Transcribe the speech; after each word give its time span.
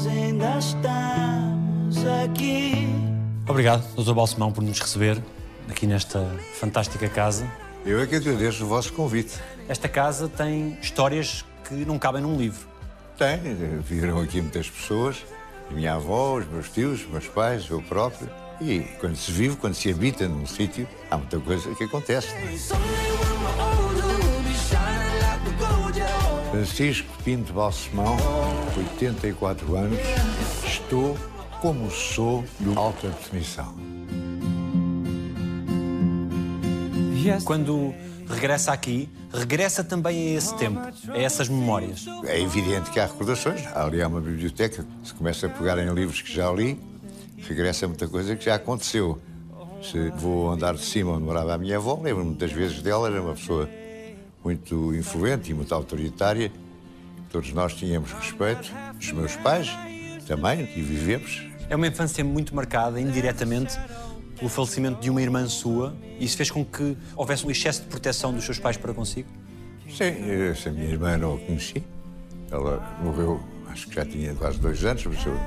nós 0.00 0.06
ainda 0.06 0.58
estamos 0.58 2.06
aqui. 2.24 2.88
Obrigado, 3.46 3.82
Dr. 3.94 4.14
Balsemão, 4.14 4.50
por 4.50 4.62
nos 4.62 4.78
receber 4.80 5.22
aqui 5.68 5.86
nesta 5.86 6.26
fantástica 6.58 7.08
casa. 7.08 7.46
Eu 7.84 8.00
é 8.00 8.06
que 8.06 8.14
agradeço 8.16 8.64
o 8.64 8.66
vosso 8.66 8.92
convite. 8.94 9.38
Esta 9.68 9.88
casa 9.88 10.28
tem 10.28 10.78
histórias 10.80 11.44
que 11.68 11.74
não 11.74 11.98
cabem 11.98 12.22
num 12.22 12.36
livro. 12.36 12.66
Tem, 13.18 13.38
viram 13.82 14.20
aqui 14.20 14.40
muitas 14.40 14.70
pessoas, 14.70 15.16
a 15.70 15.74
minha 15.74 15.94
avó, 15.94 16.38
os 16.38 16.46
meus 16.46 16.70
tios, 16.70 17.02
os 17.02 17.08
meus 17.08 17.26
pais, 17.26 17.68
eu 17.68 17.82
próprio. 17.82 18.30
E 18.60 18.80
quando 19.00 19.16
se 19.16 19.30
vive, 19.30 19.56
quando 19.56 19.74
se 19.74 19.90
habita 19.90 20.26
num 20.26 20.46
sítio, 20.46 20.88
há 21.10 21.18
muita 21.18 21.38
coisa 21.40 21.74
que 21.74 21.84
acontece. 21.84 22.28
Francisco 26.50 27.08
Pinto 27.24 27.52
Balsemão, 27.52 28.16
84 28.76 29.76
anos, 29.76 29.98
estou 30.66 31.16
como 31.60 31.88
sou 31.90 32.44
de 32.58 32.76
alta 32.76 33.08
definição. 33.08 33.72
Quando 37.44 37.94
regressa 38.26 38.72
aqui, 38.72 39.08
regressa 39.32 39.84
também 39.84 40.34
a 40.34 40.38
esse 40.38 40.56
tempo, 40.56 40.80
a 40.80 41.18
essas 41.18 41.48
memórias. 41.48 42.06
É 42.24 42.40
evidente 42.40 42.90
que 42.90 42.98
há 42.98 43.06
recordações. 43.06 43.64
Ali 43.68 44.02
há 44.02 44.08
uma 44.08 44.20
biblioteca, 44.20 44.84
se 45.04 45.14
começa 45.14 45.46
a 45.46 45.50
pegar 45.50 45.78
em 45.78 45.92
livros 45.94 46.20
que 46.20 46.32
já 46.32 46.50
li, 46.50 46.80
regressa 47.38 47.86
muita 47.86 48.08
coisa 48.08 48.34
que 48.34 48.44
já 48.44 48.56
aconteceu. 48.56 49.20
Se 49.82 50.10
vou 50.16 50.50
andar 50.50 50.74
de 50.74 50.82
cima 50.82 51.12
onde 51.12 51.22
morava 51.22 51.54
a 51.54 51.58
minha 51.58 51.76
avó, 51.76 51.94
lembro-me 51.94 52.30
muitas 52.30 52.50
vezes 52.50 52.82
dela, 52.82 53.08
era 53.08 53.22
uma 53.22 53.34
pessoa 53.34 53.68
muito 54.44 54.94
influente 54.94 55.50
e 55.50 55.54
muito 55.54 55.74
autoritária. 55.74 56.50
Todos 57.30 57.52
nós 57.52 57.74
tínhamos 57.74 58.12
respeito, 58.12 58.72
os 58.98 59.12
meus 59.12 59.36
pais 59.36 59.70
também, 60.26 60.68
e 60.76 60.82
vivemos. 60.82 61.42
É 61.68 61.76
uma 61.76 61.86
infância 61.86 62.24
muito 62.24 62.54
marcada, 62.54 63.00
indiretamente, 63.00 63.78
pelo 64.36 64.48
falecimento 64.48 65.00
de 65.00 65.10
uma 65.10 65.22
irmã 65.22 65.46
sua. 65.46 65.94
Isso 66.18 66.36
fez 66.36 66.50
com 66.50 66.64
que 66.64 66.96
houvesse 67.14 67.46
um 67.46 67.50
excesso 67.50 67.82
de 67.82 67.88
proteção 67.88 68.32
dos 68.32 68.44
seus 68.44 68.58
pais 68.58 68.76
para 68.76 68.92
consigo? 68.92 69.28
Sim, 69.88 70.48
essa 70.50 70.70
minha 70.70 70.88
irmã 70.88 71.16
não 71.16 71.34
a 71.34 71.38
conheci. 71.38 71.82
Ela 72.50 72.98
morreu, 73.02 73.40
acho 73.68 73.86
que 73.88 73.94
já 73.94 74.04
tinha 74.04 74.34
quase 74.34 74.58
dois 74.58 74.84
anos, 74.84 75.04
mas 75.06 75.24
eu 75.24 75.38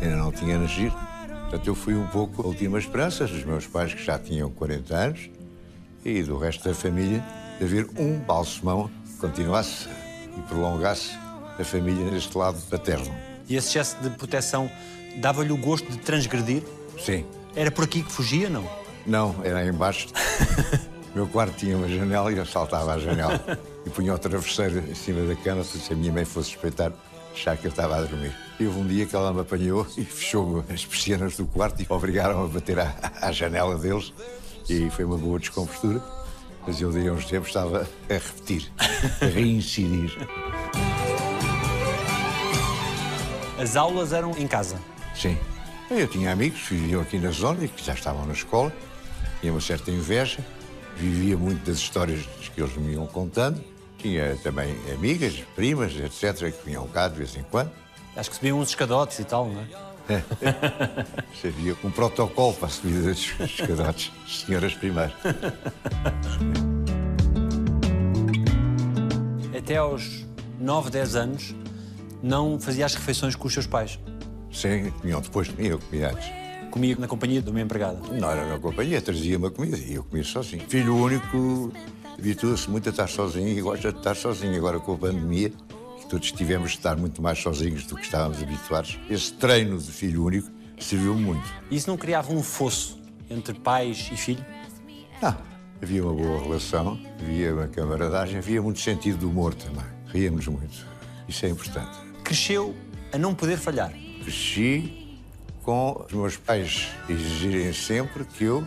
ainda 0.00 0.16
não 0.16 0.32
tinha 0.32 0.58
nascido. 0.58 0.94
Portanto, 1.42 1.66
eu 1.66 1.74
fui 1.74 1.94
um 1.94 2.06
pouco 2.06 2.42
a 2.42 2.46
última 2.46 2.78
esperança 2.78 3.26
dos 3.26 3.44
meus 3.44 3.66
pais, 3.66 3.92
que 3.92 4.02
já 4.02 4.18
tinham 4.18 4.50
40 4.50 4.96
anos, 4.96 5.30
e 6.04 6.22
do 6.22 6.38
resto 6.38 6.68
da 6.68 6.74
família, 6.74 7.22
de 7.58 7.64
haver 7.64 7.88
um 7.96 8.18
balsemão 8.18 8.90
que 9.06 9.16
continuasse 9.18 9.88
e 10.36 10.40
prolongasse 10.42 11.12
a 11.58 11.64
família 11.64 12.10
neste 12.10 12.36
lado 12.36 12.60
paterno. 12.70 13.14
E 13.48 13.56
esse 13.56 13.68
excesso 13.68 13.96
de 14.02 14.10
proteção 14.10 14.70
dava-lhe 15.16 15.52
o 15.52 15.56
gosto 15.56 15.90
de 15.90 15.98
transgredir? 15.98 16.62
Sim. 16.98 17.24
Era 17.54 17.70
por 17.70 17.84
aqui 17.84 18.02
que 18.02 18.10
fugia, 18.10 18.48
não? 18.48 18.68
Não, 19.06 19.36
era 19.44 19.66
embaixo. 19.66 20.08
meu 21.14 21.26
quarto 21.26 21.54
tinha 21.56 21.76
uma 21.76 21.88
janela 21.88 22.32
e 22.32 22.38
eu 22.38 22.46
saltava 22.46 22.94
à 22.94 22.98
janela. 22.98 23.58
E 23.84 23.90
punha 23.90 24.14
o 24.14 24.18
travesseiro 24.18 24.78
em 24.78 24.94
cima 24.94 25.26
da 25.26 25.34
cama, 25.34 25.62
se 25.64 25.92
a 25.92 25.96
minha 25.96 26.12
mãe 26.12 26.24
fosse 26.24 26.52
respeitar, 26.52 26.92
achar 27.32 27.56
que 27.56 27.66
eu 27.66 27.70
estava 27.70 27.96
a 27.96 28.02
dormir. 28.02 28.34
E 28.58 28.66
houve 28.66 28.78
um 28.78 28.86
dia 28.86 29.04
que 29.06 29.14
ela 29.14 29.32
me 29.32 29.40
apanhou 29.40 29.86
e 29.96 30.04
fechou 30.04 30.64
as 30.72 30.84
persianas 30.84 31.36
do 31.36 31.46
quarto 31.46 31.82
e 31.82 31.86
obrigaram 31.88 32.44
a 32.44 32.48
bater 32.48 32.78
à, 32.78 32.94
à 33.20 33.32
janela 33.32 33.76
deles. 33.76 34.12
E 34.68 34.88
foi 34.90 35.04
uma 35.04 35.18
boa 35.18 35.38
descompostura. 35.38 36.00
Mas 36.66 36.80
eu, 36.80 36.90
a 36.90 37.12
uns 37.12 37.24
tempos, 37.26 37.48
estava 37.48 37.88
a 38.08 38.12
repetir, 38.12 38.70
a 39.20 39.26
reincidir. 39.26 40.16
As 43.60 43.76
aulas 43.76 44.12
eram 44.12 44.30
em 44.38 44.46
casa? 44.46 44.80
Sim. 45.14 45.36
Eu 45.90 46.08
tinha 46.08 46.32
amigos 46.32 46.62
que 46.62 46.74
viviam 46.74 47.02
aqui 47.02 47.18
na 47.18 47.30
zona 47.30 47.64
e 47.64 47.68
que 47.68 47.84
já 47.84 47.94
estavam 47.94 48.24
na 48.26 48.32
escola. 48.32 48.72
Tinha 49.40 49.52
uma 49.52 49.60
certa 49.60 49.90
inveja. 49.90 50.38
Vivia 50.96 51.36
muito 51.36 51.66
das 51.66 51.78
histórias 51.78 52.24
que 52.54 52.60
eles 52.60 52.76
me 52.76 52.92
iam 52.92 53.06
contando. 53.06 53.62
Tinha 53.98 54.36
também 54.42 54.74
amigas, 54.92 55.34
primas, 55.54 55.92
etc., 55.94 56.52
que 56.52 56.64
vinham 56.64 56.86
cá 56.88 57.08
de 57.08 57.16
vez 57.16 57.36
em 57.36 57.42
quando. 57.42 57.70
Acho 58.16 58.30
que 58.30 58.36
subiam 58.36 58.58
uns 58.58 58.70
escadotes 58.70 59.18
e 59.18 59.24
tal, 59.24 59.48
não 59.48 59.60
é? 59.60 59.91
Havia 61.44 61.76
um 61.84 61.90
protocolo 61.90 62.54
para 62.54 62.66
a 62.66 62.70
subida 62.70 63.08
dos 63.08 63.32
escadotes. 63.40 64.12
Senhoras 64.26 64.74
primeiro. 64.74 65.12
Até 69.56 69.76
aos 69.76 70.26
9, 70.60 70.90
10 70.90 71.16
anos, 71.16 71.54
não 72.22 72.58
fazia 72.60 72.86
as 72.86 72.94
refeições 72.94 73.34
com 73.34 73.48
os 73.48 73.54
seus 73.54 73.66
pais. 73.66 73.98
Sim, 74.52 74.90
comiam 75.00 75.20
depois 75.20 75.48
de 75.48 75.56
mim, 75.60 75.68
eu 75.68 75.78
comia 75.78 76.10
antes. 76.10 76.30
Comia 76.70 76.96
na 76.98 77.08
companhia 77.08 77.42
de 77.42 77.50
uma 77.50 77.60
empregada. 77.60 77.98
Não 78.12 78.30
era 78.30 78.46
na 78.46 78.58
companhia, 78.58 79.00
trazia-me 79.00 79.46
a 79.46 79.50
comida 79.50 79.76
e 79.76 79.94
eu 79.94 80.04
comia 80.04 80.24
sozinho. 80.24 80.62
Filho 80.68 80.96
único, 80.96 81.72
habitua-se 82.18 82.70
muito 82.70 82.88
a 82.88 82.90
estar 82.90 83.08
sozinho 83.08 83.48
e 83.48 83.60
gosta 83.60 83.92
de 83.92 83.98
estar 83.98 84.14
sozinho. 84.14 84.56
Agora 84.56 84.78
com 84.78 84.94
a 84.94 84.98
pandemia, 84.98 85.52
todos 86.12 86.30
tivemos 86.30 86.72
de 86.72 86.76
estar 86.76 86.94
muito 86.94 87.22
mais 87.22 87.38
sozinhos 87.38 87.86
do 87.86 87.96
que 87.96 88.02
estávamos 88.02 88.42
habituados, 88.42 88.98
esse 89.08 89.32
treino 89.32 89.78
de 89.78 89.90
filho 89.90 90.22
único 90.22 90.50
serviu 90.78 91.14
muito. 91.14 91.42
Isso 91.70 91.88
não 91.88 91.96
criava 91.96 92.30
um 92.34 92.42
fosso 92.42 93.00
entre 93.30 93.54
pais 93.54 94.10
e 94.12 94.16
filho? 94.18 94.44
Não, 95.22 95.34
havia 95.80 96.04
uma 96.04 96.12
boa 96.12 96.42
relação, 96.42 97.00
havia 97.18 97.54
uma 97.54 97.66
camaradagem, 97.66 98.36
havia 98.36 98.60
muito 98.60 98.78
sentido 98.78 99.20
de 99.20 99.24
humor 99.24 99.54
também. 99.54 99.86
Ríamos 100.08 100.46
muito. 100.48 100.86
Isso 101.26 101.46
é 101.46 101.48
importante. 101.48 101.98
Cresceu 102.22 102.76
a 103.10 103.16
não 103.16 103.34
poder 103.34 103.56
falhar. 103.56 103.90
Cresci 104.22 105.18
com 105.62 106.04
os 106.06 106.12
meus 106.12 106.36
pais 106.36 106.90
exigirem 107.08 107.72
sempre 107.72 108.26
que 108.26 108.44
eu, 108.44 108.62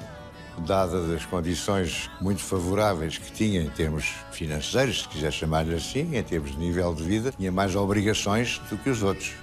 dadas 0.62 1.10
as 1.10 1.26
condições 1.26 2.10
muito 2.22 2.42
favoráveis 2.42 3.18
que 3.18 3.32
tinha 3.32 3.62
em 3.62 3.70
termos 3.70 4.14
financeiros, 4.32 5.02
se 5.02 5.10
quiser 5.10 5.32
chamar-lhe 5.32 5.76
assim, 5.76 6.16
em 6.16 6.24
termos 6.24 6.52
de 6.52 6.58
nível 6.58 6.94
de 6.94 7.04
vida, 7.04 7.32
tinha 7.32 7.52
mais 7.52 7.76
obrigações 7.76 8.60
do 8.70 8.78
que 8.78 8.90
os 8.90 9.04
outros. 9.04 9.34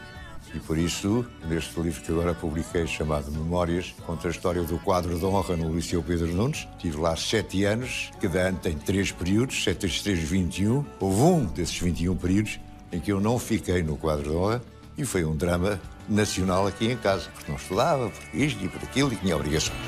E 0.55 0.59
por 0.61 0.77
isso, 0.77 1.25
neste 1.49 1.81
livro 1.81 2.03
que 2.03 2.13
agora 2.13 2.35
publiquei, 2.35 2.87
chamado 2.87 3.31
Memórias, 3.31 3.95
conta 4.05 4.29
a 4.29 4.31
história 4.31 4.63
do 4.63 4.79
quadro 4.79 5.19
de 5.19 5.25
honra 5.25 5.57
no 5.57 5.75
Liceu 5.75 6.03
Pedro 6.03 6.29
Nunes. 6.29 6.69
Tive 6.79 6.99
lá 6.99 7.17
sete 7.17 7.65
anos, 7.65 8.11
cada 8.21 8.49
ano 8.49 8.59
tem 8.59 8.77
três 8.77 9.11
períodos, 9.11 9.65
sete 9.65 10.03
três, 10.03 10.19
21. 10.19 10.85
Houve 11.01 11.23
um 11.23 11.45
desses 11.47 11.79
21 11.79 12.17
períodos 12.17 12.61
em 12.93 13.01
que 13.01 13.11
eu 13.11 13.19
não 13.19 13.39
fiquei 13.39 13.83
no 13.83 13.97
quadro 13.97 14.31
de 14.31 14.37
honra 14.37 14.63
e 14.99 15.05
foi 15.07 15.25
um 15.25 15.35
drama 15.35 15.81
nacional 16.07 16.67
aqui 16.67 16.91
em 16.91 16.97
casa, 16.97 17.31
porque 17.33 17.51
não 17.51 17.57
estudava, 17.57 18.11
por 18.11 18.39
isto 18.39 18.63
e 18.63 18.69
por 18.69 18.83
aquilo 18.83 19.13
e 19.13 19.17
tinha 19.17 19.35
obrigações. 19.35 19.79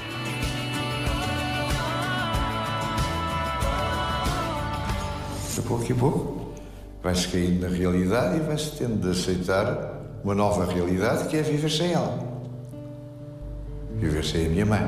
De 5.54 5.62
pouco 5.62 5.92
a 5.92 5.94
pouco, 5.94 6.53
vai-se 7.00 7.28
caindo 7.28 7.60
na 7.60 7.69
realidade 7.69 8.38
e 8.38 8.41
vai-se 8.41 8.72
tendo 8.72 9.00
de 9.00 9.10
aceitar 9.10 10.03
uma 10.25 10.34
nova 10.34 10.65
realidade 10.65 11.28
que 11.28 11.37
é 11.37 11.42
viver 11.42 11.70
sem 11.70 11.92
ela. 11.92 12.19
Viver 13.94 14.25
sem 14.25 14.47
a 14.47 14.48
minha 14.48 14.66
mãe. 14.66 14.82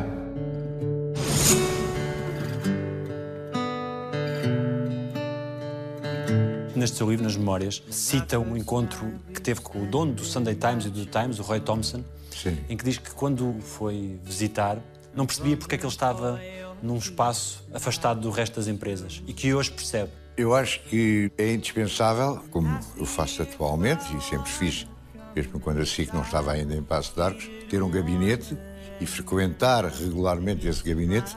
Neste 6.75 6.97
seu 6.97 7.09
livro, 7.09 7.22
nas 7.22 7.37
memórias, 7.37 7.81
cita 7.88 8.37
um 8.37 8.56
encontro 8.56 9.06
que 9.33 9.41
teve 9.41 9.60
com 9.60 9.84
o 9.84 9.87
dono 9.87 10.15
do 10.15 10.25
Sunday 10.25 10.56
Times 10.56 10.87
e 10.87 10.91
do 10.91 11.06
Times, 11.06 11.38
o 11.38 11.43
Roy 11.43 11.60
Thompson, 11.60 12.03
Sim. 12.33 12.59
em 12.69 12.77
que 12.77 12.84
diz 12.84 12.98
que 12.98 13.12
quando 13.12 13.54
foi 13.60 14.19
visitar, 14.25 14.78
não 15.15 15.27
percebia 15.27 15.56
porque 15.56 15.77
é 15.77 15.78
que 15.78 15.84
ele 15.84 15.93
estava 15.93 16.41
num 16.83 16.97
espaço 16.97 17.65
afastado 17.72 18.21
do 18.21 18.31
resto 18.31 18.56
das 18.56 18.66
empresas 18.66 19.22
e 19.28 19.33
que 19.33 19.54
hoje 19.54 19.71
percebe. 19.71 20.10
Eu 20.36 20.54
acho 20.54 20.82
que 20.82 21.32
é 21.38 21.54
indispensável, 21.54 22.44
como 22.50 22.78
eu 22.98 23.06
faço 23.06 23.41
atualmente 23.41 24.04
e 24.14 24.20
sempre 24.22 24.50
fiz, 24.50 24.86
mesmo 25.34 25.58
quando 25.58 25.80
a 25.80 25.86
SIC 25.86 26.12
não 26.12 26.21
estava 26.21 26.53
ainda 26.53 26.74
em 26.74 26.83
Passo 26.83 27.15
de 27.15 27.22
Arcos, 27.22 27.50
ter 27.71 27.83
um 27.83 27.91
gabinete 27.91 28.56
e 29.00 29.06
frequentar 29.06 29.86
regularmente 29.86 30.68
esse 30.68 30.83
gabinete 30.83 31.34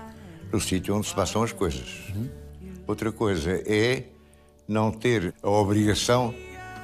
no 0.51 0.59
sítio 0.59 0.95
onde 0.95 1.07
se 1.07 1.15
passam 1.15 1.43
as 1.43 1.53
coisas. 1.53 1.87
Outra 2.85 3.09
coisa 3.09 3.51
é 3.65 4.03
não 4.67 4.91
ter 4.91 5.33
a 5.41 5.49
obrigação 5.49 6.33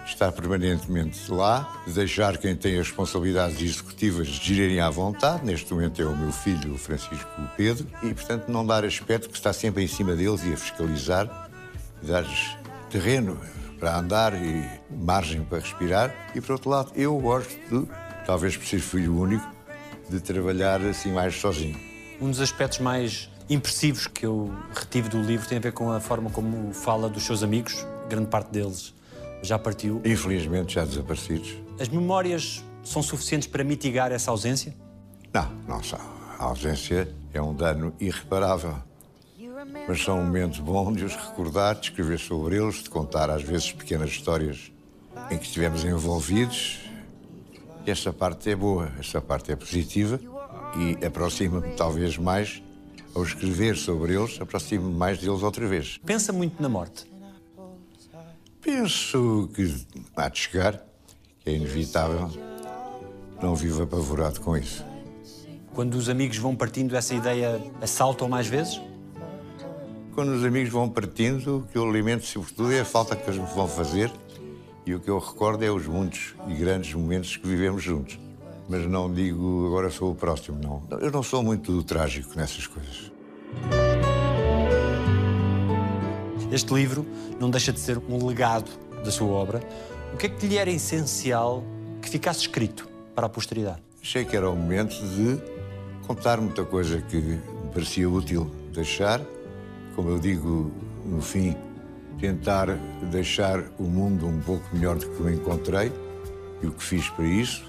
de 0.06 0.12
estar 0.12 0.32
permanentemente 0.32 1.30
lá, 1.30 1.82
de 1.86 1.94
deixar 1.94 2.38
quem 2.38 2.56
tem 2.56 2.80
as 2.80 2.88
responsabilidades 2.88 3.62
executivas 3.62 4.28
girarem 4.28 4.80
à 4.80 4.90
vontade. 4.90 5.44
Neste 5.44 5.74
momento 5.74 6.02
é 6.02 6.06
o 6.06 6.16
meu 6.16 6.32
filho, 6.32 6.76
o 6.76 6.78
Francisco 6.78 7.28
Pedro, 7.58 7.88
e, 8.04 8.14
portanto, 8.14 8.48
não 8.48 8.66
dar 8.66 8.86
aspecto 8.86 9.28
que 9.28 9.36
está 9.36 9.52
sempre 9.52 9.84
em 9.84 9.88
cima 9.88 10.16
deles 10.16 10.46
e 10.46 10.54
a 10.54 10.58
fiscalizar, 10.58 11.45
dar-lhes 12.06 12.56
terreno 12.90 13.40
para 13.80 13.98
andar 13.98 14.34
e 14.34 14.64
margem 14.90 15.44
para 15.44 15.60
respirar. 15.60 16.14
E, 16.34 16.42
por 16.42 16.54
outro 16.54 16.70
lado, 16.70 16.92
eu 16.96 17.18
gosto 17.20 17.50
de, 17.70 17.88
talvez 18.26 18.56
por 18.56 18.66
ser 18.66 18.80
filho 18.80 19.20
único, 19.20 19.46
de 20.10 20.20
trabalhar 20.20 20.82
assim 20.82 21.12
mais 21.12 21.36
sozinho. 21.36 21.78
Um 22.22 22.30
dos 22.30 22.40
aspectos 22.40 22.80
mais 22.80 23.30
impressivos 23.50 24.08
que 24.08 24.26
eu 24.26 24.54
retive 24.74 25.10
do 25.10 25.22
livro 25.22 25.48
tem 25.48 25.58
a 25.58 25.62
ver 25.62 25.74
com 25.74 25.92
a 25.92 26.00
forma 26.00 26.30
como 26.30 26.74
fala 26.74 27.10
dos 27.10 27.24
seus 27.24 27.44
amigos, 27.44 27.86
grande 28.10 28.28
parte 28.28 28.52
deles 28.52 28.94
já 29.42 29.60
partiu. 29.60 30.02
Infelizmente 30.04 30.76
já 30.76 30.86
desaparecidos. 30.86 31.54
As 31.80 31.90
memórias 31.90 32.64
são 32.84 33.02
suficientes 33.02 33.48
para 33.48 33.64
mitigar 33.64 34.12
essa 34.12 34.32
ausência? 34.32 34.74
Não, 35.34 35.52
não 35.68 35.84
são. 35.84 36.00
A 36.40 36.46
ausência 36.46 37.08
é 37.34 37.42
um 37.42 37.54
dano 37.54 37.94
irreparável. 38.00 38.76
Mas 39.88 40.04
são 40.04 40.18
momentos 40.18 40.60
bons 40.60 40.96
de 40.96 41.06
os 41.06 41.16
recordar, 41.16 41.76
de 41.76 41.90
escrever 41.90 42.20
sobre 42.20 42.58
eles, 42.58 42.84
de 42.84 42.90
contar 42.90 43.30
às 43.30 43.44
vezes 43.44 43.72
pequenas 43.72 44.10
histórias 44.10 44.72
em 45.30 45.38
que 45.38 45.46
estivemos 45.46 45.84
envolvidos. 45.84 46.80
Essa 47.86 48.12
parte 48.12 48.50
é 48.50 48.56
boa, 48.56 48.92
essa 49.00 49.22
parte 49.22 49.52
é 49.52 49.56
positiva 49.56 50.20
e 50.78 51.06
aproxima-me 51.06 51.72
talvez 51.76 52.18
mais, 52.18 52.62
ao 53.14 53.24
escrever 53.24 53.78
sobre 53.78 54.16
eles, 54.16 54.42
aproxima-me 54.42 54.94
mais 54.94 55.20
deles 55.20 55.42
outra 55.42 55.68
vez. 55.68 56.00
Pensa 56.06 56.34
muito 56.34 56.62
na 56.62 56.68
morte. 56.68 57.10
Penso 58.60 59.50
que 59.54 59.86
há 60.16 60.28
de 60.28 60.40
chegar, 60.40 60.84
que 61.40 61.50
é 61.52 61.54
inevitável. 61.54 62.30
Não 63.42 63.56
vivo 63.56 63.84
apavorado 63.84 64.42
com 64.42 64.58
isso. 64.58 64.84
Quando 65.74 65.94
os 65.96 66.10
amigos 66.10 66.38
vão 66.38 66.56
partindo, 66.56 66.96
essa 66.96 67.14
ideia 67.14 67.62
assaltam 67.82 68.28
mais 68.28 68.48
vezes? 68.48 68.82
Quando 70.16 70.30
os 70.30 70.46
amigos 70.46 70.70
vão 70.70 70.88
partindo, 70.88 71.58
o 71.58 71.62
que 71.64 71.78
eu 71.78 71.84
alimento, 71.84 72.26
sobretudo, 72.26 72.72
é 72.72 72.80
a 72.80 72.86
falta 72.86 73.18
que 73.18 73.30
eles 73.30 73.38
me 73.38 73.54
vão 73.54 73.68
fazer. 73.68 74.10
E 74.86 74.96
o 74.96 75.00
que 75.02 75.10
eu 75.10 75.20
recordo 75.20 75.62
é 75.66 75.70
os 75.70 75.86
muitos 75.88 76.34
e 76.48 76.54
grandes 76.54 76.94
momentos 76.94 77.36
que 77.36 77.46
vivemos 77.46 77.84
juntos. 77.84 78.18
Mas 78.70 78.88
não 78.88 79.14
digo 79.14 79.68
agora 79.68 79.92
sou 79.92 80.14
o 80.14 80.16
próximo, 80.16 80.58
não. 80.58 81.00
Eu 81.02 81.12
não 81.12 81.22
sou 81.22 81.44
muito 81.44 81.84
trágico 81.84 82.32
nessas 82.34 82.66
coisas. 82.66 83.12
Este 86.50 86.74
livro 86.74 87.06
não 87.38 87.50
deixa 87.50 87.74
de 87.74 87.82
ser 87.82 87.98
um 88.08 88.26
legado 88.26 88.72
da 89.04 89.12
sua 89.12 89.28
obra. 89.28 89.60
O 90.14 90.18
que 90.18 90.28
é 90.28 90.30
que 90.30 90.48
lhe 90.48 90.58
era 90.58 90.72
essencial 90.72 91.62
que 92.02 92.10
ficasse 92.10 92.40
escrito 92.40 92.88
para 93.14 93.26
a 93.26 93.30
posteridade? 93.30 93.84
Achei 94.02 94.24
que 94.24 94.38
era 94.38 94.50
o 94.50 94.56
momento 94.56 94.96
de 94.96 95.38
contar 96.08 96.40
muita 96.40 96.64
coisa 96.64 97.02
que 97.02 97.18
me 97.18 97.42
parecia 97.74 98.10
útil 98.10 98.50
deixar. 98.72 99.20
Como 99.96 100.10
eu 100.10 100.20
digo, 100.20 100.72
no 101.06 101.22
fim, 101.22 101.56
tentar 102.20 102.68
deixar 103.10 103.60
o 103.80 103.84
mundo 103.84 104.28
um 104.28 104.42
pouco 104.42 104.64
melhor 104.74 104.98
do 104.98 105.08
que 105.10 105.24
o 105.24 105.30
encontrei 105.30 105.92
e 106.62 106.68
o 106.68 106.72
que 106.72 106.84
fiz 106.84 107.10
para 107.10 107.26
isso. 107.26 107.64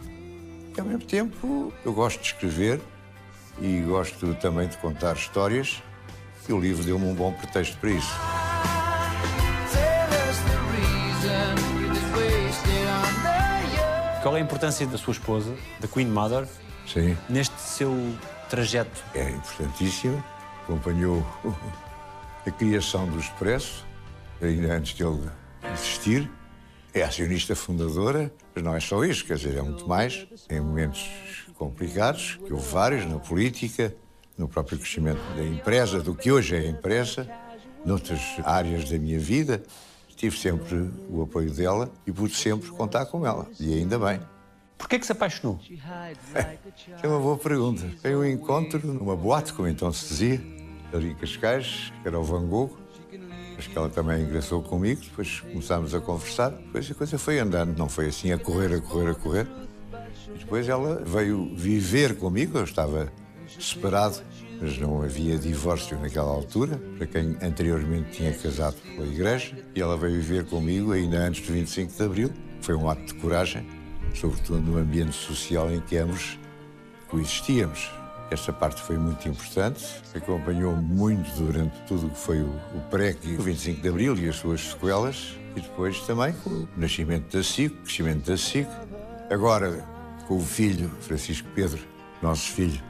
E, 0.76 0.80
ao 0.80 0.86
mesmo 0.86 1.04
tempo, 1.04 1.72
eu 1.84 1.92
gosto 1.92 2.20
de 2.20 2.26
escrever 2.26 2.80
e 3.60 3.80
gosto 3.82 4.34
também 4.34 4.68
de 4.68 4.76
contar 4.78 5.14
histórias 5.14 5.82
e 6.48 6.52
o 6.52 6.60
livro 6.60 6.84
deu-me 6.84 7.06
um 7.06 7.14
bom 7.14 7.32
pretexto 7.32 7.76
para 7.78 7.90
isso. 7.90 8.14
Qual 14.22 14.36
é 14.36 14.40
a 14.40 14.42
importância 14.42 14.84
da 14.88 14.98
sua 14.98 15.12
esposa, 15.12 15.54
da 15.78 15.86
Queen 15.86 16.08
Mother, 16.08 16.48
Sim. 16.86 17.16
neste 17.28 17.60
seu 17.60 17.94
trajeto? 18.50 19.04
É 19.14 19.30
importantíssimo. 19.30 20.22
Acompanhou 20.64 21.24
a 22.46 22.50
criação 22.50 23.08
do 23.08 23.18
Expresso, 23.18 23.84
ainda 24.40 24.74
antes 24.74 24.94
de 24.94 25.04
ele 25.04 25.28
existir. 25.74 26.30
É 26.94 27.02
acionista 27.02 27.54
fundadora, 27.54 28.32
mas 28.54 28.64
não 28.64 28.74
é 28.74 28.80
só 28.80 29.04
isso, 29.04 29.24
quer 29.26 29.36
dizer, 29.36 29.56
é 29.56 29.62
muito 29.62 29.86
mais. 29.86 30.26
Em 30.48 30.60
momentos 30.60 31.10
complicados, 31.54 32.36
que 32.36 32.52
houve 32.52 32.66
vários 32.68 33.04
na 33.04 33.18
política, 33.18 33.94
no 34.38 34.48
próprio 34.48 34.78
crescimento 34.78 35.20
da 35.34 35.44
empresa, 35.44 36.00
do 36.00 36.14
que 36.14 36.30
hoje 36.30 36.54
é 36.54 36.60
a 36.60 36.66
empresa, 36.66 37.28
noutras 37.84 38.20
áreas 38.44 38.88
da 38.88 38.98
minha 38.98 39.18
vida. 39.18 39.62
Tive 40.14 40.38
sempre 40.38 40.90
o 41.10 41.22
apoio 41.22 41.50
dela 41.50 41.90
e 42.06 42.12
pude 42.12 42.34
sempre 42.34 42.70
contar 42.70 43.04
com 43.06 43.26
ela. 43.26 43.46
E 43.60 43.74
ainda 43.74 43.98
bem. 43.98 44.20
Porquê 44.78 44.96
é 44.96 44.98
que 44.98 45.06
se 45.06 45.12
apaixonou? 45.12 45.58
É 47.02 47.06
uma 47.06 47.18
boa 47.18 47.36
pergunta. 47.36 47.84
Foi 48.00 48.14
um 48.16 48.24
encontro 48.24 48.86
numa 48.86 49.16
boate, 49.16 49.52
como 49.52 49.68
então 49.68 49.92
se 49.92 50.08
dizia, 50.08 50.55
ali 50.96 51.14
Cascais, 51.14 51.92
que 52.02 52.08
era 52.08 52.18
o 52.18 52.24
Van 52.24 52.46
Gogh. 52.46 52.76
Acho 53.58 53.70
que 53.70 53.78
ela 53.78 53.88
também 53.88 54.22
ingressou 54.22 54.62
comigo, 54.62 55.00
depois 55.00 55.40
começámos 55.40 55.94
a 55.94 56.00
conversar, 56.00 56.50
depois 56.50 56.90
a 56.90 56.94
coisa 56.94 57.18
foi 57.18 57.38
andando, 57.38 57.76
não 57.76 57.88
foi 57.88 58.08
assim 58.08 58.30
a 58.30 58.38
correr, 58.38 58.74
a 58.74 58.80
correr, 58.80 59.10
a 59.10 59.14
correr. 59.14 59.46
E 60.34 60.38
depois 60.38 60.68
ela 60.68 61.02
veio 61.06 61.54
viver 61.56 62.16
comigo, 62.16 62.58
eu 62.58 62.64
estava 62.64 63.10
separado, 63.58 64.18
mas 64.60 64.78
não 64.78 65.02
havia 65.02 65.38
divórcio 65.38 65.98
naquela 65.98 66.30
altura, 66.30 66.78
para 66.98 67.06
quem 67.06 67.36
anteriormente 67.40 68.10
tinha 68.10 68.32
casado 68.32 68.76
pela 68.82 69.06
igreja, 69.06 69.56
e 69.74 69.80
ela 69.80 69.96
veio 69.96 70.14
viver 70.14 70.44
comigo 70.44 70.92
ainda 70.92 71.18
antes 71.18 71.46
do 71.46 71.52
25 71.54 71.92
de 71.92 72.02
Abril. 72.02 72.32
Foi 72.60 72.74
um 72.74 72.90
ato 72.90 73.06
de 73.06 73.14
coragem, 73.14 73.66
sobretudo 74.14 74.60
no 74.60 74.76
ambiente 74.76 75.14
social 75.14 75.70
em 75.70 75.80
que 75.80 75.96
ambos 75.96 76.38
coexistíamos. 77.08 77.90
Essa 78.30 78.52
parte 78.52 78.82
foi 78.82 78.98
muito 78.98 79.28
importante, 79.28 79.84
acompanhou 80.14 80.74
muito 80.74 81.30
durante 81.36 81.78
tudo 81.86 82.08
o 82.08 82.10
que 82.10 82.18
foi 82.18 82.40
o, 82.40 82.52
pré 82.90 83.16
o 83.38 83.42
25 83.42 83.80
de 83.80 83.88
Abril 83.88 84.16
e 84.16 84.28
as 84.28 84.36
suas 84.36 84.60
sequelas, 84.60 85.36
e 85.54 85.60
depois 85.60 86.00
também 86.00 86.32
com 86.32 86.50
o 86.50 86.68
nascimento 86.76 87.36
da 87.36 87.42
SIC, 87.42 87.72
o 87.72 87.76
crescimento 87.82 88.28
da 88.28 88.36
SIC. 88.36 88.68
Agora, 89.30 89.84
com 90.26 90.38
o 90.38 90.40
filho, 90.40 90.90
Francisco 91.00 91.48
Pedro, 91.54 91.80
nosso 92.20 92.50
filho, 92.50 92.82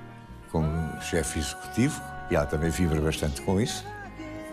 como 0.50 0.66
chefe 1.02 1.38
executivo, 1.38 2.00
e 2.30 2.34
ela 2.34 2.46
também 2.46 2.70
vibra 2.70 3.00
bastante 3.00 3.42
com 3.42 3.60
isso. 3.60 3.84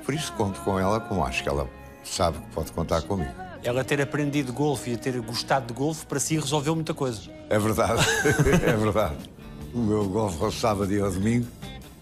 Por 0.03 0.13
isso 0.13 0.33
conto 0.33 0.59
com 0.61 0.77
ela, 0.77 0.99
como 0.99 1.23
acho 1.23 1.43
que 1.43 1.49
ela 1.49 1.69
sabe 2.03 2.39
que 2.39 2.47
pode 2.47 2.73
contar 2.73 3.01
comigo. 3.03 3.31
Ela 3.63 3.85
ter 3.85 4.01
aprendido 4.01 4.51
golfe 4.51 4.91
e 4.91 4.97
ter 4.97 5.17
gostado 5.21 5.67
de 5.67 5.73
golfe, 5.73 6.05
para 6.05 6.19
si 6.19 6.35
resolveu 6.35 6.75
muita 6.75 6.93
coisa. 6.93 7.21
É 7.49 7.57
verdade, 7.57 8.05
é 8.67 8.75
verdade. 8.75 9.32
O 9.73 9.79
meu 9.79 10.07
golfe 10.07 10.43
ao 10.43 10.51
sábado 10.51 10.93
e 10.93 10.99
ao 11.01 11.11
domingo 11.11 11.47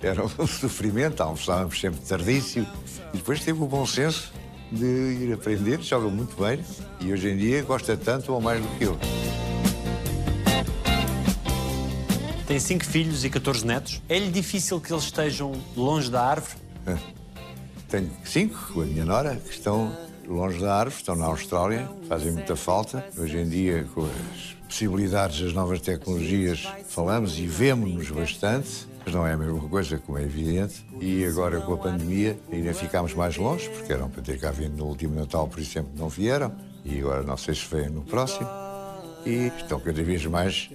era 0.01 0.25
um 0.25 0.27
sofrimento, 0.47 1.21
almoçávamos 1.21 1.79
sempre 1.79 2.01
tardíssimo. 2.01 2.67
E 3.13 3.17
depois 3.17 3.39
teve 3.43 3.63
o 3.63 3.65
bom 3.65 3.85
senso 3.85 4.33
de 4.71 4.85
ir 4.85 5.33
aprender, 5.33 5.81
joga 5.81 6.09
muito 6.09 6.35
bem 6.41 6.63
e 6.99 7.11
hoje 7.11 7.29
em 7.29 7.37
dia 7.37 7.61
gosta 7.63 7.95
tanto 7.95 8.33
ou 8.33 8.41
mais 8.41 8.61
do 8.61 8.67
que 8.77 8.83
eu. 8.85 8.97
Tem 12.45 12.59
cinco 12.59 12.83
filhos 12.83 13.23
e 13.23 13.29
14 13.29 13.65
netos. 13.65 14.01
É-lhe 14.09 14.29
difícil 14.29 14.81
que 14.81 14.91
eles 14.91 15.05
estejam 15.05 15.53
longe 15.75 16.11
da 16.11 16.21
árvore? 16.21 16.55
Tenho 17.87 18.11
cinco 18.25 18.73
com 18.73 18.81
a 18.81 18.85
minha 18.85 19.05
nora 19.05 19.37
que 19.37 19.51
estão 19.51 19.95
longe 20.27 20.59
da 20.59 20.75
árvore, 20.75 20.95
estão 20.97 21.15
na 21.15 21.25
Austrália, 21.25 21.89
fazem 22.09 22.33
muita 22.33 22.57
falta. 22.57 23.05
Hoje 23.17 23.37
em 23.37 23.47
dia, 23.47 23.87
com 23.93 24.03
as 24.03 24.60
possibilidades 24.71 25.41
das 25.41 25.51
novas 25.51 25.81
tecnologias, 25.81 26.65
falamos 26.87 27.37
e 27.37 27.45
vemos-nos 27.45 28.09
bastante, 28.09 28.87
mas 29.03 29.13
não 29.13 29.27
é 29.27 29.33
a 29.33 29.37
mesma 29.37 29.67
coisa, 29.67 29.97
como 29.97 30.17
é 30.17 30.23
evidente. 30.23 30.85
E 31.01 31.25
agora, 31.25 31.59
com 31.59 31.73
a 31.73 31.77
pandemia, 31.77 32.39
ainda 32.49 32.73
ficámos 32.73 33.13
mais 33.13 33.35
longe, 33.35 33.69
porque 33.69 33.91
eram 33.91 34.09
para 34.09 34.21
ter 34.21 34.39
cá 34.39 34.49
vindo 34.49 34.77
no 34.77 34.85
último 34.85 35.13
Natal, 35.13 35.45
por 35.49 35.61
sempre 35.65 35.91
não 35.97 36.07
vieram. 36.07 36.55
E 36.85 36.99
agora 36.99 37.21
não 37.21 37.35
sei 37.35 37.53
se 37.53 37.65
vêm 37.69 37.89
no 37.89 38.01
próximo. 38.01 38.47
E 39.25 39.51
estão 39.57 39.77
cada 39.77 40.01
vez 40.01 40.25
mais 40.25 40.69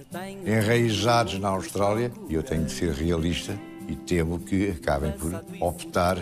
enraizados 0.45 1.39
na 1.39 1.49
Austrália. 1.49 2.11
E 2.29 2.35
eu 2.35 2.43
tenho 2.43 2.65
de 2.65 2.71
ser 2.71 2.91
realista 2.93 3.57
e 3.87 3.95
temo 3.95 4.39
que 4.39 4.69
acabem 4.69 5.11
por 5.13 5.43
optar 5.59 6.17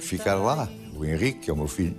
ficar 0.00 0.34
lá. 0.34 0.68
O 0.96 1.04
Henrique, 1.04 1.38
que 1.38 1.50
é 1.50 1.52
o 1.52 1.56
meu 1.56 1.68
filho, 1.68 1.96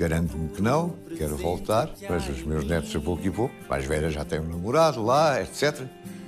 garanto-me 0.00 0.48
que 0.48 0.62
não, 0.62 0.94
quero 1.14 1.36
voltar, 1.36 1.90
mas 2.08 2.26
os 2.26 2.42
meus 2.42 2.64
netos 2.64 2.96
a 2.96 3.00
pouco 3.00 3.22
e 3.26 3.30
pouco, 3.30 3.54
mais 3.68 3.84
velha 3.84 4.10
já 4.10 4.24
tem 4.24 4.40
um 4.40 4.48
namorado 4.48 5.04
lá, 5.04 5.42
etc. 5.42 5.82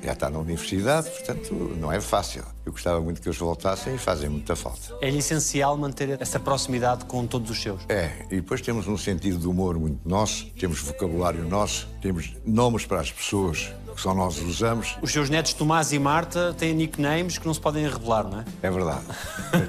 Já 0.05 0.13
está 0.13 0.29
na 0.29 0.39
universidade, 0.39 1.09
portanto 1.09 1.55
não 1.81 1.91
é 1.91 1.99
fácil. 1.99 2.45
Eu 2.67 2.73
gostava 2.73 3.01
muito 3.01 3.23
que 3.23 3.29
eles 3.29 3.39
voltassem 3.39 3.95
e 3.95 3.99
fazem 3.99 4.29
muita 4.29 4.55
falta. 4.55 4.95
É-lhe 5.01 5.19
essencial 5.19 5.77
manter 5.79 6.21
essa 6.21 6.39
proximidade 6.39 7.07
com 7.07 7.27
todos 7.27 7.51
os 7.51 7.63
seus. 7.63 7.81
É, 7.89 8.27
e 8.31 8.37
depois 8.37 8.61
temos 8.61 8.87
um 8.87 8.99
sentido 8.99 9.39
de 9.39 9.49
humor 9.49 9.79
muito 9.79 10.07
nosso, 10.07 10.47
temos 10.51 10.81
vocabulário 10.81 11.49
nosso, 11.49 11.89
temos 12.03 12.35
nomes 12.45 12.85
para 12.85 13.01
as 13.01 13.11
pessoas 13.11 13.73
só 14.01 14.15
nós 14.15 14.39
usamos. 14.39 14.97
Os 15.03 15.13
seus 15.13 15.29
netos 15.29 15.53
Tomás 15.53 15.93
e 15.93 15.99
Marta 15.99 16.55
têm 16.59 16.75
nicknames 16.75 17.39
que 17.39 17.47
não 17.47 17.55
se 17.55 17.61
podem 17.61 17.89
revelar, 17.89 18.25
não 18.25 18.41
é? 18.41 18.45
É 18.63 18.71
verdade. 18.71 19.05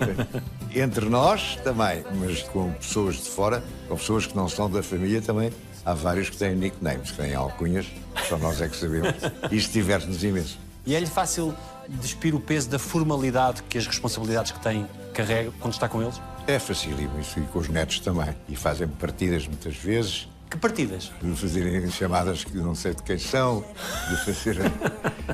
Entre 0.75 1.07
nós 1.07 1.57
também, 1.63 2.03
mas 2.15 2.41
com 2.43 2.71
pessoas 2.73 3.15
de 3.15 3.29
fora, 3.29 3.63
com 3.87 3.95
pessoas 3.95 4.25
que 4.25 4.35
não 4.35 4.49
são 4.49 4.69
da 4.69 4.81
família 4.81 5.21
também, 5.21 5.51
há 5.85 5.93
vários 5.93 6.29
que 6.29 6.37
têm 6.37 6.55
nicknames, 6.55 7.11
que 7.11 7.17
têm 7.17 7.35
alcunhas, 7.35 7.85
só 8.27 8.37
nós 8.37 8.59
é 8.61 8.67
que 8.67 8.75
sabemos. 8.75 9.13
Isto 9.51 9.73
diverte-nos 9.73 10.23
imenso. 10.23 10.57
E 10.85 10.95
é-lhe 10.95 11.05
fácil 11.05 11.53
despir 11.87 12.33
o 12.35 12.39
peso 12.39 12.69
da 12.69 12.79
formalidade 12.79 13.63
que 13.63 13.77
as 13.77 13.85
responsabilidades 13.85 14.51
que 14.51 14.59
tem 14.59 14.87
carrega 15.13 15.51
quando 15.59 15.73
está 15.73 15.87
com 15.87 16.01
eles? 16.01 16.19
É 16.47 16.59
facílimo 16.59 17.19
isso, 17.19 17.39
e 17.39 17.43
com 17.43 17.59
os 17.59 17.69
netos 17.69 17.99
também. 17.99 18.35
E 18.49 18.55
fazem 18.55 18.87
partidas 18.87 19.47
muitas 19.47 19.75
vezes, 19.75 20.27
Que 20.49 20.57
partidas? 20.57 21.11
de 21.21 21.35
fazerem 21.35 21.89
chamadas 21.89 22.43
que 22.43 22.55
não 22.57 22.75
sei 22.75 22.93
de 22.93 23.01
quem 23.01 23.17
são, 23.17 23.65
de 24.09 24.17
fazerem, 24.23 24.71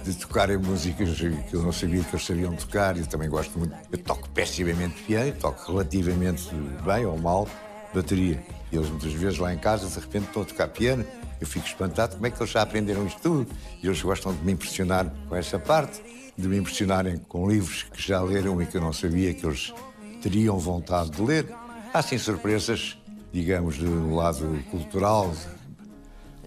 de 0.04 0.14
tocarem 0.16 0.58
músicas 0.58 1.18
que 1.18 1.54
eu 1.54 1.62
não 1.62 1.74
sabia 1.74 2.04
que 2.04 2.16
eles 2.16 2.26
sabiam 2.26 2.56
tocar. 2.56 2.98
Eu 2.98 3.06
também 3.06 3.30
gosto 3.30 3.60
muito. 3.60 3.76
Eu 3.92 3.98
toco 3.98 4.30
pessimamente 4.30 5.04
piano, 5.04 5.34
toco 5.40 5.72
relativamente 5.72 6.50
bem 6.86 7.06
ou 7.06 7.18
mal 7.18 7.48
bateria. 7.94 8.42
E 8.72 8.76
eles 8.76 8.90
muitas 8.90 9.12
vezes 9.14 9.40
lá 9.40 9.54
em 9.54 9.58
casa, 9.58 9.88
de 9.88 10.00
repente, 10.00 10.28
estão 10.28 10.44
a 10.44 10.46
tocar 10.46 10.68
piano 10.68 11.06
Eu 11.42 11.48
fico 11.48 11.66
espantado 11.66 12.16
como 12.16 12.28
é 12.28 12.30
que 12.30 12.40
eles 12.40 12.52
já 12.52 12.62
aprenderam 12.62 13.06
isto 13.06 13.22
tudo. 13.22 13.48
E 13.82 13.88
eles 13.88 14.02
gostam 14.02 14.34
de 14.34 14.44
me 14.44 14.54
impressionar 14.54 15.12
com 15.28 15.36
essa 15.36 15.60
parte, 15.60 16.02
de 16.38 16.48
me 16.48 16.58
impressionarem 16.58 17.18
com 17.18 17.50
livros 17.50 17.84
que 17.84 18.02
já 18.02 18.22
leram 18.22 18.62
e 18.62 18.66
que 18.66 18.78
eu 18.78 18.82
não 18.82 18.94
sabia 18.94 19.34
que 19.34 19.46
eles 19.46 19.74
teriam 20.22 20.58
vontade 20.58 21.10
de 21.12 21.22
ler. 21.22 21.54
Há 21.94 22.02
sim 22.02 22.18
surpresas, 22.18 22.98
digamos, 23.32 23.78
do 23.78 24.16
lado 24.16 24.64
cultural, 24.72 25.32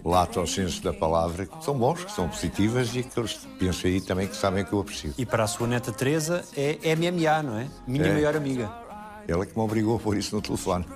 lato 0.03 0.39
ao 0.39 0.47
senso 0.47 0.81
da 0.83 0.91
palavra, 0.93 1.45
que 1.45 1.63
são 1.63 1.77
bons, 1.77 2.03
que 2.03 2.11
são 2.11 2.27
positivas 2.27 2.93
e 2.95 3.03
que 3.03 3.17
eles 3.19 3.47
pensam 3.57 3.89
aí 3.89 4.01
também 4.01 4.27
que 4.27 4.35
sabem 4.35 4.65
que 4.65 4.73
eu 4.73 4.81
aprecio. 4.81 5.13
E 5.17 5.25
para 5.25 5.45
a 5.45 5.47
sua 5.47 5.65
neta 5.67 5.91
Teresa 5.93 6.43
é 6.57 6.77
MMA, 6.95 7.43
não 7.43 7.57
é? 7.57 7.67
Minha 7.87 8.07
É. 8.07 8.13
maior 8.13 8.35
amiga. 8.35 8.69
Ela 9.27 9.45
que 9.45 9.55
me 9.57 9.63
obrigou 9.63 9.95
a 9.95 9.99
pôr 9.99 10.17
isso 10.17 10.35
no 10.35 10.41
telefone. 10.41 10.85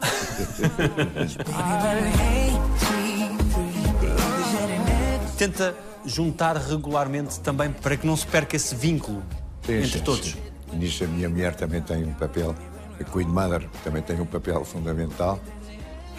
Tenta 5.37 5.75
juntar 6.05 6.57
regularmente 6.57 7.39
também 7.39 7.71
para 7.71 7.95
que 7.97 8.07
não 8.07 8.15
se 8.17 8.25
perca 8.25 8.55
esse 8.55 8.73
vínculo 8.75 9.21
entre 9.67 9.87
Sim, 9.87 9.99
todos. 9.99 10.25
sim. 10.31 10.37
Nisso 10.73 11.03
a 11.03 11.07
minha 11.07 11.29
mulher 11.29 11.55
também 11.55 11.81
tem 11.81 12.03
um 12.03 12.13
papel, 12.13 12.55
a 12.99 13.03
Queen 13.03 13.27
Mother 13.27 13.67
também 13.83 14.01
tem 14.01 14.19
um 14.19 14.25
papel 14.25 14.63
fundamental, 14.65 15.39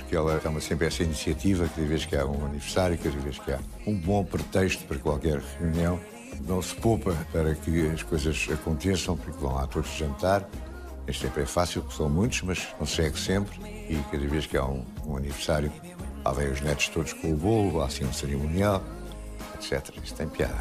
porque 0.09 0.17
ela 0.17 0.41
toma 0.41 0.59
sempre 0.59 0.87
essa 0.87 1.03
iniciativa, 1.03 1.69
cada 1.69 1.87
vez 1.87 2.07
que 2.07 2.17
há 2.17 2.25
um 2.25 2.47
aniversário, 2.47 2.97
cada 2.97 3.19
vez 3.19 3.38
que 3.38 3.53
há 3.53 3.59
um 3.87 3.95
bom 3.95 4.25
pretexto 4.25 4.83
para 4.85 4.97
qualquer 4.97 5.38
reunião, 5.61 6.00
não 6.47 6.62
se 6.62 6.75
poupa 6.77 7.15
para 7.31 7.55
que 7.55 7.88
as 7.88 8.03
coisas 8.03 8.49
aconteçam, 8.50 9.19
porque 9.19 9.38
vão 9.38 9.55
lá 9.55 9.67
todos 9.67 9.95
jantar. 9.95 10.49
Nem 11.07 11.15
sempre 11.15 11.43
é 11.43 11.47
fácil, 11.47 11.83
porque 11.83 11.95
são 11.95 12.09
muitos, 12.09 12.41
mas 12.41 12.65
consegue 12.79 13.19
sempre. 13.19 13.59
E 13.87 14.03
cada 14.11 14.27
vez 14.27 14.47
que 14.47 14.57
há 14.57 14.65
um, 14.65 14.83
um 15.07 15.19
aniversário, 15.19 15.71
lá 16.25 16.33
vêm 16.33 16.53
os 16.53 16.62
netos 16.62 16.88
todos 16.88 17.12
com 17.12 17.31
o 17.31 17.37
bolo, 17.37 17.83
há 17.83 17.85
assim 17.85 18.07
um 18.07 18.12
cerimonial, 18.12 18.83
etc. 19.57 19.95
Isto 20.03 20.17
tem 20.17 20.29
piada. 20.29 20.55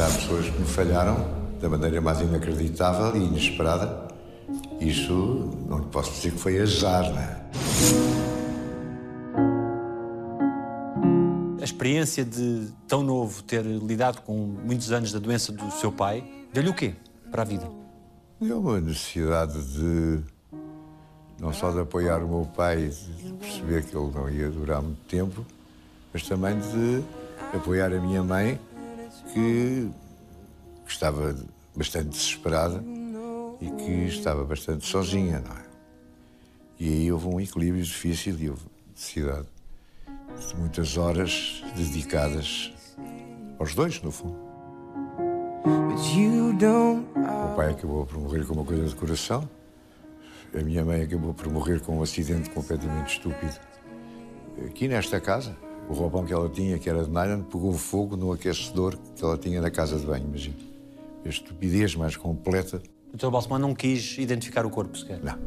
Há 0.00 0.04
pessoas 0.06 0.46
que 0.46 0.58
me 0.58 0.66
falharam 0.66 1.43
da 1.64 1.70
maneira 1.70 1.98
mais 1.98 2.20
inacreditável 2.20 3.16
e 3.16 3.24
inesperada. 3.24 4.06
Isso 4.78 5.50
não 5.66 5.78
lhe 5.78 5.86
posso 5.86 6.12
dizer 6.12 6.32
que 6.32 6.38
foi 6.38 6.60
azar, 6.60 7.10
não 7.10 7.18
é? 7.18 7.42
A 11.58 11.64
experiência 11.64 12.22
de 12.22 12.68
tão 12.86 13.02
novo 13.02 13.42
ter 13.42 13.64
lidado 13.64 14.20
com 14.20 14.34
muitos 14.34 14.92
anos 14.92 15.10
da 15.10 15.18
doença 15.18 15.52
do 15.52 15.70
seu 15.70 15.90
pai 15.90 16.22
deu-lhe 16.52 16.68
o 16.68 16.74
quê 16.74 16.94
para 17.30 17.40
a 17.40 17.44
vida? 17.46 17.66
Deu 18.38 18.60
uma 18.60 18.78
necessidade 18.78 19.58
de 19.72 20.22
não 21.40 21.50
só 21.50 21.70
de 21.70 21.80
apoiar 21.80 22.22
o 22.22 22.28
meu 22.28 22.46
pai, 22.54 22.90
de 22.90 23.32
perceber 23.40 23.84
que 23.84 23.96
ele 23.96 24.10
não 24.14 24.28
ia 24.28 24.50
durar 24.50 24.82
muito 24.82 25.00
tempo, 25.08 25.46
mas 26.12 26.28
também 26.28 26.58
de 26.58 27.02
apoiar 27.56 27.90
a 27.90 27.98
minha 27.98 28.22
mãe, 28.22 28.60
que, 29.32 29.90
que 30.84 30.92
estava 30.92 31.34
bastante 31.76 32.10
desesperada 32.10 32.82
e 33.60 33.70
que 33.70 33.92
estava 34.06 34.44
bastante 34.44 34.86
sozinha, 34.86 35.40
não 35.40 35.56
é? 35.56 35.64
E 36.78 36.88
aí 36.88 37.12
houve 37.12 37.26
um 37.28 37.40
equilíbrio 37.40 37.82
difícil 37.82 38.36
e 38.38 38.50
houve 38.50 38.62
necessidade 38.90 39.46
de 40.48 40.56
muitas 40.56 40.96
horas 40.96 41.62
dedicadas 41.76 42.72
aos 43.58 43.74
dois, 43.74 44.02
no 44.02 44.10
fundo. 44.10 44.36
O 47.14 47.18
meu 47.18 47.56
pai 47.56 47.70
acabou 47.70 48.04
por 48.04 48.18
morrer 48.18 48.44
com 48.44 48.54
uma 48.54 48.64
coisa 48.64 48.86
de 48.86 48.94
coração. 48.94 49.48
A 50.52 50.62
minha 50.62 50.84
mãe 50.84 51.02
acabou 51.02 51.32
por 51.32 51.48
morrer 51.48 51.80
com 51.80 51.98
um 51.98 52.02
acidente 52.02 52.50
completamente 52.50 53.16
estúpido. 53.16 53.54
Aqui 54.66 54.86
nesta 54.86 55.20
casa, 55.20 55.56
o 55.88 55.94
roupão 55.94 56.24
que 56.24 56.32
ela 56.32 56.48
tinha, 56.48 56.78
que 56.78 56.88
era 56.88 57.04
de 57.04 57.10
nylon, 57.10 57.42
pegou 57.42 57.72
fogo 57.72 58.16
no 58.16 58.32
aquecedor 58.32 58.96
que 59.16 59.24
ela 59.24 59.36
tinha 59.36 59.60
na 59.60 59.70
casa 59.70 59.98
de 59.98 60.06
banho, 60.06 60.24
imagina. 60.24 60.73
A 61.24 61.28
estupidez 61.28 61.94
mais 61.94 62.16
completa. 62.16 62.82
O 63.12 63.16
Dr. 63.16 63.30
Balsemão 63.30 63.58
não 63.58 63.74
quis 63.74 64.18
identificar 64.18 64.66
o 64.66 64.70
corpo 64.70 64.96
sequer. 64.98 65.22
Não. 65.22 65.38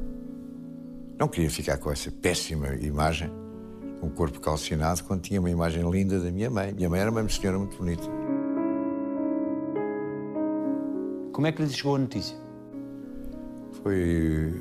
Não 1.19 1.27
queria 1.27 1.49
ficar 1.49 1.77
com 1.77 1.91
essa 1.91 2.11
péssima 2.11 2.75
imagem, 2.75 3.29
um 4.01 4.09
corpo 4.09 4.39
calcinado, 4.39 5.03
quando 5.03 5.21
tinha 5.21 5.39
uma 5.39 5.49
imagem 5.49 5.89
linda 5.89 6.19
da 6.19 6.31
minha 6.31 6.49
mãe. 6.49 6.73
Minha 6.73 6.89
mãe 6.89 6.99
era 6.99 7.11
uma 7.11 7.27
senhora 7.27 7.57
muito 7.57 7.77
bonita. 7.77 8.03
Como 11.33 11.45
é 11.45 11.51
que 11.51 11.61
lhe 11.61 11.69
chegou 11.69 11.95
a 11.95 11.99
notícia? 11.99 12.37
Foi 13.83 14.53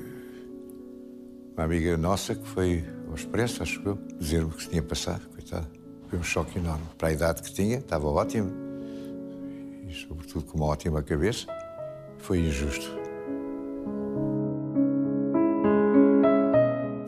uma 1.56 1.64
amiga 1.64 1.96
nossa 1.96 2.34
que 2.34 2.46
foi 2.46 2.84
ao 3.08 3.14
Expresso, 3.14 3.62
acho 3.62 3.80
eu, 3.84 3.98
dizer-me 4.18 4.50
que 4.50 4.62
se 4.62 4.68
tinha 4.68 4.82
passado, 4.82 5.26
coitada. 5.28 5.66
Foi 6.08 6.18
um 6.18 6.22
choque 6.22 6.58
enorme. 6.58 6.84
Para 6.98 7.08
a 7.08 7.12
idade 7.12 7.42
que 7.42 7.52
tinha, 7.52 7.78
estava 7.78 8.06
ótimo. 8.08 8.65
Sobretudo, 10.02 10.44
com 10.46 10.58
uma 10.58 10.66
ótima 10.66 11.02
cabeça. 11.02 11.46
Foi 12.18 12.38
injusto. 12.38 12.90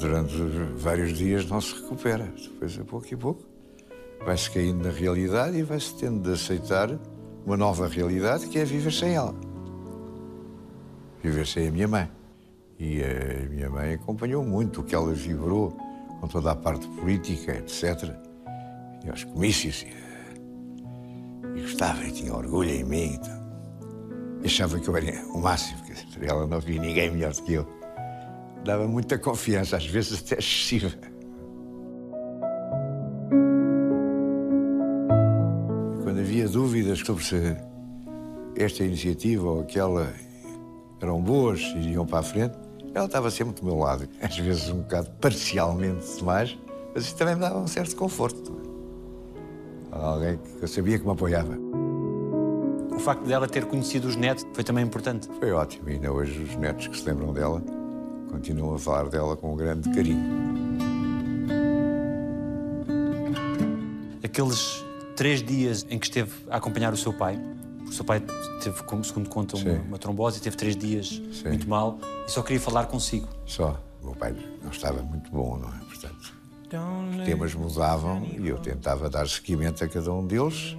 Durante 0.00 0.36
vários 0.76 1.16
dias 1.16 1.46
não 1.48 1.60
se 1.60 1.74
recupera. 1.74 2.32
Depois, 2.36 2.78
a 2.78 2.84
pouco 2.84 3.06
e 3.10 3.16
pouco, 3.16 3.42
vai-se 4.24 4.50
caindo 4.50 4.84
na 4.84 4.90
realidade 4.90 5.56
e 5.56 5.62
vai-se 5.62 5.94
tendo 5.96 6.22
de 6.22 6.32
aceitar 6.32 6.98
uma 7.44 7.56
nova 7.56 7.88
realidade 7.88 8.46
que 8.46 8.58
é 8.58 8.64
viver 8.64 8.92
sem 8.92 9.14
ela 9.14 9.34
viver 11.22 11.46
sem 11.46 11.68
a 11.68 11.70
minha 11.70 11.88
mãe. 11.88 12.10
E 12.78 13.02
a 13.02 13.48
minha 13.48 13.70
mãe 13.70 13.94
acompanhou 13.94 14.44
muito 14.44 14.80
o 14.80 14.84
que 14.84 14.94
ela 14.94 15.12
vibrou 15.12 15.76
com 16.20 16.28
toda 16.28 16.52
a 16.52 16.56
parte 16.56 16.86
política, 16.88 17.52
etc. 17.52 18.14
E 19.04 19.10
aos 19.10 19.24
comícios. 19.24 19.84
Gostava 21.78 22.10
tinha 22.10 22.34
orgulho 22.34 22.70
em 22.70 22.82
mim. 22.82 23.14
Então. 23.14 23.38
Achava 24.44 24.80
que 24.80 24.88
eu 24.88 24.96
era 24.96 25.24
o 25.28 25.38
máximo, 25.38 25.80
que 25.84 26.26
ela 26.26 26.44
não 26.44 26.58
via 26.58 26.80
ninguém 26.80 27.08
melhor 27.08 27.32
do 27.32 27.42
que 27.44 27.52
eu. 27.52 27.64
Dava 28.64 28.88
muita 28.88 29.16
confiança, 29.16 29.76
às 29.76 29.86
vezes 29.86 30.20
até 30.20 30.40
excessiva. 30.40 30.92
Quando 36.02 36.18
havia 36.18 36.48
dúvidas 36.48 36.98
sobre 36.98 37.22
se 37.22 37.56
esta 38.56 38.82
iniciativa 38.82 39.48
ou 39.48 39.60
aquela 39.60 40.12
eram 41.00 41.22
boas 41.22 41.60
e 41.76 41.90
iam 41.90 42.04
para 42.04 42.18
a 42.18 42.22
frente, 42.24 42.58
ela 42.92 43.06
estava 43.06 43.30
sempre 43.30 43.54
do 43.54 43.64
meu 43.64 43.76
lado. 43.76 44.08
Às 44.20 44.36
vezes 44.36 44.68
um 44.68 44.78
bocado 44.78 45.10
parcialmente 45.20 46.16
demais, 46.16 46.58
mas 46.92 47.04
isso 47.04 47.14
também 47.14 47.36
me 47.36 47.40
dava 47.40 47.60
um 47.60 47.68
certo 47.68 47.94
conforto. 47.94 48.67
Alguém 49.90 50.38
que 50.38 50.62
eu 50.62 50.68
sabia 50.68 50.98
que 50.98 51.04
me 51.04 51.12
apoiava. 51.12 51.56
O 52.94 52.98
facto 53.00 53.24
dela 53.24 53.46
ter 53.46 53.64
conhecido 53.64 54.08
os 54.08 54.16
netos 54.16 54.44
foi 54.52 54.64
também 54.64 54.84
importante. 54.84 55.28
Foi 55.38 55.52
ótimo. 55.52 55.88
E 55.88 55.92
ainda 55.92 56.12
hoje 56.12 56.42
os 56.42 56.56
netos 56.56 56.88
que 56.88 56.96
se 56.98 57.06
lembram 57.06 57.32
dela 57.32 57.62
continuam 58.30 58.74
a 58.74 58.78
falar 58.78 59.08
dela 59.08 59.36
com 59.36 59.52
um 59.52 59.56
grande 59.56 59.88
carinho. 59.90 60.48
Aqueles 64.22 64.84
três 65.16 65.42
dias 65.42 65.86
em 65.88 65.98
que 65.98 66.06
esteve 66.06 66.32
a 66.50 66.56
acompanhar 66.56 66.92
o 66.92 66.96
seu 66.96 67.12
pai, 67.12 67.40
o 67.86 67.92
seu 67.92 68.04
pai 68.04 68.22
teve, 68.62 68.82
como 68.82 69.02
segundo 69.02 69.28
conta, 69.28 69.56
uma, 69.56 69.72
uma 69.80 69.98
trombose 69.98 70.38
e 70.38 70.40
teve 70.40 70.56
três 70.56 70.76
dias 70.76 71.22
Sim. 71.32 71.48
muito 71.48 71.68
mal 71.68 71.98
e 72.26 72.30
só 72.30 72.42
queria 72.42 72.60
falar 72.60 72.86
consigo. 72.86 73.28
Só. 73.46 73.82
O 74.02 74.06
meu 74.06 74.14
pai 74.14 74.34
não 74.62 74.70
estava 74.70 75.02
muito 75.02 75.30
bom, 75.30 75.58
não 75.58 75.68
é? 75.68 75.78
Portanto, 75.78 76.37
os 76.76 77.24
temas 77.24 77.54
mudavam 77.54 78.26
e 78.38 78.48
eu 78.48 78.58
tentava 78.58 79.08
dar 79.08 79.26
seguimento 79.28 79.82
a 79.82 79.88
cada 79.88 80.12
um 80.12 80.26
deles 80.26 80.76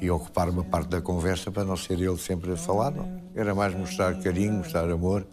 e 0.00 0.10
ocupar 0.10 0.48
uma 0.48 0.64
parte 0.64 0.88
da 0.88 1.00
conversa 1.00 1.50
para 1.50 1.64
não 1.64 1.76
ser 1.76 2.00
ele 2.00 2.16
sempre 2.18 2.52
a 2.52 2.56
falar, 2.56 2.90
não. 2.90 3.20
Era 3.34 3.54
mais 3.54 3.74
mostrar 3.74 4.14
carinho, 4.20 4.54
mostrar 4.54 4.90
amor 4.90 5.26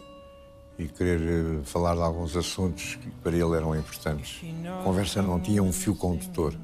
e 0.78 0.86
querer 0.86 1.20
eh, 1.20 1.64
falar 1.64 1.94
de 1.94 2.02
alguns 2.02 2.36
assuntos 2.36 2.96
que 2.96 3.10
para 3.22 3.32
ele 3.32 3.54
eram 3.56 3.76
importantes. 3.76 4.42
A 4.66 4.82
conversa 4.82 5.22
não 5.22 5.38
tinha 5.38 5.62
um 5.62 5.72
fio 5.72 5.94
condutor. 5.94 6.54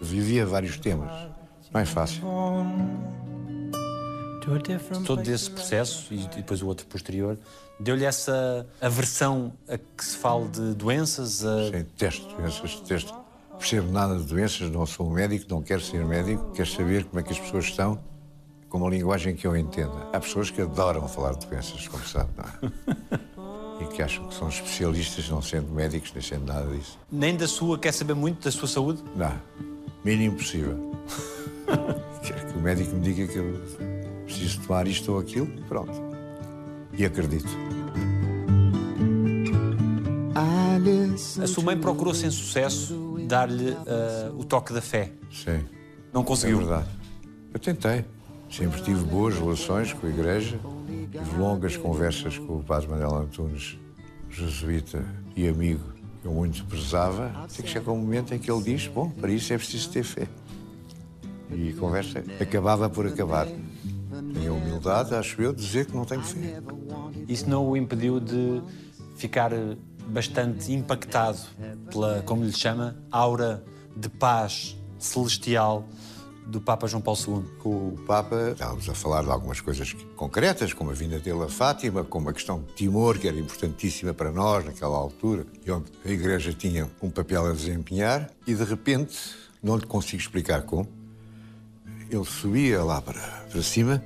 Vivia 0.00 0.44
vários 0.46 0.78
temas. 0.78 1.10
Não 1.72 1.80
é 1.80 1.86
fácil. 1.86 2.22
Todo 5.04 5.28
esse 5.28 5.50
processo 5.50 6.12
e 6.12 6.26
depois 6.28 6.62
o 6.62 6.66
outro 6.66 6.86
posterior 6.86 7.38
deu-lhe 7.78 8.04
essa 8.04 8.66
aversão 8.80 9.52
a 9.68 9.76
que 9.76 10.04
se 10.04 10.16
fale 10.16 10.48
de 10.48 10.74
doenças, 10.74 11.44
a... 11.44 11.64
Sim, 11.64 11.70
detesto 11.70 12.36
doenças, 12.36 12.80
detesto. 12.80 13.12
Não 13.12 13.58
Percebo 13.58 13.92
nada 13.92 14.16
de 14.18 14.24
doenças, 14.24 14.70
não 14.70 14.86
sou 14.86 15.06
um 15.08 15.12
médico, 15.12 15.46
não 15.48 15.62
quero 15.62 15.80
ser 15.80 16.04
médico, 16.04 16.50
quero 16.52 16.68
saber 16.68 17.04
como 17.04 17.20
é 17.20 17.22
que 17.22 17.32
as 17.32 17.38
pessoas 17.38 17.66
estão, 17.66 17.98
com 18.68 18.78
uma 18.78 18.90
linguagem 18.90 19.36
que 19.36 19.46
eu 19.46 19.56
entenda. 19.56 20.08
Há 20.12 20.18
pessoas 20.18 20.50
que 20.50 20.60
adoram 20.60 21.06
falar 21.06 21.34
de 21.34 21.46
doenças, 21.46 21.86
como 21.86 22.04
sabe, 22.06 22.30
não 22.36 22.44
é? 22.44 23.32
E 23.80 23.84
que 23.86 24.00
acham 24.00 24.28
que 24.28 24.34
são 24.34 24.48
especialistas, 24.48 25.28
não 25.28 25.42
sendo 25.42 25.72
médicos, 25.72 26.12
nem 26.12 26.22
sendo 26.22 26.46
nada 26.46 26.66
disso. 26.72 26.96
nem 27.10 27.36
da 27.36 27.48
sua, 27.48 27.76
quer 27.76 27.90
saber 27.92 28.14
muito 28.14 28.44
da 28.44 28.50
sua 28.52 28.68
saúde? 28.68 29.02
Não, 29.16 29.32
mínimo 30.04 30.36
possível. 30.36 30.92
Quero 32.22 32.46
que 32.46 32.58
o 32.58 32.60
médico 32.60 32.94
me 32.94 33.00
diga 33.00 33.26
que 33.26 33.38
eu 33.38 34.01
preciso 34.24 34.60
tomar 34.60 34.86
isto 34.86 35.12
ou 35.12 35.18
aquilo, 35.18 35.46
pronto. 35.68 35.92
E 36.96 37.04
acredito. 37.04 37.48
A 41.40 41.46
sua 41.46 41.62
mãe 41.62 41.78
procurou 41.78 42.14
sem 42.14 42.30
sucesso 42.30 43.16
dar-lhe 43.28 43.70
uh, 43.70 44.38
o 44.38 44.44
toque 44.44 44.72
da 44.72 44.80
fé. 44.80 45.12
Sim. 45.30 45.64
Não 46.12 46.24
conseguiu? 46.24 46.58
É 46.58 46.60
verdade. 46.60 46.88
Eu 47.52 47.60
tentei. 47.60 48.04
Sempre 48.50 48.82
tive 48.82 49.04
boas 49.04 49.34
relações 49.34 49.92
com 49.92 50.06
a 50.06 50.10
igreja. 50.10 50.58
Tive 51.10 51.38
longas 51.38 51.76
conversas 51.76 52.38
com 52.38 52.58
o 52.58 52.62
padre 52.62 52.88
Manuel 52.88 53.16
Antunes, 53.16 53.78
jesuíta 54.28 55.04
e 55.36 55.46
amigo, 55.46 55.84
que 56.20 56.26
eu 56.26 56.32
muito 56.32 56.64
prezava. 56.66 57.32
Até 57.44 57.62
que 57.62 57.68
chega 57.68 57.90
um 57.90 57.98
momento 57.98 58.34
em 58.34 58.38
que 58.38 58.50
ele 58.50 58.62
diz: 58.62 58.86
Bom, 58.88 59.10
para 59.10 59.30
isso 59.30 59.52
é 59.52 59.58
preciso 59.58 59.90
ter 59.90 60.02
fé. 60.02 60.28
E 61.50 61.70
a 61.70 61.80
conversa 61.80 62.24
acabava 62.40 62.88
por 62.88 63.06
acabar. 63.06 63.46
Humildade, 64.82 65.14
acho 65.14 65.40
eu, 65.40 65.52
de 65.52 65.64
dizer 65.64 65.86
que 65.86 65.94
não 65.94 66.04
tenho 66.04 66.22
fé. 66.22 66.60
Isso 67.28 67.48
não 67.48 67.68
o 67.68 67.76
impediu 67.76 68.18
de 68.18 68.60
ficar 69.16 69.52
bastante 70.08 70.72
impactado 70.72 71.38
pela, 71.88 72.20
como 72.22 72.44
lhe 72.44 72.52
chama, 72.52 72.96
aura 73.10 73.62
de 73.96 74.08
paz 74.08 74.76
celestial 74.98 75.86
do 76.46 76.60
Papa 76.60 76.88
João 76.88 77.00
Paulo 77.00 77.20
II. 77.20 77.44
Com 77.60 77.88
o 77.90 77.98
Papa 78.04 78.50
estávamos 78.50 78.88
a 78.88 78.94
falar 78.94 79.22
de 79.22 79.30
algumas 79.30 79.60
coisas 79.60 79.92
concretas, 80.16 80.72
como 80.72 80.90
a 80.90 80.94
vinda 80.94 81.20
dele 81.20 81.44
a 81.44 81.48
Fátima, 81.48 82.02
como 82.02 82.28
a 82.28 82.32
questão 82.32 82.60
de 82.62 82.74
Timor, 82.74 83.18
que 83.20 83.28
era 83.28 83.38
importantíssima 83.38 84.12
para 84.12 84.32
nós 84.32 84.64
naquela 84.64 84.96
altura, 84.96 85.46
e 85.64 85.70
onde 85.70 85.92
a 86.04 86.10
Igreja 86.10 86.52
tinha 86.52 86.90
um 87.00 87.08
papel 87.08 87.46
a 87.46 87.52
desempenhar, 87.52 88.28
e 88.44 88.52
de 88.52 88.64
repente, 88.64 89.16
não 89.62 89.76
lhe 89.76 89.86
consigo 89.86 90.20
explicar 90.20 90.62
como, 90.62 90.88
ele 92.10 92.24
subia 92.24 92.82
lá 92.82 93.00
para, 93.00 93.20
para 93.48 93.62
cima, 93.62 94.02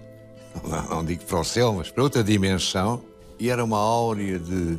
não, 0.64 1.04
digo 1.04 1.25
para 1.25 1.40
o 1.40 1.44
céu, 1.44 1.72
mas 1.72 1.90
para 1.90 2.02
outra 2.02 2.22
dimensão, 2.22 3.02
e 3.38 3.50
era 3.50 3.64
uma 3.64 3.78
áurea 3.78 4.38
de, 4.38 4.78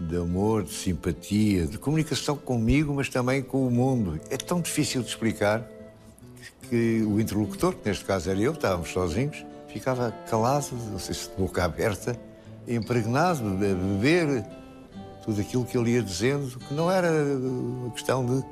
de 0.00 0.16
amor, 0.16 0.64
de 0.64 0.72
simpatia, 0.72 1.66
de 1.66 1.78
comunicação 1.78 2.36
comigo, 2.36 2.92
mas 2.94 3.08
também 3.08 3.42
com 3.42 3.66
o 3.66 3.70
mundo. 3.70 4.20
É 4.30 4.36
tão 4.36 4.60
difícil 4.60 5.02
de 5.02 5.08
explicar 5.08 5.66
que 6.68 7.02
o 7.06 7.20
interlocutor, 7.20 7.74
que 7.74 7.88
neste 7.88 8.04
caso 8.04 8.30
era 8.30 8.40
eu, 8.40 8.52
estávamos 8.52 8.90
sozinhos, 8.90 9.44
ficava 9.68 10.12
calado, 10.28 10.68
não 10.90 10.98
sei 10.98 11.14
se 11.14 11.30
de 11.30 11.36
boca 11.36 11.64
aberta, 11.64 12.18
impregnado, 12.66 13.46
a 13.46 13.50
beber 13.50 14.44
tudo 15.24 15.40
aquilo 15.40 15.64
que 15.64 15.76
ele 15.76 15.92
ia 15.92 16.02
dizendo, 16.02 16.58
que 16.58 16.74
não 16.74 16.90
era 16.90 17.10
uma 17.10 17.90
questão 17.90 18.24
de, 18.24 18.44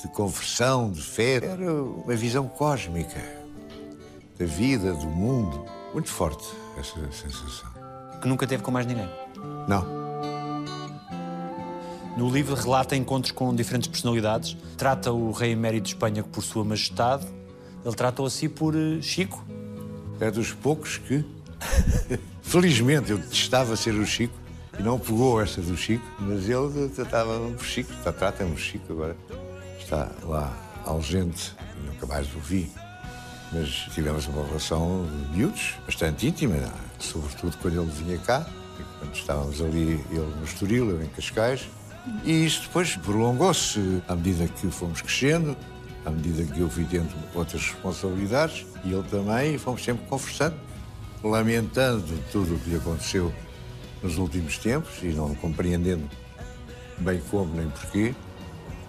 de 0.00 0.08
conversão, 0.08 0.90
de 0.90 1.02
fé, 1.02 1.36
era 1.36 1.72
uma 1.72 2.14
visão 2.14 2.48
cósmica 2.48 3.39
da 4.40 4.46
vida, 4.46 4.94
do 4.94 5.06
mundo. 5.06 5.66
Muito 5.92 6.08
forte 6.08 6.48
essa 6.78 6.96
sensação. 7.12 7.68
Que 8.22 8.26
nunca 8.26 8.46
teve 8.46 8.62
com 8.62 8.70
mais 8.70 8.86
ninguém? 8.86 9.08
Não. 9.68 10.00
No 12.16 12.28
livro 12.30 12.54
relata 12.54 12.96
encontros 12.96 13.32
com 13.32 13.54
diferentes 13.54 13.88
personalidades, 13.88 14.56
trata 14.76 15.12
o 15.12 15.30
rei 15.30 15.52
emérito 15.52 15.84
de 15.84 15.88
Espanha 15.90 16.22
por 16.22 16.42
sua 16.42 16.64
majestade, 16.64 17.26
ele 17.84 17.94
trata-o 17.94 18.26
assim 18.26 18.48
por 18.48 18.74
eh, 18.74 19.00
Chico. 19.00 19.44
É 20.18 20.30
dos 20.30 20.52
poucos 20.52 20.98
que, 20.98 21.24
felizmente, 22.42 23.10
eu 23.10 23.18
detestava 23.18 23.76
ser 23.76 23.94
o 23.94 24.06
Chico 24.06 24.34
e 24.78 24.82
não 24.82 24.98
pegou 24.98 25.40
esta 25.40 25.62
do 25.62 25.76
Chico, 25.76 26.04
mas 26.18 26.48
ele 26.48 26.88
tratava-me 26.88 27.54
por 27.54 27.64
Chico, 27.64 27.92
trata-me 28.02 28.50
por 28.50 28.60
Chico 28.60 28.92
agora. 28.92 29.16
Está 29.78 30.10
lá 30.24 30.54
ausente, 30.84 31.54
nunca 31.86 32.06
mais 32.06 32.26
o 32.34 32.38
vi. 32.38 32.70
Mas 33.52 33.68
tivemos 33.92 34.26
uma 34.28 34.46
relação 34.46 35.06
de 35.06 35.36
miúdos, 35.36 35.74
bastante 35.84 36.28
íntima, 36.28 36.56
sobretudo 36.98 37.56
quando 37.58 37.82
ele 37.82 37.90
vinha 37.90 38.18
cá, 38.18 38.46
quando 38.98 39.14
estávamos 39.14 39.60
ali, 39.60 40.04
ele 40.10 40.34
no 40.38 40.44
Estoril, 40.44 40.90
eu 40.90 41.02
em 41.02 41.08
Cascais. 41.08 41.68
E 42.24 42.46
isto 42.46 42.62
depois 42.62 42.96
prolongou-se 42.96 44.02
à 44.08 44.14
medida 44.14 44.46
que 44.46 44.70
fomos 44.70 45.02
crescendo, 45.02 45.56
à 46.04 46.10
medida 46.10 46.44
que 46.44 46.60
eu 46.60 46.70
fui 46.70 46.84
tendo 46.84 47.12
outras 47.34 47.62
responsabilidades, 47.62 48.66
e 48.84 48.92
ele 48.92 49.02
também, 49.10 49.54
e 49.54 49.58
fomos 49.58 49.82
sempre 49.82 50.06
conversando, 50.06 50.56
lamentando 51.22 52.04
tudo 52.30 52.54
o 52.54 52.58
que 52.58 52.70
lhe 52.70 52.76
aconteceu 52.76 53.32
nos 54.02 54.16
últimos 54.16 54.56
tempos 54.58 55.02
e 55.02 55.08
não 55.08 55.34
compreendendo 55.34 56.08
bem 56.98 57.20
como 57.30 57.54
nem 57.54 57.68
porquê, 57.68 58.14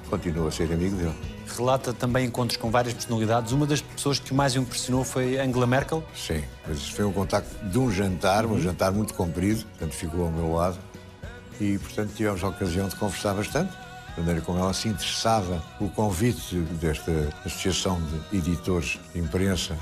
continuo 0.09 0.47
a 0.47 0.51
ser 0.51 0.71
amigo 0.71 0.95
dele. 0.95 1.30
Relata 1.57 1.93
também 1.93 2.25
encontros 2.25 2.57
com 2.57 2.69
várias 2.69 2.93
personalidades. 2.93 3.51
Uma 3.51 3.65
das 3.65 3.81
pessoas 3.81 4.19
que 4.19 4.33
mais 4.33 4.55
impressionou 4.55 5.03
foi 5.03 5.39
Angela 5.39 5.67
Merkel. 5.67 6.03
Sim, 6.15 6.43
mas 6.67 6.89
foi 6.89 7.05
um 7.05 7.11
contacto 7.11 7.53
de 7.65 7.77
um 7.77 7.91
jantar, 7.91 8.45
um 8.45 8.59
jantar 8.59 8.91
muito 8.91 9.13
comprido, 9.13 9.63
portanto 9.65 9.93
ficou 9.93 10.25
ao 10.25 10.31
meu 10.31 10.53
lado 10.53 10.77
e, 11.59 11.77
portanto, 11.77 12.11
tivemos 12.15 12.43
a 12.43 12.47
ocasião 12.47 12.87
de 12.87 12.95
conversar 12.95 13.33
bastante. 13.35 13.71
A 14.17 14.19
maneira 14.19 14.41
como 14.41 14.59
ela 14.59 14.73
se 14.73 14.89
interessava 14.89 15.63
o 15.79 15.87
convite 15.89 16.55
desta 16.81 17.11
Associação 17.45 18.01
de 18.31 18.37
Editores 18.37 18.99
de 19.13 19.19
Imprensa 19.19 19.77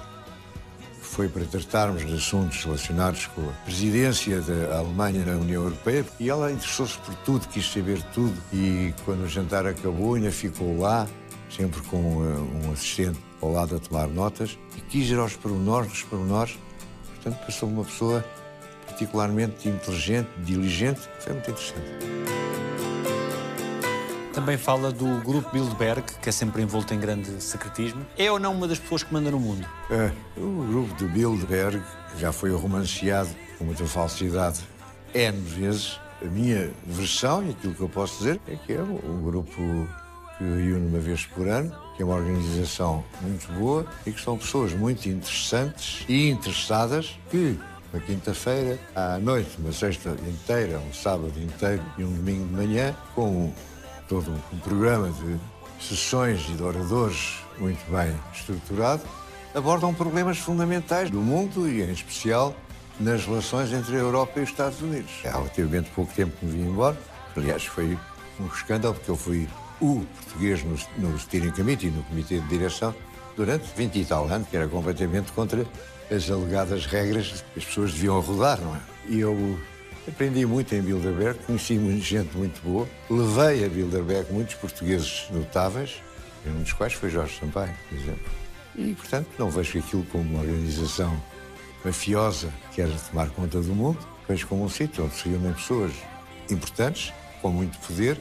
foi 1.01 1.27
para 1.27 1.43
tratarmos 1.43 2.05
de 2.05 2.13
assuntos 2.13 2.63
relacionados 2.63 3.25
com 3.27 3.41
a 3.41 3.51
presidência 3.65 4.39
da 4.41 4.77
Alemanha 4.77 5.25
na 5.25 5.34
União 5.34 5.63
Europeia 5.63 6.05
e 6.19 6.29
ela 6.29 6.51
interessou-se 6.51 6.97
por 6.99 7.15
tudo, 7.25 7.47
quis 7.47 7.71
saber 7.71 8.01
tudo 8.13 8.36
e 8.53 8.93
quando 9.03 9.23
o 9.23 9.27
jantar 9.27 9.65
acabou 9.65 10.13
ainda 10.13 10.32
ficou 10.32 10.79
lá, 10.79 11.08
sempre 11.49 11.81
com 11.81 11.97
uh, 11.97 12.65
um 12.65 12.71
assistente 12.71 13.19
ao 13.41 13.51
lado 13.51 13.75
a 13.75 13.79
tomar 13.79 14.07
notas 14.07 14.57
e 14.77 14.81
quis 14.81 15.09
ir 15.09 15.17
aos 15.17 15.35
pormenores 15.35 15.89
dos 15.89 16.03
pormenores. 16.03 16.57
Portanto, 17.15 17.45
passou 17.45 17.69
uma 17.69 17.83
pessoa 17.83 18.23
particularmente 18.85 19.69
inteligente, 19.69 20.29
diligente, 20.39 21.01
foi 21.19 21.33
muito 21.33 21.51
interessante. 21.51 22.19
Também 24.33 24.57
fala 24.57 24.91
do 24.91 25.21
grupo 25.21 25.49
Bilderberg, 25.51 26.03
que 26.21 26.29
é 26.29 26.31
sempre 26.31 26.62
envolto 26.62 26.93
em 26.93 26.99
grande 26.99 27.41
secretismo. 27.41 28.05
É 28.17 28.31
ou 28.31 28.39
não 28.39 28.53
uma 28.53 28.67
das 28.67 28.79
pessoas 28.79 29.03
que 29.03 29.12
manda 29.12 29.29
no 29.31 29.39
mundo? 29.39 29.67
É, 29.89 30.12
o 30.38 30.65
grupo 30.65 30.93
de 30.95 31.05
Bilderberg 31.05 31.81
já 32.17 32.31
foi 32.31 32.51
romanceado 32.51 33.29
com 33.57 33.65
muita 33.65 33.85
falsidade 33.85 34.62
N 35.13 35.39
vezes. 35.41 35.99
A 36.21 36.25
minha 36.25 36.71
versão, 36.85 37.45
e 37.45 37.51
aquilo 37.51 37.73
que 37.73 37.81
eu 37.81 37.89
posso 37.89 38.17
dizer, 38.19 38.39
é 38.47 38.55
que 38.55 38.73
é 38.73 38.81
um 38.81 39.21
grupo 39.23 39.88
que 40.39 40.43
reúne 40.45 40.88
uma 40.88 40.99
vez 40.99 41.25
por 41.25 41.47
ano, 41.47 41.75
que 41.95 42.02
é 42.02 42.06
uma 42.06 42.15
organização 42.15 43.04
muito 43.21 43.52
boa 43.52 43.86
e 44.08 44.12
que 44.12 44.21
são 44.21 44.38
pessoas 44.38 44.73
muito 44.73 45.08
interessantes 45.08 46.06
e 46.08 46.30
interessadas 46.30 47.19
que 47.30 47.60
uma 47.93 48.02
quinta-feira, 48.02 48.80
à 48.95 49.17
noite, 49.17 49.49
uma 49.60 49.73
sexta 49.73 50.15
inteira, 50.28 50.80
um 50.80 50.93
sábado 50.93 51.34
inteiro 51.38 51.84
e 51.97 52.04
um 52.04 52.13
domingo 52.13 52.47
de 52.47 52.54
manhã, 52.54 52.95
com 53.13 53.54
todo 54.08 54.32
um 54.54 54.60
programa 54.60 55.10
de 55.10 55.39
sessões 55.86 56.47
e 56.49 56.54
de 56.54 56.63
oradores 56.63 57.39
muito 57.58 57.84
bem 57.91 58.15
estruturado, 58.34 59.02
abordam 59.54 59.93
problemas 59.93 60.38
fundamentais 60.38 61.10
do 61.10 61.19
mundo 61.19 61.67
e, 61.67 61.82
em 61.82 61.91
especial, 61.91 62.56
nas 62.99 63.25
relações 63.25 63.73
entre 63.73 63.95
a 63.95 63.99
Europa 63.99 64.39
e 64.39 64.43
os 64.43 64.49
Estados 64.49 64.82
Unidos. 64.82 65.12
Há 65.25 65.32
relativamente 65.32 65.89
pouco 65.91 66.13
tempo 66.13 66.38
que 66.39 66.45
me 66.45 66.52
vim 66.52 66.69
embora. 66.69 66.97
Aliás, 67.36 67.65
foi 67.65 67.97
um 68.39 68.47
escândalo, 68.47 68.93
porque 68.93 69.12
eu 69.12 69.17
fui 69.17 69.47
o 69.82 70.06
português 70.24 70.63
no, 70.63 70.78
no 70.98 71.18
Steering 71.20 71.52
Committee, 71.52 71.89
no 71.89 72.04
Comitê 72.04 72.39
de 72.39 72.48
Direção, 72.48 72.94
durante 73.36 73.65
20 73.76 73.96
e 73.96 74.06
tal 74.06 74.28
anos, 74.28 74.48
que 74.48 74.58
era 74.58 74.68
completamente 74.68 75.32
contra 75.32 75.65
as 76.12 76.30
alegadas 76.30 76.86
regras 76.86 77.44
que 77.54 77.60
as 77.60 77.65
pessoas 77.65 77.94
deviam 77.94 78.20
rodar, 78.20 78.60
não 78.60 78.76
é? 78.76 78.80
E 79.08 79.20
eu 79.20 79.60
aprendi 80.08 80.46
muito 80.46 80.74
em 80.74 80.82
Bilderberg, 80.82 81.39
conheci 81.46 81.78
gente 82.02 82.36
muito 82.36 82.62
boa, 82.62 82.88
levei 83.10 83.65
a 83.65 83.70
Bilderberg 83.70 84.32
muitos 84.34 84.56
portugueses 84.56 85.28
notáveis, 85.32 86.02
um 86.46 86.62
dos 86.62 86.74
quais 86.74 86.94
foi 86.94 87.10
Jorge 87.10 87.39
Sampaio, 87.39 87.74
por 87.88 87.98
exemplo. 87.98 88.32
E, 88.76 88.94
portanto, 88.94 89.28
não 89.38 89.50
vejo 89.50 89.80
aquilo 89.80 90.04
como 90.06 90.24
uma 90.24 90.42
organização 90.42 91.22
mafiosa 91.84 92.52
que 92.70 92.78
quer 92.78 92.89
tomar 93.10 93.30
conta 93.30 93.62
do 93.62 93.74
mundo, 93.74 94.00
vejo 94.28 94.48
como 94.48 94.63
um 94.63 94.70
sítio 94.70 95.06
onde 95.06 95.15
se 95.15 95.30
reúnem 95.30 95.54
pessoas 95.54 95.92
importantes, 96.50 97.13
com 97.42 97.50
muito 97.50 97.78
poder, 97.80 98.20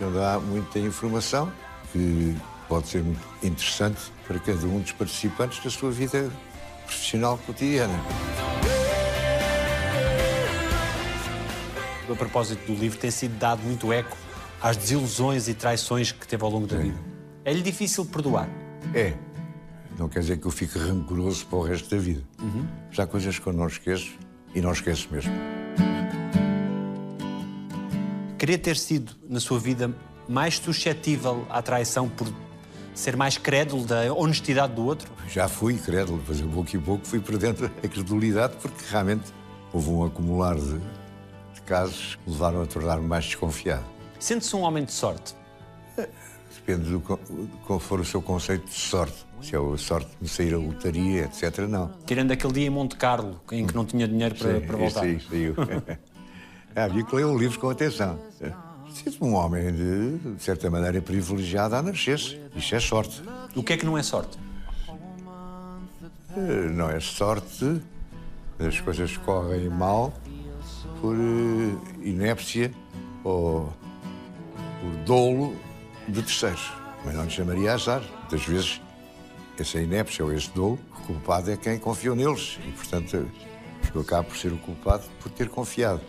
onde 0.00 0.18
há 0.18 0.38
muita 0.38 0.78
informação 0.78 1.50
que 1.92 2.36
pode 2.68 2.88
ser 2.88 3.02
muito 3.02 3.20
interessante 3.42 4.00
para 4.26 4.38
cada 4.38 4.66
um 4.66 4.80
dos 4.80 4.92
participantes 4.92 5.62
da 5.62 5.70
sua 5.70 5.90
vida 5.90 6.30
profissional 6.86 7.38
cotidiana. 7.38 7.94
A 12.10 12.16
propósito 12.16 12.66
do 12.66 12.78
livro, 12.78 12.98
tem 12.98 13.10
sido 13.10 13.36
dado 13.38 13.62
muito 13.62 13.92
eco 13.92 14.16
às 14.62 14.76
desilusões 14.76 15.48
e 15.48 15.54
traições 15.54 16.12
que 16.12 16.26
teve 16.26 16.44
ao 16.44 16.50
longo 16.50 16.66
da 16.66 16.76
vida. 16.76 16.98
É-lhe 17.44 17.62
difícil 17.62 18.04
perdoar? 18.04 18.48
É. 18.94 19.14
Não 19.98 20.08
quer 20.08 20.20
dizer 20.20 20.38
que 20.38 20.46
eu 20.46 20.50
fique 20.50 20.78
rancoroso 20.78 21.46
para 21.46 21.58
o 21.58 21.62
resto 21.62 21.90
da 21.90 22.00
vida. 22.00 22.22
Uhum. 22.40 22.66
Mas 22.88 22.98
há 22.98 23.06
coisas 23.06 23.38
que 23.38 23.46
eu 23.46 23.52
não 23.52 23.66
esqueço 23.66 24.12
e 24.54 24.60
não 24.60 24.72
esqueço 24.72 25.08
mesmo. 25.10 25.32
Queria 28.44 28.58
ter 28.58 28.76
sido, 28.76 29.12
na 29.26 29.40
sua 29.40 29.58
vida, 29.58 29.90
mais 30.28 30.58
suscetível 30.58 31.46
à 31.48 31.62
traição 31.62 32.10
por 32.10 32.28
ser 32.94 33.16
mais 33.16 33.38
crédulo 33.38 33.86
da 33.86 34.12
honestidade 34.12 34.74
do 34.74 34.84
outro? 34.84 35.10
Já 35.30 35.48
fui 35.48 35.78
crédulo, 35.78 36.18
depois 36.18 36.40
eu 36.42 36.48
pouco 36.50 36.76
e 36.76 36.78
pouco 36.78 37.06
fui 37.06 37.20
perdendo 37.20 37.64
a 37.82 37.88
credulidade 37.88 38.52
porque 38.60 38.84
realmente 38.90 39.32
houve 39.72 39.88
um 39.88 40.04
acumular 40.04 40.56
de, 40.56 40.74
de 41.54 41.62
casos 41.64 42.18
que 42.22 42.30
levaram 42.30 42.60
a 42.60 42.66
tornar-me 42.66 43.06
mais 43.08 43.24
desconfiado. 43.24 43.82
Sente-se 44.20 44.54
um 44.54 44.60
homem 44.60 44.84
de 44.84 44.92
sorte? 44.92 45.34
Depende 46.54 46.90
do 46.90 47.00
co- 47.00 47.18
qual 47.66 47.80
for 47.80 47.98
o 47.98 48.04
seu 48.04 48.20
conceito 48.20 48.66
de 48.66 48.74
sorte. 48.74 49.24
Se 49.40 49.56
é 49.56 49.58
a 49.58 49.78
sorte 49.78 50.10
de 50.20 50.28
sair 50.28 50.52
a 50.52 50.58
lotaria, 50.58 51.22
etc., 51.24 51.60
não. 51.66 51.90
Tirando 52.04 52.30
aquele 52.32 52.52
dia 52.52 52.66
em 52.66 52.70
Monte 52.70 52.96
Carlo, 52.96 53.40
em 53.50 53.66
que 53.66 53.74
não 53.74 53.86
tinha 53.86 54.06
dinheiro 54.06 54.34
para, 54.34 54.60
Sim, 54.60 54.66
para 54.66 54.76
voltar. 54.76 55.02
Aí, 55.04 55.18
saiu. 55.30 55.54
Ah, 56.76 56.84
Havia 56.84 57.04
que 57.04 57.14
ler 57.14 57.24
os 57.26 57.38
livros 57.40 57.56
com 57.56 57.68
atenção. 57.70 58.18
Sinto-me 58.92 59.30
um 59.30 59.34
homem, 59.34 59.72
de, 59.72 60.18
de 60.36 60.42
certa 60.42 60.70
maneira, 60.70 61.02
privilegiado 61.02 61.74
a 61.74 61.82
nascer-se. 61.82 62.40
Isto 62.54 62.74
é 62.76 62.80
sorte. 62.80 63.22
O 63.56 63.62
que 63.62 63.72
é 63.72 63.76
que 63.76 63.84
não 63.84 63.98
é 63.98 64.02
sorte? 64.02 64.38
Eh, 66.36 66.68
Não 66.72 66.88
é 66.90 67.00
sorte, 67.00 67.80
as 68.58 68.80
coisas 68.80 69.16
correm 69.18 69.68
mal 69.68 70.12
por 71.00 71.14
eh, 71.16 72.06
inépcia 72.08 72.72
ou 73.24 73.72
por 74.80 74.90
dolo 75.04 75.56
de 76.08 76.22
terceiros. 76.22 76.72
Mas 77.04 77.14
não 77.14 77.24
lhe 77.24 77.30
chamaria 77.30 77.74
azar. 77.74 78.02
Muitas 78.20 78.46
vezes, 78.46 78.80
essa 79.58 79.80
inépcia 79.80 80.24
ou 80.24 80.32
esse 80.32 80.50
dolo, 80.50 80.78
o 81.00 81.02
culpado 81.06 81.50
é 81.50 81.56
quem 81.56 81.78
confiou 81.78 82.14
neles. 82.14 82.58
E, 82.66 82.70
portanto, 82.72 83.28
eu 83.92 84.00
acabo 84.00 84.28
por 84.28 84.36
ser 84.36 84.52
o 84.52 84.58
culpado 84.58 85.02
por 85.20 85.30
ter 85.32 85.48
confiado. 85.48 86.00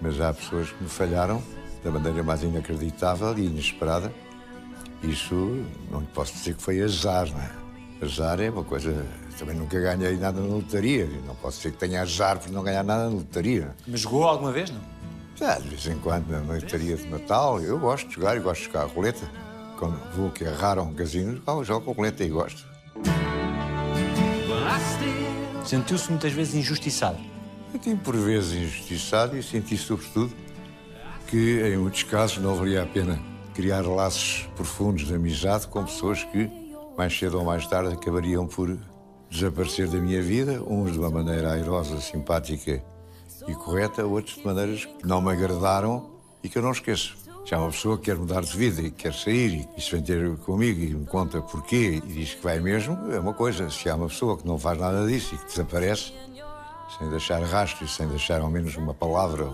Mas 0.00 0.20
há 0.20 0.32
pessoas 0.32 0.70
que 0.70 0.82
me 0.82 0.88
falharam 0.88 1.42
da 1.82 1.90
maneira 1.90 2.22
mais 2.22 2.42
inacreditável 2.42 3.36
e 3.38 3.46
inesperada. 3.46 4.12
Isso 5.02 5.34
não 5.90 6.00
lhe 6.00 6.06
posso 6.08 6.32
dizer 6.34 6.54
que 6.54 6.62
foi 6.62 6.80
azar, 6.80 7.28
não 7.30 7.40
é? 7.40 7.50
Azar 8.04 8.40
é 8.40 8.50
uma 8.50 8.64
coisa. 8.64 9.06
Também 9.38 9.54
nunca 9.54 9.78
ganhei 9.78 10.16
nada 10.16 10.40
na 10.40 10.46
lotaria. 10.46 11.08
Não 11.26 11.34
posso 11.36 11.58
dizer 11.58 11.72
que 11.72 11.78
tenha 11.78 12.02
azar 12.02 12.38
por 12.38 12.50
não 12.50 12.62
ganhar 12.62 12.82
nada 12.82 13.04
na 13.04 13.16
lotaria. 13.16 13.74
Mas 13.86 14.00
jogou 14.00 14.24
alguma 14.24 14.50
vez, 14.50 14.70
não? 14.70 14.80
Já, 15.36 15.58
de 15.58 15.68
vez 15.68 15.86
em 15.86 15.98
quando, 15.98 16.28
na 16.28 16.54
lotaria 16.54 16.96
de 16.96 17.06
Natal, 17.08 17.60
eu 17.60 17.78
gosto 17.78 18.08
de 18.08 18.14
jogar 18.16 18.36
e 18.36 18.40
gosto 18.40 18.62
de 18.62 18.66
jogar 18.66 18.82
a 18.82 18.86
roleta. 18.86 19.30
Quando 19.78 19.96
vou, 20.16 20.30
que 20.30 20.44
é 20.44 20.52
raro 20.52 20.80
a 20.80 20.84
um 20.84 20.92
casino, 20.92 21.40
eu 21.46 21.64
jogo 21.64 21.92
a 21.92 21.94
roleta 21.94 22.24
e 22.24 22.28
gosto. 22.28 22.66
Sentiu-se 25.64 26.10
muitas 26.10 26.32
vezes 26.32 26.54
injustiçado. 26.54 27.18
Senti 27.72 27.94
por 27.96 28.16
vezes 28.16 28.54
injustiçado 28.54 29.36
e 29.36 29.42
senti, 29.42 29.76
sobretudo, 29.76 30.32
que 31.26 31.60
em 31.60 31.76
muitos 31.76 32.02
casos 32.02 32.38
não 32.38 32.54
valia 32.54 32.82
a 32.82 32.86
pena 32.86 33.20
criar 33.54 33.82
laços 33.82 34.48
profundos 34.56 35.06
de 35.06 35.14
amizade 35.14 35.66
com 35.66 35.84
pessoas 35.84 36.24
que, 36.24 36.50
mais 36.96 37.16
cedo 37.16 37.38
ou 37.38 37.44
mais 37.44 37.66
tarde, 37.66 37.92
acabariam 37.92 38.46
por 38.46 38.78
desaparecer 39.28 39.88
da 39.88 39.98
minha 39.98 40.22
vida, 40.22 40.62
uns 40.62 40.92
de 40.92 40.98
uma 40.98 41.10
maneira 41.10 41.52
airosa, 41.52 42.00
simpática 42.00 42.82
e 43.46 43.54
correta, 43.54 44.06
outros 44.06 44.36
de 44.36 44.46
maneiras 44.46 44.86
que 44.86 45.06
não 45.06 45.20
me 45.20 45.30
agradaram 45.30 46.10
e 46.42 46.48
que 46.48 46.56
eu 46.56 46.62
não 46.62 46.72
esqueço. 46.72 47.16
Já 47.44 47.58
uma 47.58 47.70
pessoa 47.70 47.98
que 47.98 48.04
quer 48.04 48.16
mudar 48.16 48.42
de 48.42 48.56
vida 48.56 48.80
e 48.80 48.90
quer 48.90 49.12
sair 49.12 49.68
e 49.76 49.80
se 49.80 49.90
vem 49.90 50.02
ter 50.02 50.36
comigo 50.38 50.80
e 50.80 50.94
me 50.94 51.06
conta 51.06 51.40
porquê 51.42 52.00
e 52.04 52.12
diz 52.12 52.34
que 52.34 52.42
vai 52.42 52.60
mesmo, 52.60 52.96
é 53.10 53.18
uma 53.18 53.34
coisa. 53.34 53.70
Se 53.70 53.88
há 53.88 53.96
uma 53.96 54.08
pessoa 54.08 54.36
que 54.36 54.46
não 54.46 54.58
faz 54.58 54.78
nada 54.78 55.06
disso 55.06 55.34
e 55.34 55.38
que 55.38 55.46
desaparece, 55.46 56.12
sem 56.96 57.08
deixar 57.10 57.42
rastro 57.42 57.84
e 57.84 57.88
sem 57.88 58.08
deixar 58.08 58.40
ao 58.40 58.50
menos 58.50 58.76
uma 58.76 58.94
palavra, 58.94 59.52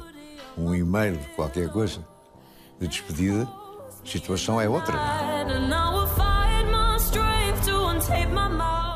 um 0.56 0.74
e-mail, 0.74 1.18
qualquer 1.34 1.68
coisa 1.70 2.04
de 2.78 2.88
despedida, 2.88 3.48
a 4.02 4.06
situação 4.06 4.60
é 4.60 4.68
outra. 4.68 4.98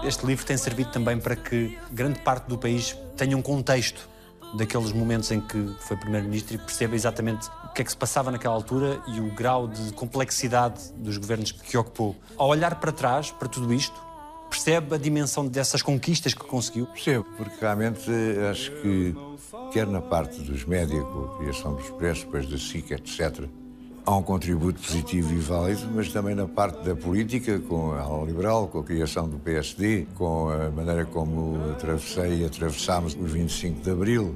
Este 0.04 0.26
livro 0.26 0.46
tem 0.46 0.56
servido 0.56 0.90
também 0.90 1.18
para 1.18 1.36
que 1.36 1.78
grande 1.90 2.20
parte 2.20 2.46
do 2.46 2.56
país 2.56 2.96
tenha 3.16 3.36
um 3.36 3.42
contexto 3.42 4.08
daqueles 4.54 4.92
momentos 4.92 5.30
em 5.30 5.40
que 5.40 5.74
foi 5.80 5.96
Primeiro-Ministro 5.96 6.54
e 6.54 6.58
perceba 6.58 6.94
exatamente 6.94 7.48
o 7.64 7.72
que 7.74 7.82
é 7.82 7.84
que 7.84 7.90
se 7.90 7.96
passava 7.96 8.30
naquela 8.30 8.54
altura 8.54 9.00
e 9.08 9.20
o 9.20 9.34
grau 9.34 9.68
de 9.68 9.92
complexidade 9.92 10.92
dos 10.94 11.18
governos 11.18 11.52
que 11.52 11.76
ocupou. 11.76 12.16
Ao 12.36 12.48
olhar 12.48 12.76
para 12.76 12.92
trás, 12.92 13.30
para 13.30 13.48
tudo 13.48 13.72
isto, 13.74 14.07
percebe 14.48 14.94
a 14.94 14.98
dimensão 14.98 15.46
dessas 15.46 15.82
conquistas 15.82 16.34
que 16.34 16.44
conseguiu? 16.44 16.86
Percebo, 16.86 17.26
porque 17.36 17.56
realmente 17.60 18.10
eh, 18.10 18.50
acho 18.50 18.70
que, 18.82 19.14
quer 19.72 19.86
na 19.86 20.00
parte 20.00 20.40
dos 20.40 20.64
média, 20.64 21.00
com 21.02 21.24
a 21.24 21.38
criação 21.38 21.74
do 21.74 21.80
Expresso, 21.80 22.24
depois 22.26 22.48
da 22.48 22.58
SIC, 22.58 22.92
etc., 22.92 23.48
há 24.08 24.16
um 24.16 24.22
contributo 24.22 24.80
positivo 24.80 25.34
e 25.34 25.38
válido, 25.38 25.86
mas 25.94 26.10
também 26.10 26.34
na 26.34 26.48
parte 26.48 26.82
da 26.82 26.96
política, 26.96 27.58
com 27.58 27.92
a 27.92 28.00
ala 28.00 28.24
liberal, 28.24 28.66
com 28.66 28.78
a 28.78 28.84
criação 28.84 29.28
do 29.28 29.38
PSD, 29.38 30.06
com 30.14 30.48
a 30.48 30.70
maneira 30.70 31.04
como 31.04 31.70
atravessei 31.72 32.40
e 32.40 32.44
atravessámos 32.46 33.14
os 33.14 33.30
25 33.30 33.82
de 33.82 33.90
Abril, 33.90 34.34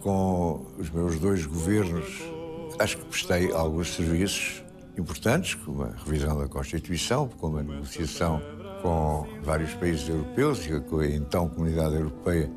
com 0.00 0.64
os 0.78 0.88
meus 0.88 1.18
dois 1.18 1.44
governos, 1.44 2.06
acho 2.78 2.96
que 2.96 3.04
prestei 3.04 3.52
alguns 3.52 3.94
serviços 3.94 4.62
importantes, 4.96 5.54
como 5.54 5.82
a 5.82 5.90
revisão 5.90 6.38
da 6.38 6.48
Constituição, 6.48 7.28
como 7.38 7.58
a 7.58 7.62
negociação 7.62 8.40
com 8.82 9.26
vários 9.42 9.74
países 9.74 10.08
europeus 10.08 10.66
e 10.66 10.80
com 10.80 10.98
a 10.98 11.06
então 11.06 11.48
Comunidade 11.48 11.96
Europeia, 11.96 12.50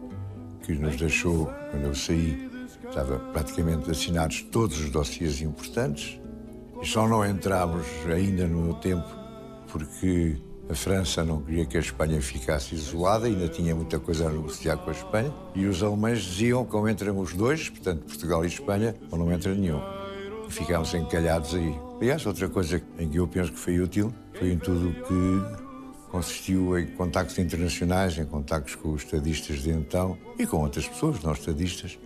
que 0.64 0.74
nos 0.74 0.96
deixou, 0.96 1.46
quando 1.72 1.86
eu 1.86 1.96
saí, 1.96 2.50
estava 2.88 3.18
praticamente 3.32 3.90
assinados 3.90 4.42
todos 4.52 4.80
os 4.80 4.90
dossiês 4.90 5.42
importantes. 5.42 6.20
E 6.82 6.86
só 6.86 7.08
não 7.08 7.26
entramos 7.26 7.86
ainda 8.08 8.48
no 8.48 8.64
meu 8.64 8.74
tempo 8.76 9.08
porque 9.72 10.38
a 10.70 10.76
França 10.76 11.24
não 11.24 11.42
queria 11.42 11.66
que 11.66 11.78
a 11.78 11.80
Espanha 11.80 12.22
ficasse 12.22 12.76
isolada, 12.76 13.28
ainda 13.28 13.48
tinha 13.48 13.76
muita 13.76 14.00
coisa 14.00 14.28
a 14.28 14.32
negociar 14.32 14.78
com 14.78 14.90
a 14.90 14.94
Espanha. 14.94 15.34
E 15.56 15.66
os 15.66 15.84
alemães 15.84 16.22
diziam 16.22 16.68
ou 16.72 16.90
entram 16.90 17.20
os 17.20 17.34
dois, 17.34 17.70
portanto 17.70 18.06
Portugal 18.06 18.44
e 18.44 18.48
Espanha, 18.48 18.96
ou 19.12 19.18
não 19.18 19.32
entra 19.32 19.54
nenhum. 19.54 19.82
E 20.48 20.52
ficámos 20.52 20.94
encalhados 20.94 21.56
aí. 21.56 21.78
Aliás, 22.00 22.26
outra 22.26 22.50
coisa 22.50 22.82
em 22.98 23.10
que 23.10 23.18
eu 23.18 23.28
penso 23.28 23.52
que 23.52 23.60
foi 23.60 23.80
útil 23.80 24.14
foi 24.34 24.52
em 24.52 24.58
tudo 24.58 24.90
o 24.90 24.94
que 24.94 25.71
consistiu 26.12 26.78
em 26.78 26.88
contactos 26.88 27.40
internacionais, 27.40 28.18
em 28.18 28.26
contactos 28.26 28.76
com 28.76 28.90
os 28.90 29.04
estadistas 29.04 29.64
de 29.64 29.72
então 29.72 30.18
e 30.38 30.46
com 30.46 30.58
outras 30.58 30.86
pessoas, 30.88 31.24
não 31.24 31.32
estadistas. 31.32 31.98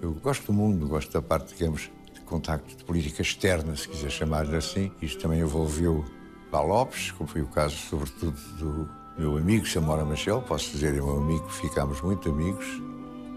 Eu 0.00 0.14
gosto 0.14 0.46
do 0.46 0.52
mundo, 0.52 0.88
gosto 0.88 1.12
da 1.12 1.20
parte, 1.20 1.54
digamos, 1.54 1.90
de 2.12 2.20
contacto 2.22 2.74
de 2.74 2.82
política 2.84 3.20
externa, 3.20 3.76
se 3.76 3.86
quiser 3.86 4.10
chamar-lhe 4.10 4.56
assim. 4.56 4.90
Isto 5.00 5.20
também 5.20 5.40
envolveu 5.40 6.04
Pá 6.50 6.60
Lopes, 6.62 7.10
como 7.12 7.28
foi 7.28 7.42
o 7.42 7.46
caso, 7.46 7.76
sobretudo, 7.76 8.36
do 8.58 8.88
meu 9.18 9.36
amigo 9.36 9.66
Samora 9.66 10.04
Machel, 10.04 10.40
posso 10.42 10.70
dizer, 10.70 10.88
é 10.88 10.92
meu 10.92 11.18
amigo, 11.18 11.46
ficámos 11.50 12.00
muito 12.00 12.30
amigos. 12.30 12.66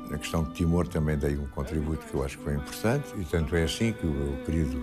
Na 0.09 0.17
questão 0.17 0.43
de 0.43 0.53
Timor 0.53 0.87
também 0.87 1.17
dei 1.17 1.37
um 1.37 1.47
contributo 1.47 2.05
que 2.05 2.13
eu 2.13 2.23
acho 2.23 2.37
que 2.37 2.45
foi 2.45 2.55
importante, 2.55 3.07
e 3.17 3.25
tanto 3.25 3.55
é 3.57 3.63
assim 3.63 3.91
que 3.91 4.07
o 4.07 4.09
meu 4.09 4.45
querido 4.45 4.81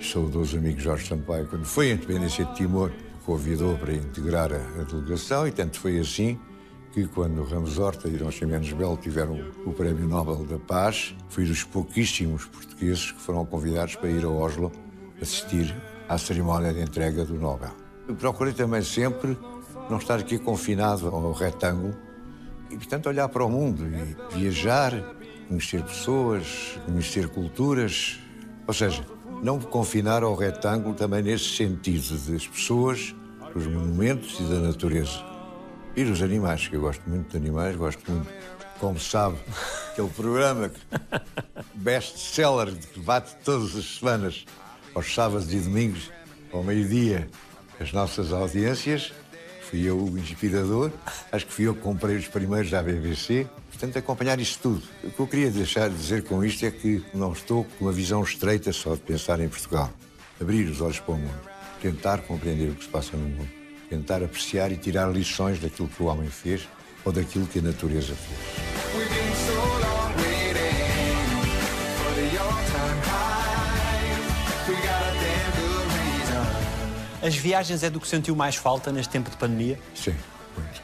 saudoso 0.00 0.56
amigo 0.56 0.80
Jorge 0.80 1.06
Sampaio, 1.06 1.46
quando 1.46 1.64
foi 1.66 1.90
a 1.90 1.94
independência 1.94 2.46
de 2.46 2.54
Timor, 2.54 2.90
convidou 3.30 3.78
para 3.78 3.92
integrar 3.92 4.50
a, 4.52 4.82
delegação, 4.82 5.46
e 5.46 5.52
tanto 5.52 5.78
foi 5.78 6.00
assim 6.00 6.36
que 6.90 7.06
quando 7.06 7.44
Ramos 7.44 7.78
Horta 7.78 8.08
e 8.08 8.16
Dom 8.16 8.28
Ximenes 8.28 8.72
Belo 8.72 8.96
tiveram 8.96 9.38
o 9.64 9.72
Prémio 9.72 10.08
Nobel 10.08 10.44
da 10.44 10.58
Paz, 10.58 11.14
fui 11.28 11.44
dos 11.44 11.62
pouquíssimos 11.62 12.46
portugueses 12.46 13.12
que 13.12 13.20
foram 13.20 13.46
convidados 13.46 13.94
para 13.94 14.10
ir 14.10 14.24
a 14.24 14.28
Oslo 14.28 14.72
assistir 15.22 15.72
à 16.08 16.18
cerimónia 16.18 16.74
de 16.74 16.80
entrega 16.80 17.24
do 17.24 17.34
Nobel. 17.34 17.70
Eu 18.08 18.16
procurei 18.16 18.52
também 18.52 18.82
sempre 18.82 19.38
não 19.88 19.98
estar 19.98 20.18
aqui 20.18 20.36
confinado 20.36 21.06
ao 21.06 21.32
retângulo 21.32 21.94
e, 22.68 22.74
portanto, 22.74 23.06
olhar 23.06 23.28
para 23.28 23.44
o 23.44 23.48
mundo 23.48 23.86
e 23.86 24.36
viajar, 24.36 24.92
conhecer 25.46 25.84
pessoas, 25.84 26.80
conhecer 26.84 27.28
culturas. 27.28 28.18
Ou 28.66 28.74
seja, 28.74 29.06
não 29.40 29.56
me 29.56 29.66
confinar 29.66 30.24
ao 30.24 30.34
retângulo 30.34 30.96
também 30.96 31.22
nesse 31.22 31.56
sentido 31.56 32.18
das 32.28 32.48
pessoas, 32.48 33.14
dos 33.54 33.66
monumentos 33.66 34.38
e 34.40 34.44
da 34.44 34.60
natureza. 34.60 35.24
E 35.96 36.04
dos 36.04 36.22
animais, 36.22 36.68
que 36.68 36.76
eu 36.76 36.80
gosto 36.80 37.02
muito 37.08 37.30
de 37.30 37.36
animais, 37.36 37.76
gosto 37.76 38.10
muito, 38.10 38.28
como 38.78 38.98
sabe, 38.98 39.36
aquele 39.90 40.08
programa 40.08 40.70
best-seller 41.74 42.72
que 42.74 43.00
bate 43.00 43.34
todas 43.44 43.76
as 43.76 43.84
semanas, 43.84 44.44
aos 44.94 45.12
sábados 45.12 45.52
e 45.52 45.58
domingos, 45.58 46.10
ao 46.52 46.62
meio-dia, 46.62 47.28
as 47.80 47.92
nossas 47.92 48.32
audiências. 48.32 49.12
Fui 49.68 49.82
eu 49.82 49.98
o 49.98 50.18
inspirador, 50.18 50.90
acho 51.30 51.46
que 51.46 51.52
fui 51.52 51.68
eu 51.68 51.74
que 51.74 51.80
comprei 51.80 52.16
os 52.16 52.26
primeiros 52.26 52.70
da 52.70 52.82
BBC. 52.82 53.46
Portanto, 53.70 53.98
acompanhar 53.98 54.38
isto 54.40 54.60
tudo. 54.60 54.82
O 55.04 55.10
que 55.10 55.20
eu 55.20 55.26
queria 55.26 55.50
deixar 55.50 55.88
de 55.88 55.96
dizer 55.96 56.24
com 56.24 56.44
isto 56.44 56.66
é 56.66 56.70
que 56.70 57.04
não 57.14 57.32
estou 57.32 57.64
com 57.64 57.84
uma 57.84 57.92
visão 57.92 58.22
estreita 58.22 58.72
só 58.72 58.94
de 58.94 59.00
pensar 59.00 59.40
em 59.40 59.48
Portugal. 59.48 59.90
Abrir 60.40 60.68
os 60.68 60.80
olhos 60.80 60.98
para 60.98 61.14
o 61.14 61.18
mundo. 61.18 61.49
Tentar 61.80 62.18
compreender 62.18 62.68
o 62.70 62.74
que 62.74 62.84
se 62.84 62.90
passa 62.90 63.16
no 63.16 63.26
mundo. 63.26 63.48
Tentar 63.88 64.22
apreciar 64.22 64.70
e 64.70 64.76
tirar 64.76 65.10
lições 65.10 65.58
daquilo 65.58 65.88
que 65.88 66.02
o 66.02 66.06
homem 66.06 66.28
fez 66.28 66.68
ou 67.04 67.10
daquilo 67.10 67.46
que 67.46 67.58
a 67.58 67.62
natureza 67.62 68.14
fez. 68.14 68.70
As 77.22 77.34
viagens 77.34 77.82
é 77.82 77.90
do 77.90 78.00
que 78.00 78.08
sentiu 78.08 78.34
mais 78.34 78.56
falta 78.56 78.90
neste 78.90 79.12
tempo 79.12 79.30
de 79.30 79.36
pandemia? 79.36 79.78
Sim, 79.94 80.14
muito. 80.56 80.82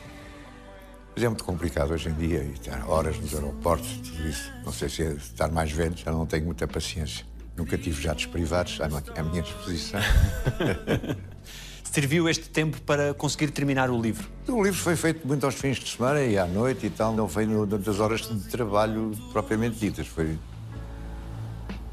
Mas 1.15 1.25
é 1.25 1.29
muito 1.29 1.45
complicado 1.45 1.93
hoje 1.93 2.11
em 2.11 2.15
dia 2.15 2.43
e 2.43 2.53
estar 2.53 2.87
horas 2.89 3.19
nos 3.19 3.35
aeroportos, 3.35 3.89
tudo 3.97 4.29
isso. 4.29 4.53
Não 4.65 4.73
sei 4.73 4.89
se 4.89 5.03
é 5.03 5.13
estar 5.13 5.51
mais 5.51 5.73
velho, 5.73 5.97
já 5.97 6.13
não 6.13 6.27
tenho 6.27 6.45
muita 6.45 6.67
paciência. 6.67 7.25
Nunca 7.57 7.79
tive 7.79 8.01
jatos 8.03 8.27
privados 8.27 8.79
à, 8.81 9.23
minha 9.23 9.43
disposição. 9.43 10.01
Serviu 11.83 12.29
este 12.29 12.51
tempo 12.51 12.79
para 12.83 13.15
conseguir 13.15 13.51
terminar 13.51 13.89
o 13.91 14.01
livro. 14.01 14.29
O 14.47 14.63
livro 14.63 14.79
foi 14.79 14.95
feito 14.97 15.27
muito 15.27 15.47
aos 15.47 15.55
fins 15.55 15.79
de 15.79 15.89
semana 15.89 16.21
e 16.21 16.37
à 16.37 16.47
noite 16.47 16.85
e 16.87 16.91
tal, 16.91 17.15
não 17.15 17.27
foi 17.27 17.47
no, 17.47 17.65
das 17.67 17.99
horas 18.01 18.21
de 18.21 18.49
trabalho 18.51 19.13
propriamente 19.33 19.79
ditas. 19.79 20.07
Foi. 20.07 20.39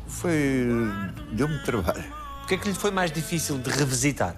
Foi. 0.08 0.32
deu-me 1.32 1.58
trabalho. 1.63 2.04
O 2.43 2.47
que 2.47 2.56
é 2.56 2.58
que 2.58 2.67
lhe 2.67 2.73
foi 2.73 2.91
mais 2.91 3.12
difícil 3.12 3.58
de 3.58 3.69
revisitar? 3.69 4.36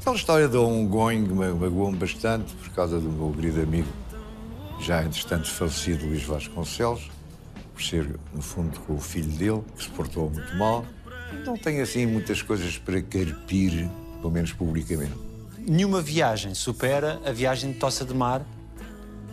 Aquela 0.00 0.14
história 0.16 0.48
do 0.48 0.64
ongoing 0.64 1.26
ma- 1.26 1.52
magoou-me 1.52 1.96
bastante 1.98 2.54
por 2.54 2.70
causa 2.70 3.00
do 3.00 3.08
meu 3.10 3.32
querido 3.34 3.60
amigo, 3.62 3.88
já 4.80 5.02
entretanto 5.02 5.50
falecido 5.50 6.06
Luís 6.06 6.22
Vasconcelos, 6.22 7.10
por 7.80 7.82
ser, 7.82 8.06
no 8.34 8.42
fundo, 8.42 8.78
com 8.80 8.94
o 8.94 9.00
filho 9.00 9.32
dele, 9.32 9.62
que 9.74 9.84
se 9.84 9.88
portou 9.90 10.28
muito 10.28 10.54
mal. 10.56 10.84
Não 11.46 11.56
tenho 11.56 11.82
assim 11.82 12.04
muitas 12.04 12.42
coisas 12.42 12.76
para 12.76 13.00
carpir, 13.00 13.88
pelo 14.20 14.30
menos 14.30 14.52
publicamente. 14.52 15.14
Nenhuma 15.58 16.02
viagem 16.02 16.54
supera 16.54 17.18
a 17.24 17.32
viagem 17.32 17.72
de 17.72 17.78
Tossa 17.78 18.04
de 18.04 18.12
Mar, 18.12 18.42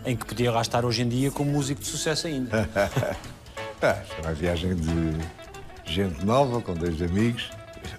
em 0.05 0.15
que 0.15 0.25
podia 0.25 0.51
lá 0.51 0.61
estar 0.61 0.85
hoje 0.85 1.01
em 1.01 1.09
dia 1.09 1.29
como 1.29 1.51
músico 1.51 1.81
de 1.81 1.87
sucesso 1.87 2.27
ainda. 2.27 2.67
Ah, 3.79 4.01
é 4.17 4.21
uma 4.23 4.33
viagem 4.33 4.75
de 4.75 5.93
gente 5.93 6.25
nova, 6.25 6.59
com 6.61 6.73
dois 6.73 6.99
amigos. 6.99 7.51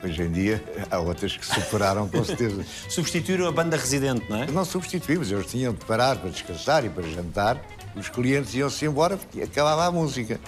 Hoje 0.03 0.23
em 0.23 0.33
dia 0.33 0.65
há 0.91 0.99
outras 0.99 1.37
que 1.37 1.47
superaram 1.47 2.09
com 2.09 2.25
certeza. 2.25 2.65
Substituíram 2.91 3.47
a 3.47 3.53
banda 3.53 3.77
residente, 3.77 4.29
não 4.29 4.43
é? 4.43 4.47
Não 4.51 4.65
substituímos, 4.65 5.31
eles 5.31 5.47
tinham 5.47 5.73
de 5.73 5.85
parar 5.85 6.17
para 6.17 6.31
descansar 6.31 6.85
e 6.85 6.89
para 6.89 7.05
jantar. 7.05 7.65
Os 7.97 8.09
clientes 8.09 8.55
iam-se 8.55 8.85
embora 8.85 9.17
porque 9.17 9.43
acabava 9.43 9.87
a 9.87 9.91
música. 9.91 10.41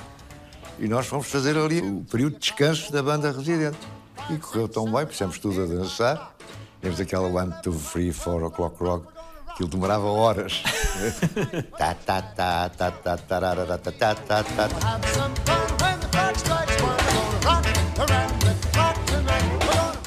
E 0.79 0.89
nós 0.89 1.07
fomos 1.07 1.27
fazer 1.27 1.57
ali 1.57 1.81
o 1.81 2.05
período 2.11 2.35
de 2.35 2.41
descanso 2.41 2.93
da 2.93 3.03
banda 3.03 3.31
residente. 3.31 3.79
E 4.31 4.37
correu 4.39 4.69
tão 4.69 4.91
bem, 4.91 5.07
pusemos 5.07 5.39
tudo 5.39 5.63
a 5.63 5.67
dançar. 5.67 6.35
Temos 6.81 7.01
aquela 7.01 7.29
One, 7.29 7.53
Two, 7.63 7.75
Three, 7.93 8.13
Four 8.13 8.45
O'Clock 8.45 8.83
Rock. 8.83 9.07
Aquilo 9.49 9.69
demorava 9.69 10.07
horas. 10.07 10.63
tá, 11.77 11.95
tá, 11.95 12.23
tá, 12.23 12.69
tá, 12.71 12.91
tá, 12.91 13.17
tararara, 13.19 13.77
tá, 13.77 13.93
tá, 13.93 14.15
tá, 14.15 14.43
tá. 14.43 14.69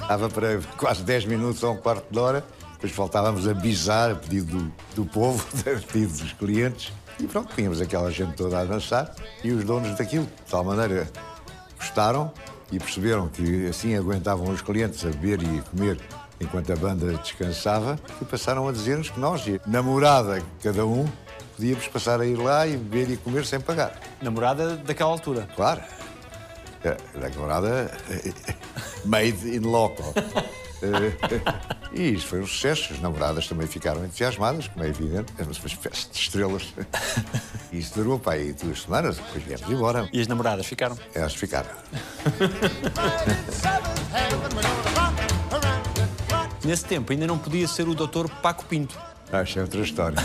Dava 0.08 0.30
para 0.30 0.60
quase 0.78 1.04
10 1.04 1.26
minutos 1.26 1.62
ou 1.64 1.74
um 1.74 1.78
quarto 1.78 2.12
de 2.12 2.20
hora. 2.20 2.44
Depois 2.74 2.92
voltávamos 2.94 3.48
a 3.48 3.54
bizar 3.54 4.12
a 4.12 4.16
pedido 4.16 4.58
do, 4.58 4.74
do 4.96 5.06
povo, 5.06 5.46
a 5.62 5.92
pedido 5.92 6.18
dos 6.18 6.34
clientes. 6.34 6.92
E 7.20 7.28
pronto, 7.28 7.54
tínhamos 7.56 7.82
aquela 7.82 8.12
gente 8.12 8.34
toda 8.36 8.60
a 8.60 8.66
dançar. 8.66 9.14
E 9.44 9.52
os 9.52 9.64
donos 9.64 9.98
daquilo, 9.98 10.26
de 10.26 10.52
tal 10.52 10.64
maneira, 10.64 11.10
gostaram 11.78 12.32
e 12.72 12.80
perceberam 12.80 13.28
que 13.30 13.68
assim 13.68 13.96
aguentavam 13.96 14.50
os 14.50 14.62
clientes 14.62 15.06
a 15.06 15.10
beber 15.10 15.42
e 15.44 15.60
a 15.60 15.62
comer 15.62 16.00
enquanto 16.42 16.74
a 16.74 16.76
banda 16.76 17.14
descansava. 17.14 18.00
E 18.22 18.26
passaram 18.26 18.68
a 18.68 18.72
dizer-nos 18.72 19.10
que 19.10 19.20
nós, 19.20 19.44
namorada 19.66 20.42
cada 20.62 20.86
um, 20.86 21.08
podíamos 21.56 21.88
passar 21.88 22.20
a 22.20 22.26
ir 22.26 22.36
lá 22.36 22.68
e 22.68 22.78
beber 22.78 23.12
e 23.12 23.18
comer 23.18 23.46
sem 23.46 23.60
pagar. 23.60 24.00
Namorada 24.22 24.76
daquela 24.78 25.12
altura. 25.12 25.48
Claro. 25.56 25.82
É, 26.84 26.98
Da 27.18 27.30
namorada 27.30 27.92
made 29.06 29.56
in 29.56 29.60
local. 29.62 30.14
Eh, 30.84 31.74
E 31.94 32.14
isto 32.14 32.28
foi 32.28 32.42
um 32.42 32.48
sucesso. 32.48 32.92
As 32.92 33.00
namoradas 33.00 33.48
também 33.48 33.68
ficaram 33.68 34.04
entusiasmadas, 34.04 34.68
como 34.68 34.84
é 34.84 34.90
evidente. 34.90 35.32
Éramos 35.38 35.60
uma 35.60 35.68
espécie 35.68 36.10
de 36.10 36.18
estrelas. 36.18 36.74
E 37.72 37.78
isso 37.80 37.94
durou 37.96 38.18
para 38.20 38.34
aí 38.34 38.52
duas 38.54 38.82
semanas, 38.82 39.18
depois 39.18 39.44
viemos 39.44 39.70
embora. 39.70 40.10
E 40.12 40.20
as 40.20 40.28
namoradas 40.28 40.66
ficaram. 40.66 40.98
Elas 41.14 41.36
ficaram. 41.36 41.70
Nesse 46.66 46.86
tempo 46.86 47.12
ainda 47.12 47.28
não 47.28 47.38
podia 47.38 47.68
ser 47.68 47.88
o 47.88 47.94
Dr. 47.94 48.28
Paco 48.42 48.66
Pinto. 48.66 48.98
Acho 49.32 49.60
é 49.60 49.62
outra 49.62 49.82
história. 49.82 50.18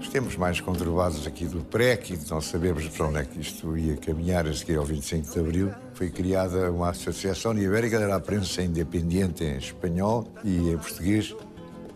Os 0.00 0.08
tempos 0.08 0.36
mais 0.36 0.60
conturbados 0.60 1.26
aqui 1.26 1.44
do 1.46 1.60
PREC, 1.64 2.14
e 2.14 2.18
não 2.30 2.40
sabemos 2.40 2.86
para 2.88 3.06
onde 3.06 3.18
é 3.18 3.24
que 3.24 3.40
isto 3.40 3.76
ia 3.76 3.96
caminhar 3.96 4.46
a 4.46 4.54
seguir 4.54 4.76
ao 4.76 4.84
25 4.84 5.32
de 5.32 5.40
Abril, 5.40 5.74
foi 5.98 6.10
criada 6.10 6.70
uma 6.70 6.90
associação 6.90 7.58
ibérica 7.58 7.98
da 7.98 8.20
prensa 8.20 8.62
independente 8.62 9.42
em 9.42 9.56
espanhol 9.58 10.28
e 10.44 10.70
em 10.70 10.78
português, 10.78 11.34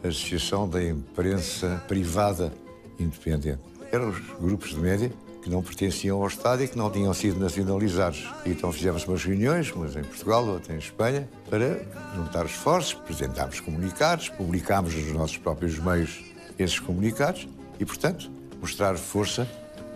Associação 0.03 0.69
da 0.69 0.83
Imprensa 0.83 1.81
Privada 1.87 2.53
Independente. 2.99 3.61
Eram 3.93 4.09
os 4.09 4.19
grupos 4.41 4.71
de 4.71 4.81
média 4.81 5.13
que 5.41 5.49
não 5.49 5.63
pertenciam 5.63 6.21
ao 6.21 6.27
Estado 6.27 6.65
e 6.65 6.69
que 6.69 6.77
não 6.77 6.91
tinham 6.91 7.15
sido 7.15 7.39
nacionalizados. 7.39 8.29
Então 8.45 8.73
fizemos 8.73 9.07
umas 9.07 9.23
reuniões, 9.23 9.71
umas 9.71 9.95
em 9.95 10.03
Portugal, 10.03 10.45
outra 10.49 10.75
em 10.75 10.79
Espanha, 10.79 11.29
para 11.49 11.81
juntar 12.17 12.45
esforços, 12.47 12.99
apresentámos 13.01 13.61
comunicados, 13.61 14.29
publicámos 14.31 14.97
nos 14.97 15.13
nossos 15.13 15.39
próprios 15.39 15.79
meios 15.79 16.25
esses 16.59 16.81
comunicados 16.81 17.47
e, 17.79 17.85
portanto, 17.85 18.29
mostrar 18.61 18.97
força 18.97 19.47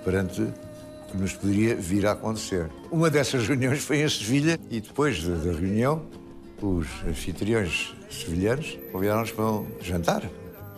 perante 0.05 0.47
que 1.11 1.17
nos 1.17 1.33
poderia 1.33 1.77
vir 1.77 2.07
a 2.07 2.13
acontecer. 2.13 2.71
Uma 2.91 3.11
dessas 3.11 3.47
reuniões 3.47 3.83
foi 3.83 4.03
em 4.03 4.09
Sevilha 4.09 4.59
e 4.71 4.81
depois 4.81 5.23
da, 5.23 5.37
da 5.37 5.53
reunião, 5.53 6.03
os 6.61 6.87
anfitriões 7.07 7.95
sevilhanos 8.11 8.79
convidaram-nos 8.91 9.31
para 9.33 9.45
um 9.45 9.67
jantar 9.81 10.23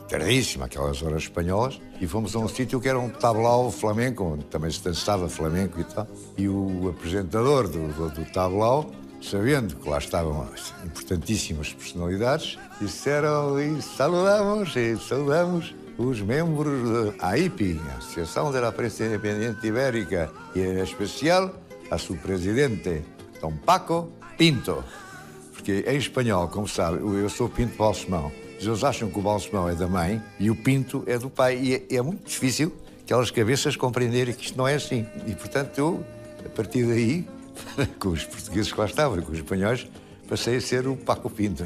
tardíssimo, 0.09 0.65
aquelas 0.65 1.03
horas 1.03 1.25
espanholas, 1.25 1.81
e 2.01 2.07
fomos 2.07 2.35
a 2.35 2.39
um 2.39 2.49
sítio 2.49 2.81
que 2.81 2.89
era 2.89 2.99
um 2.99 3.11
tablau 3.11 3.71
flamenco, 3.71 4.25
onde 4.25 4.45
também 4.47 4.71
se 4.71 4.83
dançava 4.83 5.29
flamenco 5.29 5.79
e 5.79 5.85
tal. 5.85 6.07
E 6.37 6.49
o 6.49 6.89
apresentador 6.89 7.69
do, 7.69 7.89
do, 7.89 8.11
do 8.11 8.25
tablau, 8.33 8.91
sabendo 9.21 9.77
que 9.77 9.89
lá 9.89 9.99
estavam 9.99 10.49
as 10.53 10.73
importantíssimas 10.85 11.73
personalidades, 11.73 12.59
disseram 12.81 13.61
e 13.61 13.83
saludamos 13.83 14.75
e 14.77 14.97
saudamos 14.97 15.75
os 15.99 16.21
membros 16.21 17.17
da 17.19 17.29
AIPI, 17.31 17.81
Associação 17.99 18.53
da 18.53 18.71
Prensa 18.71 19.05
Independente 19.05 19.67
Ibérica, 19.67 20.31
e 20.55 20.61
em 20.61 20.81
especial 20.81 21.53
a 21.91 21.99
seu 21.99 22.17
presidente, 22.17 23.03
Dom 23.41 23.53
Paco 23.67 24.09
Pinto. 24.39 24.85
Porque 25.53 25.85
em 25.87 25.97
espanhol, 25.97 26.47
como 26.47 26.69
sabe, 26.69 26.99
eu 26.99 27.29
sou 27.29 27.49
Pinto 27.49 27.77
Balsemão. 27.77 28.31
Eles 28.61 28.85
acham 28.85 29.11
que 29.11 29.19
o 29.19 29.23
Balsemão 29.23 29.69
é 29.69 29.75
da 29.75 29.89
mãe 29.89 30.23
e 30.39 30.51
o 30.51 30.57
Pinto 30.57 31.03
é 31.07 31.19
do 31.19 31.29
pai. 31.29 31.59
E 31.59 31.75
é, 31.75 31.97
é 31.97 32.03
muito 32.03 32.29
difícil 32.29 32.73
aquelas 33.03 33.31
cabeças 33.31 33.75
compreenderem 33.75 34.33
que 34.35 34.45
isto 34.45 34.57
não 34.57 34.69
é 34.69 34.75
assim. 34.75 35.05
E, 35.27 35.35
portanto, 35.35 35.79
eu, 35.79 36.05
a 36.47 36.49
partir 36.51 36.87
daí, 36.87 37.27
com 37.99 38.11
os 38.11 38.25
portugueses 38.25 38.73
que 38.73 38.79
lá 38.79 38.87
estavam 38.87 39.21
com 39.21 39.33
os 39.33 39.39
espanhóis, 39.39 39.89
passei 40.29 40.57
a 40.57 40.61
ser 40.61 40.87
o 40.87 40.95
Paco 40.95 41.31
Pinto. 41.31 41.65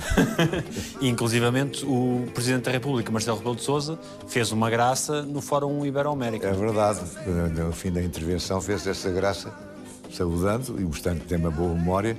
E, 1.00 1.08
inclusivamente, 1.10 1.84
o 1.84 2.26
Presidente 2.32 2.64
da 2.64 2.70
República, 2.70 3.10
Marcelo 3.10 3.38
Rebelo 3.38 3.56
de 3.56 3.62
Sousa, 3.62 3.98
fez 4.28 4.52
uma 4.52 4.70
graça 4.70 5.22
no 5.22 5.42
Fórum 5.42 5.84
Ibero-América. 5.84 6.48
É 6.48 6.52
verdade. 6.52 7.00
No, 7.26 7.72
fim 7.72 7.90
da 7.90 8.02
intervenção 8.02 8.60
fez 8.60 8.86
essa 8.86 9.10
graça, 9.10 9.52
saudando 10.12 10.80
e 10.80 10.84
mostrando 10.84 11.20
que 11.20 11.26
tem 11.26 11.38
uma 11.38 11.50
boa 11.50 11.74
memória, 11.74 12.16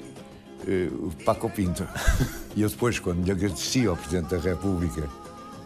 eh, 0.68 0.90
o 0.92 1.12
Paco 1.24 1.50
Pinto. 1.50 1.88
E 2.56 2.62
eu 2.62 2.70
depois, 2.70 3.00
quando 3.00 3.26
lhe 3.26 3.32
agradeci 3.32 3.88
ao 3.88 3.98
Presidente 3.98 4.30
da 4.30 4.38
República 4.38 5.10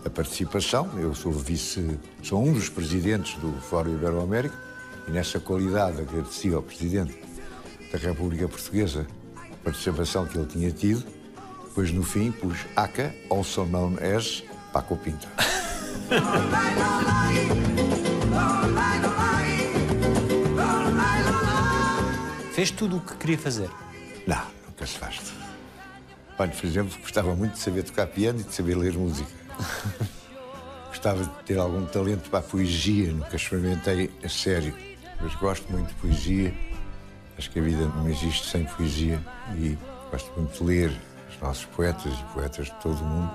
a 0.06 0.10
participação, 0.10 0.90
eu 0.98 1.13
sou 1.13 1.34
vice, 1.34 2.00
sou 2.24 2.42
um 2.42 2.54
dos 2.54 2.70
presidentes 2.70 3.38
do 3.42 3.52
Fórum 3.60 3.94
Ibero-América, 3.94 4.56
e 5.06 5.12
nessa 5.12 5.38
qualidade 5.38 6.00
agradeci 6.00 6.54
ao 6.54 6.62
Presidente 6.63 7.13
da 7.92 7.98
República 7.98 8.48
Portuguesa 8.48 9.06
participação 9.67 10.25
que 10.25 10.38
ele 10.38 10.47
tinha 10.47 10.71
tido, 10.71 11.03
depois 11.65 11.91
no 11.91 12.01
fim 12.01 12.32
pus 12.32 12.60
ACA, 12.73 13.13
also 13.30 13.65
known 13.65 13.97
as 13.99 14.41
Paco 14.71 14.95
Pinto. 14.95 15.27
Fez 22.53 22.71
tudo 22.71 22.95
o 22.95 23.01
que 23.01 23.17
queria 23.17 23.38
fazer. 23.38 23.69
Não, 24.25 24.41
nunca 24.65 24.86
se 24.86 24.97
faz 24.97 25.17
tudo. 25.17 25.45
Olha, 26.39 26.51
por 26.51 26.65
exemplo, 26.65 26.97
gostava 27.01 27.36
muito 27.36 27.53
de 27.53 27.60
saber 27.60 27.84
tocar 27.84 28.08
piano 28.08 28.39
e 28.39 28.43
de 28.43 28.53
saber 28.53 28.75
ler 28.75 28.93
música. 28.93 29.30
gostava 30.88 31.23
de 31.25 31.43
ter 31.43 31.58
algum 31.58 31.86
talento 31.86 32.30
para 32.30 32.39
a 32.39 32.41
poesia, 32.41 33.12
nunca 33.12 33.36
experimentei 33.36 34.10
a 34.23 34.30
sério. 34.30 34.73
Mas 35.19 35.36
gosto 35.36 35.69
muito 35.69 35.89
de 35.89 35.95
poesia. 35.95 36.53
Acho 37.38 37.50
que 37.52 37.60
a 37.60 37.62
vida 37.62 37.86
não 37.86 38.10
existe 38.10 38.50
sem 38.50 38.65
poesia 38.65 39.19
e 39.56 39.78
gosto 40.12 40.32
muito 40.38 40.58
de 40.58 40.63
ler 40.63 40.91
os 41.30 41.39
nossos 41.39 41.65
poetas 41.65 42.13
e 42.13 42.34
poetas 42.34 42.65
de 42.65 42.73
todo 42.76 43.00
o 43.00 43.06
mundo. 43.06 43.32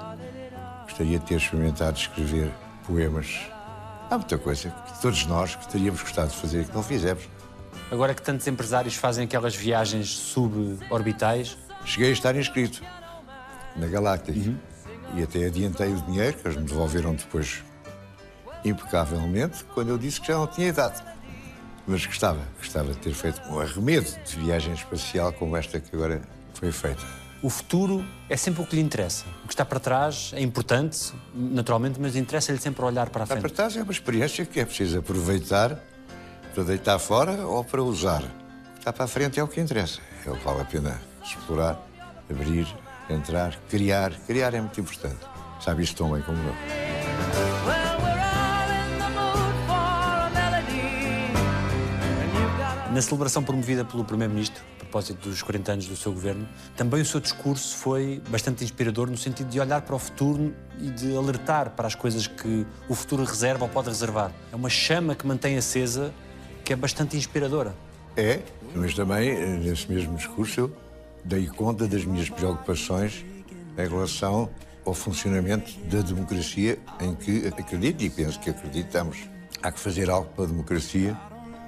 Gostaria 0.85 1.19
de 1.19 1.25
ter 1.25 1.37
experimentado 1.37 1.99
escrever 1.99 2.53
poemas. 2.87 3.39
Há 4.11 4.19
muita 4.19 4.37
coisa 4.37 4.71
que 4.71 5.01
todos 5.01 5.25
nós 5.27 5.55
gostaríamos 5.55 6.03
gostado 6.03 6.31
de 6.31 6.37
fazer 6.37 6.63
e 6.63 6.65
que 6.65 6.75
não 6.75 6.83
fizemos. 6.83 7.29
Agora 7.91 8.15
que 8.15 8.23
tantos 8.23 8.47
empresários 8.47 8.95
fazem 8.95 9.25
aquelas 9.25 9.55
viagens 9.55 10.09
suborbitais, 10.09 11.57
Cheguei 11.85 12.11
a 12.11 12.13
estar 12.13 12.37
inscrito 12.37 12.83
na 13.77 13.87
Galactic 13.87 14.55
e 15.15 15.23
até 15.23 15.47
adiantei 15.47 15.93
o 15.93 16.01
dinheiro, 16.03 16.37
que 16.39 16.47
eles 16.47 16.57
me 16.57 16.65
devolveram 16.65 17.15
depois 17.15 17.63
impecavelmente, 18.65 19.65
quando 19.75 19.89
eu 19.89 19.99
disse 19.99 20.21
que 20.21 20.29
já 20.29 20.35
não 20.35 20.47
tinha 20.47 20.69
idade. 20.69 21.03
Mas 21.87 22.07
gostava, 22.07 22.41
gostava 22.59 22.93
de 22.93 22.99
ter 22.99 23.13
feito 23.13 23.41
um 23.49 23.59
arremedo 23.59 24.09
de 24.25 24.37
viagem 24.37 24.73
espacial 24.73 25.33
como 25.33 25.57
esta 25.57 25.81
que 25.81 25.95
agora 25.95 26.23
foi 26.55 26.71
feita. 26.71 27.03
O 27.43 27.51
futuro 27.51 28.05
é 28.29 28.37
sempre 28.37 28.63
o 28.63 28.67
que 28.67 28.77
lhe 28.77 28.83
interessa. 28.83 29.25
O 29.43 29.49
que 29.49 29.53
está 29.53 29.65
para 29.65 29.81
trás 29.81 30.31
é 30.33 30.41
importante, 30.41 31.13
naturalmente, 31.35 32.01
mas 32.01 32.15
interessa-lhe 32.15 32.61
sempre 32.61 32.85
olhar 32.85 33.11
para 33.11 33.23
a 33.23 33.25
Está 33.25 33.35
para 33.35 33.41
frente. 33.41 33.55
trás 33.55 33.77
é 33.77 33.83
uma 33.83 33.91
experiência 33.91 34.47
que 34.47 34.61
é 34.61 34.65
preciso 34.65 35.01
aproveitar 35.01 35.77
para 36.55 36.63
deitar 36.63 37.01
fora 37.01 37.45
ou 37.45 37.65
para 37.65 37.83
usar. 37.83 38.23
O 38.23 38.73
que 38.75 38.79
está 38.79 38.93
para 38.93 39.07
a 39.07 39.09
frente 39.09 39.41
é 39.41 39.43
o 39.43 39.49
que 39.49 39.61
interessa. 39.61 40.01
É 40.25 40.31
o 40.31 40.37
que 40.37 40.45
vale 40.45 40.61
a 40.61 40.65
pena 40.65 41.03
explorar, 41.25 41.85
abrir, 42.31 42.67
entrar, 43.11 43.59
criar. 43.69 44.13
Criar 44.25 44.55
é 44.55 44.61
muito 44.61 44.81
importante. 44.81 45.19
Sabe 45.61 45.83
isso 45.83 45.97
tão 45.97 46.13
bem 46.13 46.23
como 46.23 46.39
eu. 46.39 47.82
Na 52.93 53.01
celebração 53.01 53.43
promovida 53.43 53.87
pelo 53.87 54.05
Primeiro-Ministro, 54.05 54.63
a 54.77 54.81
propósito 54.81 55.27
dos 55.27 55.41
40 55.41 55.73
anos 55.73 55.87
do 55.87 55.97
seu 55.97 56.13
governo, 56.13 56.47
também 56.77 57.01
o 57.01 57.07
seu 57.07 57.21
discurso 57.21 57.75
foi 57.79 58.21
bastante 58.29 58.63
inspirador 58.63 59.09
no 59.09 59.17
sentido 59.17 59.49
de 59.49 59.59
olhar 59.59 59.81
para 59.81 59.97
o 59.97 59.99
futuro 59.99 60.55
e 60.79 60.91
de 60.91 61.17
alertar 61.17 61.71
para 61.71 61.87
as 61.87 61.95
coisas 61.95 62.27
que 62.27 62.67
o 62.91 62.95
futuro 62.95 63.25
reserva 63.25 63.65
ou 63.65 63.71
pode 63.71 63.89
reservar. 63.89 64.31
É 64.53 64.57
uma 64.57 64.69
chama 64.69 65.15
que 65.15 65.27
mantém 65.27 65.57
acesa 65.57 66.13
que 66.63 66.75
é 66.75 66.77
bastante 66.77 67.17
inspiradora. 67.17 67.75
É, 68.15 68.41
mas 68.75 68.93
também, 68.93 69.31
eh, 69.31 69.47
nesse 69.57 69.91
mesmo 69.91 70.15
discurso, 70.15 70.61
eu 70.61 70.77
dei 71.25 71.47
conta 71.47 71.89
das 71.89 72.05
minhas 72.05 72.29
preocupações 72.29 73.25
em 73.79 73.89
relação 73.89 74.51
ao 74.85 74.93
funcionamento 74.93 75.73
da 75.87 76.03
democracia 76.03 76.79
em 77.01 77.15
que 77.15 77.47
acredito 77.47 78.05
e 78.05 78.11
penso 78.11 78.39
que 78.39 78.51
acreditamos. 78.51 79.17
Há 79.63 79.73
que 79.73 79.81
fazer 79.81 80.11
algo 80.11 80.29
pela 80.35 80.47
democracia, 80.47 81.17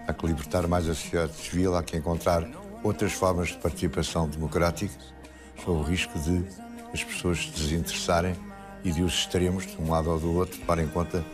há 0.07 0.13
que 0.13 0.27
libertar 0.27 0.67
mais 0.67 0.89
a 0.89 0.95
sociedade 0.95 1.35
civil, 1.35 1.75
há 1.77 1.83
que 1.83 1.97
encontrar 1.97 2.47
outras 2.83 3.13
formas 3.13 3.49
de 3.49 3.57
participação 3.57 4.29
democrática, 4.29 4.95
sob 5.65 5.81
o 5.81 5.83
risco 5.83 6.19
de 6.19 6.45
as 6.93 7.03
pessoas 7.03 7.47
se 7.47 7.51
desinteressarem 7.51 8.37
e 8.85 8.93
de 8.93 9.03
os 9.03 9.15
extremos, 9.15 9.67
de 9.67 9.81
um 9.81 9.91
lado 9.91 10.11
ou 10.11 10.21
do 10.21 10.33
outro, 10.35 10.59
tomarem 10.59 10.87
conta 10.87 11.25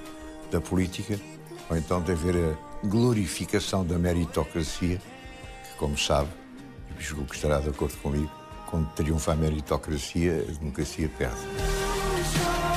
da 0.50 0.60
política, 0.60 1.20
ou 1.68 1.76
então 1.76 2.00
de 2.00 2.12
haver 2.12 2.36
a 2.36 2.86
glorificação 2.86 3.84
da 3.84 3.98
meritocracia, 3.98 4.98
que, 4.98 5.76
como 5.76 5.98
sabe, 5.98 6.30
e 6.98 7.02
julgo 7.02 7.26
que 7.26 7.34
estará 7.34 7.60
de 7.60 7.68
acordo 7.68 7.96
comigo, 7.98 8.30
quando 8.70 8.88
triunfa 8.92 9.32
a 9.32 9.36
meritocracia, 9.36 10.46
a 10.48 10.58
democracia 10.58 11.10
perde. 11.18 12.69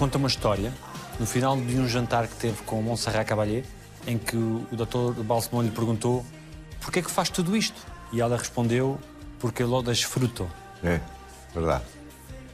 Conta 0.00 0.16
uma 0.16 0.28
história, 0.28 0.72
no 1.18 1.26
final 1.26 1.60
de 1.60 1.78
um 1.78 1.86
jantar 1.86 2.26
que 2.26 2.34
teve 2.36 2.62
com 2.62 2.80
Montserrat 2.80 3.28
Caballé, 3.28 3.64
em 4.06 4.16
que 4.16 4.34
o 4.34 4.66
Dr. 4.72 5.22
Balsemão 5.22 5.60
lhe 5.60 5.70
perguntou 5.70 6.24
porquê 6.80 7.00
é 7.00 7.02
que 7.02 7.10
faz 7.10 7.28
tudo 7.28 7.54
isto? 7.54 7.78
E 8.10 8.18
ela 8.18 8.38
respondeu, 8.38 8.98
porque 9.38 9.62
lo 9.62 9.82
desfruto. 9.82 10.50
É, 10.82 11.02
verdade. 11.52 11.84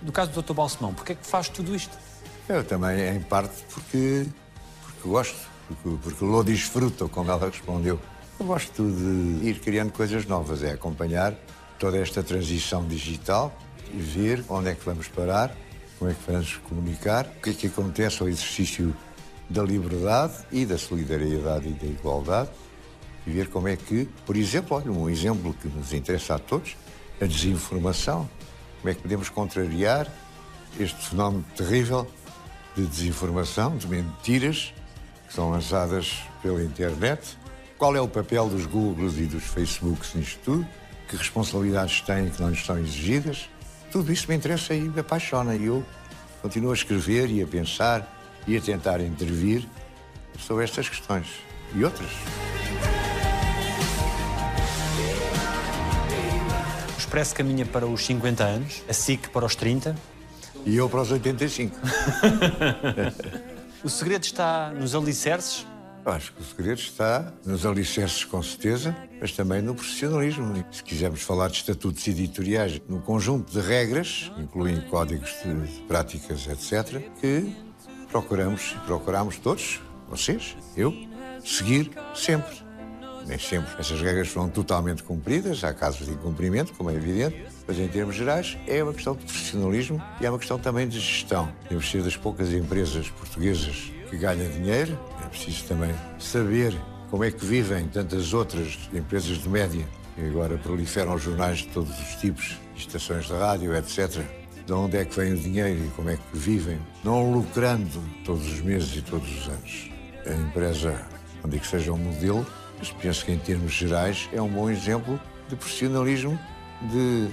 No 0.03 0.11
caso 0.11 0.33
do 0.33 0.43
Dr. 0.43 0.55
Balsemão, 0.55 0.93
porquê 0.93 1.13
é 1.13 1.15
que 1.15 1.25
faz 1.25 1.49
tudo 1.49 1.73
isto? 1.77 1.97
Eu 2.49 2.65
também, 2.65 3.15
em 3.15 3.21
parte, 3.21 3.63
porque, 3.73 4.27
porque 4.83 5.09
gosto, 5.09 5.39
porque, 5.69 5.99
porque 6.03 6.25
lo 6.25 6.43
desfruto, 6.43 7.09
como 7.09 7.31
ela 7.31 7.49
respondeu. 7.49 8.01
Eu 8.41 8.47
gosto 8.47 8.83
de 8.83 9.47
ir 9.47 9.61
criando 9.61 9.93
coisas 9.93 10.27
novas, 10.27 10.65
é 10.65 10.73
acompanhar 10.73 11.33
toda 11.79 11.97
esta 11.97 12.25
transição 12.25 12.85
digital 12.89 13.57
e 13.95 13.99
ver 13.99 14.45
onde 14.49 14.71
é 14.71 14.75
que 14.75 14.85
vamos 14.85 15.07
parar, 15.07 15.55
como 15.99 16.11
é 16.11 16.15
que 16.15 16.31
vamos 16.31 16.57
comunicar, 16.69 17.27
o 17.27 17.41
que 17.41 17.51
é 17.51 17.53
que 17.53 17.67
acontece 17.67 18.23
ao 18.23 18.29
exercício 18.29 18.95
da 19.49 19.63
liberdade 19.63 20.35
e 20.51 20.67
da 20.67 20.77
solidariedade 20.77 21.69
e 21.69 21.73
da 21.73 21.87
igualdade 21.87 22.51
e 23.27 23.31
ver 23.31 23.49
como 23.49 23.69
é 23.69 23.77
que, 23.77 24.09
por 24.25 24.37
exemplo, 24.37 24.77
olha, 24.77 24.91
um 24.91 25.09
exemplo 25.09 25.55
que 25.55 25.69
nos 25.69 25.93
interessa 25.93 26.37
a 26.37 26.39
todos, 26.39 26.77
a 27.21 27.27
desinformação, 27.27 28.29
como 28.81 28.91
é 28.91 28.95
que 28.95 29.03
podemos 29.03 29.29
contrariar 29.29 30.11
este 30.79 31.09
fenómeno 31.09 31.45
terrível 31.57 32.07
de 32.77 32.87
desinformação, 32.87 33.77
de 33.77 33.87
mentiras 33.89 34.73
que 35.27 35.35
são 35.35 35.51
lançadas 35.51 36.23
pela 36.43 36.63
internet. 36.63 37.37
Qual 37.79 37.97
é 37.97 38.01
o 38.01 38.09
papel 38.09 38.49
dos 38.49 38.67
Googles 38.67 39.17
e 39.19 39.25
dos 39.25 39.45
Facebooks 39.45 40.15
nisto 40.15 40.39
tudo? 40.45 40.67
Que 41.09 41.17
responsabilidades 41.17 42.01
têm 42.03 42.29
que 42.29 42.41
não 42.41 42.51
lhes 42.51 42.65
são 42.65 42.79
exigidas? 42.79 43.49
Tudo 43.97 44.13
isso 44.13 44.29
me 44.29 44.37
interessa 44.37 44.75
e 44.75 44.81
me 44.83 45.01
apaixona. 45.01 45.57
E 45.57 45.65
eu 45.65 45.83
continuo 46.43 46.71
a 46.71 46.75
escrever 46.75 47.31
e 47.31 47.43
a 47.43 47.47
pensar 47.47 48.07
e 48.47 48.55
a 48.55 48.61
tentar 48.61 49.01
intervir 49.01 49.67
sobre 50.39 50.65
estas 50.65 50.87
questões 50.87 51.27
e 51.75 51.83
outras. 51.83 52.11
O 56.95 56.99
Expresso 56.99 57.35
caminha 57.35 57.65
para 57.65 57.87
os 57.87 58.05
50 58.05 58.45
anos, 58.45 58.83
a 58.87 58.93
SIC 58.93 59.31
para 59.31 59.47
os 59.47 59.57
30. 59.57 59.97
E 60.67 60.77
eu 60.77 60.91
para 60.91 61.01
os 61.01 61.11
85. 61.11 61.75
O 63.83 63.89
segredo 63.89 64.25
está 64.25 64.71
nos 64.71 64.95
alicerces. 64.95 65.65
Acho 66.07 66.33
que 66.35 66.41
o 66.41 66.45
segredo 66.45 66.79
está 66.79 67.33
nos 67.45 67.67
alicerces, 67.67 68.25
com 68.25 68.41
certeza, 68.41 68.97
mas 69.21 69.33
também 69.33 69.61
no 69.61 69.75
profissionalismo. 69.75 70.65
Se 70.71 70.81
quisermos 70.81 71.21
falar 71.21 71.49
de 71.49 71.57
estatutos 71.57 72.07
editoriais, 72.07 72.81
no 72.89 73.01
conjunto 73.01 73.51
de 73.53 73.61
regras, 73.61 74.31
incluindo 74.39 74.83
códigos 74.83 75.35
de 75.43 75.83
práticas, 75.89 76.47
etc., 76.47 77.03
que 77.21 77.53
procuramos 78.09 78.77
e 78.77 78.87
procuramos 78.87 79.37
todos, 79.39 79.81
vocês, 80.09 80.57
eu, 80.77 80.95
seguir 81.45 81.91
sempre. 82.15 82.55
Nem 83.27 83.41
sempre 83.41 83.73
essas 83.77 84.01
regras 84.01 84.29
foram 84.29 84.49
totalmente 84.49 85.03
cumpridas, 85.03 85.65
há 85.65 85.75
casos 85.75 86.07
de 86.07 86.13
incumprimento, 86.13 86.73
como 86.75 86.89
é 86.89 86.95
evidente, 86.95 87.45
mas 87.67 87.81
em 87.81 87.89
termos 87.89 88.15
gerais 88.15 88.57
é 88.69 88.81
uma 88.81 88.95
questão 88.95 89.17
de 89.17 89.25
profissionalismo 89.25 90.01
e 90.21 90.27
é 90.27 90.31
uma 90.31 90.39
questão 90.39 90.57
também 90.57 90.87
de 90.87 91.01
gestão. 91.01 91.53
Temos 91.69 91.91
ser 91.91 92.05
das 92.05 92.17
poucas 92.17 92.53
empresas 92.53 93.11
portuguesas 93.11 93.91
que 94.09 94.17
ganham 94.17 94.49
dinheiro, 94.53 94.97
é 95.27 95.29
preciso 95.29 95.65
também 95.65 95.95
saber 96.19 96.73
como 97.11 97.25
é 97.25 97.31
que 97.31 97.45
vivem 97.45 97.89
tantas 97.89 98.33
outras 98.33 98.79
empresas 98.93 99.39
de 99.39 99.49
média 99.49 99.87
que 100.15 100.25
agora 100.25 100.57
proliferam 100.57 101.19
jornais 101.19 101.59
de 101.59 101.69
todos 101.69 101.91
os 101.99 102.15
tipos, 102.15 102.57
estações 102.77 103.27
de 103.27 103.33
rádio, 103.33 103.75
etc. 103.75 104.23
De 104.65 104.73
onde 104.73 104.97
é 104.97 105.05
que 105.05 105.15
vem 105.19 105.33
o 105.33 105.37
dinheiro 105.37 105.85
e 105.85 105.91
como 105.91 106.11
é 106.11 106.17
que 106.17 106.39
vivem, 106.39 106.79
não 107.05 107.33
lucrando 107.33 108.03
todos 108.25 108.47
os 108.47 108.61
meses 108.61 108.97
e 108.97 109.03
todos 109.03 109.29
os 109.29 109.49
anos. 109.49 109.91
A 110.27 110.33
empresa, 110.33 111.05
não 111.43 111.51
digo 111.51 111.63
que 111.63 111.69
seja 111.69 111.93
um 111.93 111.99
modelo, 111.99 112.47
mas 112.79 112.91
penso 112.93 113.25
que 113.25 113.33
em 113.33 113.39
termos 113.39 113.73
gerais 113.73 114.29
é 114.33 114.41
um 114.41 114.49
bom 114.49 114.71
exemplo 114.71 115.21
de 115.49 115.57
profissionalismo, 115.57 116.39
de 116.91 117.29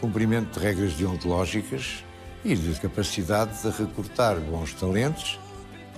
cumprimento 0.00 0.58
de 0.58 0.64
regras 0.64 0.94
deontológicas 0.94 2.04
e 2.44 2.54
de 2.54 2.78
capacidade 2.80 3.60
de 3.62 3.70
recrutar 3.70 4.38
bons 4.40 4.72
talentos 4.74 5.38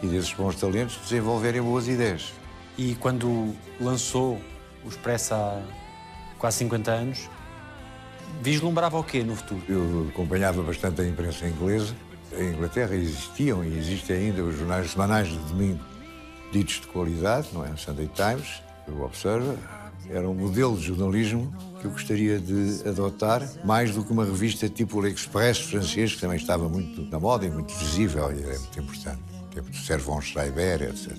e 0.02 0.06
desses 0.06 0.32
bons 0.32 0.56
talentos 0.56 0.96
desenvolverem 1.02 1.62
boas 1.62 1.88
ideias. 1.88 2.32
E 2.76 2.94
quando 2.96 3.54
lançou 3.80 4.40
o 4.84 4.88
Expresso 4.88 5.34
há 5.34 5.62
quase 6.38 6.58
50 6.58 6.90
anos, 6.90 7.30
vislumbrava 8.42 8.98
o 8.98 9.04
quê 9.04 9.22
no 9.22 9.34
futuro? 9.34 9.62
Eu 9.68 10.08
acompanhava 10.10 10.62
bastante 10.62 11.00
a 11.00 11.06
imprensa 11.06 11.46
inglesa. 11.46 11.94
Em 12.36 12.50
Inglaterra 12.50 12.94
existiam 12.94 13.64
e 13.64 13.78
existem 13.78 14.16
ainda 14.16 14.42
os 14.42 14.56
jornais 14.56 14.90
semanais 14.90 15.28
de 15.28 15.38
domingo 15.38 15.80
ditos 16.52 16.80
de 16.80 16.86
qualidade, 16.86 17.48
não 17.52 17.64
é? 17.64 17.70
O 17.70 17.78
Sunday 17.78 18.08
Times, 18.14 18.62
o 18.88 19.02
Observer. 19.02 19.56
Era 20.08 20.28
um 20.28 20.34
modelo 20.34 20.76
de 20.76 20.86
jornalismo 20.86 21.52
que 21.80 21.86
eu 21.86 21.90
gostaria 21.90 22.38
de 22.38 22.88
adotar, 22.88 23.42
mais 23.64 23.92
do 23.92 24.04
que 24.04 24.12
uma 24.12 24.24
revista 24.24 24.68
tipo 24.68 24.98
o 24.98 25.00
L'Express 25.00 25.58
francês, 25.58 26.14
que 26.14 26.20
também 26.20 26.36
estava 26.36 26.68
muito 26.68 27.02
na 27.02 27.18
moda 27.18 27.44
e 27.44 27.50
muito 27.50 27.74
visível 27.74 28.30
e 28.32 28.40
era 28.42 28.58
muito 28.58 28.78
importante. 28.78 29.22
Tempo 29.56 29.70
do 29.70 29.76
Servon 29.78 30.20
Schreiber, 30.20 30.82
etc. 30.82 31.16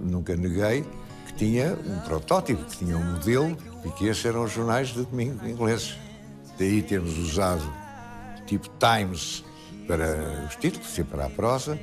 Nunca 0.00 0.34
neguei 0.34 0.86
que 1.26 1.34
tinha 1.34 1.76
um 1.86 2.00
protótipo, 2.00 2.64
que 2.64 2.78
tinha 2.78 2.96
um 2.96 3.12
modelo 3.12 3.54
e 3.84 3.90
que 3.90 4.06
esses 4.06 4.24
eram 4.24 4.44
os 4.44 4.52
jornais 4.52 4.88
de 4.88 5.04
domingo 5.04 5.46
ingleses. 5.46 5.94
Daí 6.58 6.80
termos 6.80 7.18
usado 7.18 7.62
tipo 8.46 8.70
Times 8.78 9.44
para 9.86 10.46
os 10.48 10.56
títulos 10.56 10.96
e 10.96 11.04
para 11.04 11.26
a 11.26 11.28
prosa, 11.28 11.78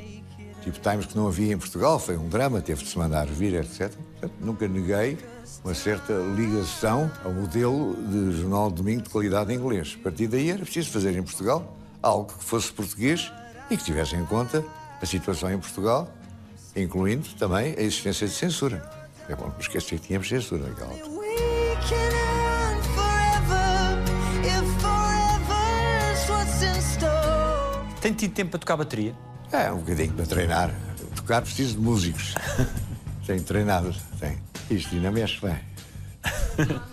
tipo 0.64 0.80
Times 0.80 1.06
que 1.06 1.16
não 1.16 1.28
havia 1.28 1.54
em 1.54 1.58
Portugal, 1.60 1.99
foi 1.99 2.18
um 2.18 2.28
drama, 2.28 2.62
teve 2.62 2.84
de 2.84 2.89
se 2.89 2.97
mandar 2.97 3.28
vir, 3.28 3.54
etc. 3.54 3.93
Portanto, 3.93 4.34
nunca 4.41 4.68
neguei 4.68 5.20
uma 5.64 5.76
certa 5.76 6.14
ligação 6.36 7.12
ao 7.24 7.32
modelo 7.32 7.95
de 8.08 8.41
jornal 8.41 8.72
de 8.72 8.78
domingo 8.78 9.04
de 9.04 9.10
qualidade 9.12 9.54
inglês. 9.54 9.95
A 9.99 10.04
partir 10.04 10.26
daí 10.26 10.49
era 10.49 10.64
preciso 10.64 10.89
fazer 10.89 11.16
em 11.16 11.22
Portugal 11.22 11.78
algo 12.02 12.34
que 12.34 12.43
fosse 12.43 12.72
português 12.72 13.32
e 13.70 13.78
que 13.78 13.84
tivesse 13.84 14.16
em 14.16 14.26
conta 14.26 14.66
a 15.02 15.06
situação 15.06 15.52
em 15.52 15.58
Portugal, 15.58 16.12
incluindo 16.76 17.28
também 17.39 17.76
a 17.78 17.82
existência 17.82 18.28
de 18.28 18.34
censura. 18.34 18.89
É 19.28 19.36
bom 19.36 19.47
não 19.47 19.60
esquecer 19.60 19.99
que 19.99 20.08
tínhamos 20.08 20.28
censura 20.28 20.68
naquela 20.68 20.91
altura. 20.91 21.22
Tem 28.02 28.14
tido 28.14 28.34
tempo 28.34 28.52
para 28.52 28.60
tocar 28.60 28.78
bateria? 28.78 29.16
É, 29.52 29.72
um 29.72 29.78
bocadinho 29.78 30.14
para 30.14 30.26
treinar. 30.26 30.74
Tocar 31.16 31.41
preciso 31.41 31.76
de 31.76 31.82
músicos. 31.82 32.34
tenho 33.28 33.43
treinado, 33.43 33.93
tenho. 34.20 34.39
Isto 34.70 34.95
ainda 34.95 35.12
mexe 35.12 35.39
bem. 35.39 35.60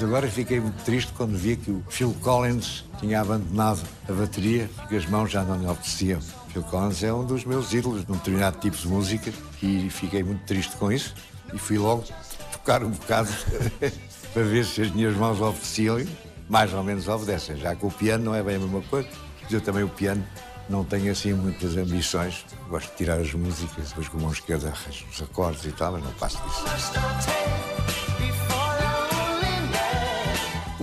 Mas 0.00 0.08
agora 0.08 0.30
fiquei 0.30 0.58
muito 0.58 0.82
triste 0.82 1.12
quando 1.12 1.36
vi 1.36 1.56
que 1.56 1.70
o 1.70 1.84
Phil 1.90 2.16
Collins 2.22 2.86
tinha 2.98 3.20
abandonado 3.20 3.82
a 4.08 4.12
bateria 4.14 4.66
porque 4.74 4.96
as 4.96 5.04
mãos 5.04 5.30
já 5.30 5.44
não 5.44 5.60
lhe 5.60 5.66
obedeciam. 5.66 6.18
Phil 6.48 6.62
Collins 6.62 7.02
é 7.02 7.12
um 7.12 7.22
dos 7.22 7.44
meus 7.44 7.74
ídolos 7.74 8.06
num 8.06 8.16
determinado 8.16 8.58
tipo 8.60 8.78
de 8.78 8.88
música 8.88 9.30
e 9.62 9.90
fiquei 9.90 10.22
muito 10.22 10.42
triste 10.46 10.74
com 10.76 10.90
isso. 10.90 11.14
E 11.52 11.58
fui 11.58 11.76
logo 11.76 12.04
tocar 12.50 12.82
um 12.82 12.88
bocado 12.88 13.28
para 14.32 14.42
ver 14.42 14.64
se 14.64 14.80
as 14.80 14.90
minhas 14.90 15.14
mãos 15.14 15.38
obedeciam 15.38 16.02
mais 16.48 16.72
ou 16.72 16.82
menos 16.82 17.06
obedecem. 17.06 17.58
Já 17.58 17.76
que 17.76 17.84
o 17.84 17.90
piano 17.90 18.24
não 18.24 18.34
é 18.34 18.42
bem 18.42 18.56
a 18.56 18.58
mesma 18.58 18.80
coisa, 18.80 19.06
eu 19.50 19.60
também 19.60 19.84
o 19.84 19.88
piano 19.90 20.26
não 20.66 20.82
tenho 20.82 21.12
assim 21.12 21.34
muitas 21.34 21.76
ambições. 21.76 22.46
Gosto 22.70 22.90
de 22.90 22.96
tirar 22.96 23.18
as 23.18 23.34
músicas, 23.34 23.90
depois 23.90 24.08
com 24.08 24.16
a 24.16 24.20
mão 24.22 24.32
esquerda 24.32 24.68
arranjo 24.68 25.04
os 25.12 25.20
acordes 25.20 25.66
e 25.66 25.72
tal, 25.72 25.92
mas 25.92 26.02
não 26.02 26.12
passo 26.12 26.38
disso. 26.38 28.09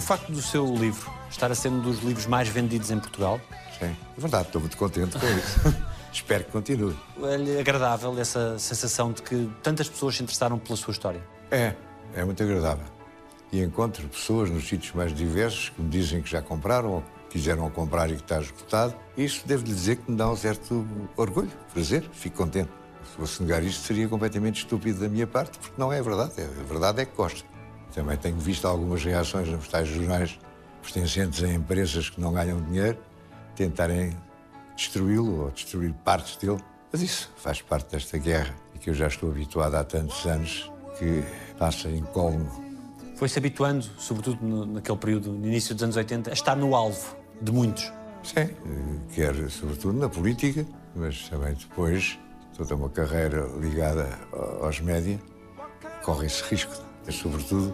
O 0.08 0.16
facto 0.16 0.32
do 0.32 0.42
seu 0.42 0.74
livro 0.74 1.12
estar 1.30 1.52
a 1.52 1.54
ser 1.54 1.68
um 1.68 1.82
dos 1.82 2.00
livros 2.00 2.26
mais 2.28 2.48
vendidos 2.48 2.92
em 2.92 2.98
Portugal, 2.98 3.42
Sim, 3.78 3.94
é 4.18 4.22
verdade, 4.22 4.46
estou 4.46 4.62
muito 4.62 4.78
contente 4.78 5.20
com 5.20 5.28
isso. 5.28 5.60
Espero 6.14 6.46
que 6.46 6.52
continue. 6.52 6.96
é 7.22 7.60
agradável 7.60 8.18
essa 8.18 8.58
sensação 8.58 9.12
de 9.12 9.22
que 9.22 9.52
tantas 9.62 9.90
pessoas 9.90 10.16
se 10.16 10.24
interessaram 10.24 10.58
pela 10.58 10.78
sua 10.78 10.94
história. 10.94 11.22
É, 11.52 11.74
é 12.16 12.24
muito 12.24 12.42
agradável. 12.42 12.86
E 13.52 13.62
encontro 13.62 14.08
pessoas 14.08 14.50
nos 14.50 14.66
sítios 14.66 14.94
mais 14.94 15.14
diversos 15.14 15.72
que 15.72 15.82
me 15.82 15.90
dizem 15.90 16.22
que 16.22 16.30
já 16.30 16.42
compraram 16.42 16.90
ou 16.90 17.04
quiseram 17.30 17.70
comprar 17.70 18.10
e 18.10 18.16
que 18.16 18.22
está 18.22 18.40
esgotado. 18.40 18.96
Isso 19.18 19.46
devo-lhe 19.46 19.74
dizer 19.74 19.98
que 19.98 20.10
me 20.10 20.16
dá 20.16 20.32
um 20.32 20.38
certo 20.38 20.88
orgulho, 21.18 21.52
prazer, 21.74 22.10
fico 22.14 22.38
contente. 22.38 22.70
Se 23.12 23.18
fosse 23.18 23.44
negar 23.44 23.62
isto 23.62 23.86
seria 23.86 24.08
completamente 24.08 24.60
estúpido 24.60 25.02
da 25.02 25.10
minha 25.10 25.28
parte, 25.28 25.60
porque 25.60 25.76
não 25.78 25.92
é 25.92 26.02
verdade. 26.02 26.32
A 26.40 26.64
verdade 26.64 27.02
é 27.02 27.06
que 27.06 27.14
gosto. 27.14 27.57
Também 27.98 28.16
tenho 28.16 28.38
visto 28.38 28.68
algumas 28.68 29.04
reações 29.04 29.50
nos 29.50 29.68
tais 29.70 29.88
jornais 29.88 30.40
pertencentes 30.84 31.44
a 31.44 31.48
empresas 31.52 32.12
que 32.12 32.22
não 32.22 32.32
ganham 32.32 32.62
dinheiro 32.62 32.96
tentarem 33.56 34.16
destruí-lo 34.76 35.46
ou 35.46 35.50
destruir 35.50 35.92
partes 36.06 36.36
dele. 36.38 36.60
Mas 36.92 37.02
isso 37.02 37.32
faz 37.38 37.60
parte 37.60 37.90
desta 37.94 38.20
guerra 38.20 38.54
e 38.76 38.78
que 38.78 38.92
eu 38.92 38.94
já 38.94 39.08
estou 39.08 39.32
habituado 39.32 39.74
há 39.74 39.84
tantos 39.84 40.24
anos 40.28 40.72
que 41.00 41.24
passa 41.58 41.90
incólume. 41.90 42.48
Foi-se 43.16 43.40
habituando, 43.40 43.84
sobretudo 43.98 44.46
no- 44.46 44.64
naquele 44.68 44.98
período, 45.00 45.32
no 45.32 45.48
início 45.48 45.74
dos 45.74 45.84
anos 45.84 45.96
80, 45.98 46.30
a 46.30 46.34
estar 46.34 46.56
no 46.56 46.76
alvo 46.76 47.16
de 47.42 47.52
muitos. 47.52 47.92
Sim, 48.22 48.48
quer 49.12 49.34
sobretudo 49.50 49.98
na 49.98 50.08
política, 50.08 50.64
mas 50.96 51.28
também 51.30 51.56
depois 51.56 52.20
toda 52.56 52.76
uma 52.76 52.90
carreira 52.92 53.42
ligada 53.60 54.08
aos 54.62 54.80
média 54.82 55.20
corre 56.04 56.28
esse 56.28 56.44
risco. 56.44 56.86
Mas, 57.08 57.16
sobretudo, 57.16 57.74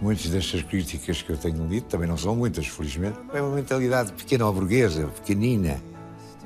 muitas 0.00 0.26
destas 0.28 0.62
críticas 0.62 1.22
que 1.22 1.30
eu 1.30 1.36
tenho 1.36 1.64
lido, 1.68 1.86
também 1.86 2.08
não 2.08 2.16
são 2.16 2.34
muitas, 2.34 2.66
felizmente, 2.66 3.18
é 3.32 3.40
uma 3.40 3.54
mentalidade 3.54 4.12
pequena 4.12 4.46
ou 4.46 4.52
burguesa, 4.52 5.06
pequenina, 5.08 5.80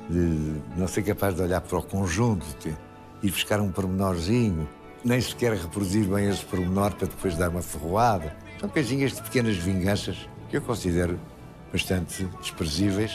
de 0.09 0.61
não 0.75 0.87
ser 0.87 1.03
capaz 1.03 1.35
de 1.35 1.41
olhar 1.41 1.61
para 1.61 1.79
o 1.79 1.81
conjunto, 1.81 2.45
ir 3.23 3.31
buscar 3.31 3.59
um 3.59 3.71
pormenorzinho, 3.71 4.67
nem 5.03 5.21
sequer 5.21 5.53
reproduzir 5.53 6.05
bem 6.05 6.29
esse 6.29 6.45
pormenor 6.45 6.93
para 6.95 7.07
depois 7.07 7.35
dar 7.35 7.49
uma 7.49 7.61
ferroada. 7.61 8.35
São 8.59 8.69
coisinhas 8.69 9.13
de 9.13 9.21
pequenas 9.21 9.55
vinganças 9.55 10.29
que 10.49 10.57
eu 10.57 10.61
considero 10.61 11.19
bastante 11.71 12.25
desprezíveis, 12.41 13.13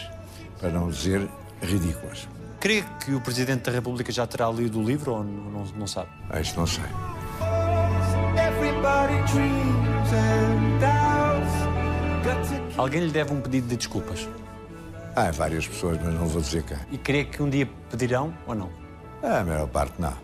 para 0.58 0.70
não 0.70 0.88
dizer 0.88 1.28
ridículas. 1.60 2.28
Crê 2.60 2.84
que 3.04 3.12
o 3.12 3.20
Presidente 3.20 3.62
da 3.62 3.72
República 3.72 4.12
já 4.12 4.26
terá 4.26 4.48
lido 4.48 4.78
o 4.78 4.82
livro 4.82 5.12
ou 5.12 5.24
não, 5.24 5.50
não, 5.50 5.64
não 5.76 5.86
sabe? 5.86 6.08
Ah, 6.30 6.40
isto 6.40 6.58
não 6.58 6.66
sei. 6.66 6.84
Alguém 12.76 13.02
lhe 13.02 13.10
deve 13.12 13.32
um 13.32 13.40
pedido 13.40 13.68
de 13.68 13.76
desculpas. 13.76 14.28
Há 15.14 15.30
várias 15.30 15.66
pessoas, 15.68 15.98
mas 16.02 16.14
não 16.14 16.26
vou 16.26 16.40
dizer 16.40 16.62
quem. 16.64 16.76
E 16.90 16.98
crê 16.98 17.24
que 17.24 17.42
um 17.42 17.48
dia 17.48 17.68
pedirão 17.90 18.34
ou 18.46 18.54
não? 18.54 18.70
Ah, 19.22 19.40
A 19.40 19.44
maior 19.44 19.68
parte 19.68 20.00
não. 20.00 20.14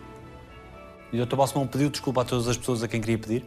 E 1.12 1.20
o 1.20 1.26
Dr. 1.26 1.36
Balsemão 1.36 1.66
pediu 1.66 1.90
desculpa 1.90 2.22
a 2.22 2.24
todas 2.24 2.48
as 2.48 2.56
pessoas 2.56 2.82
a 2.82 2.88
quem 2.88 3.00
queria 3.00 3.18
pedir? 3.18 3.46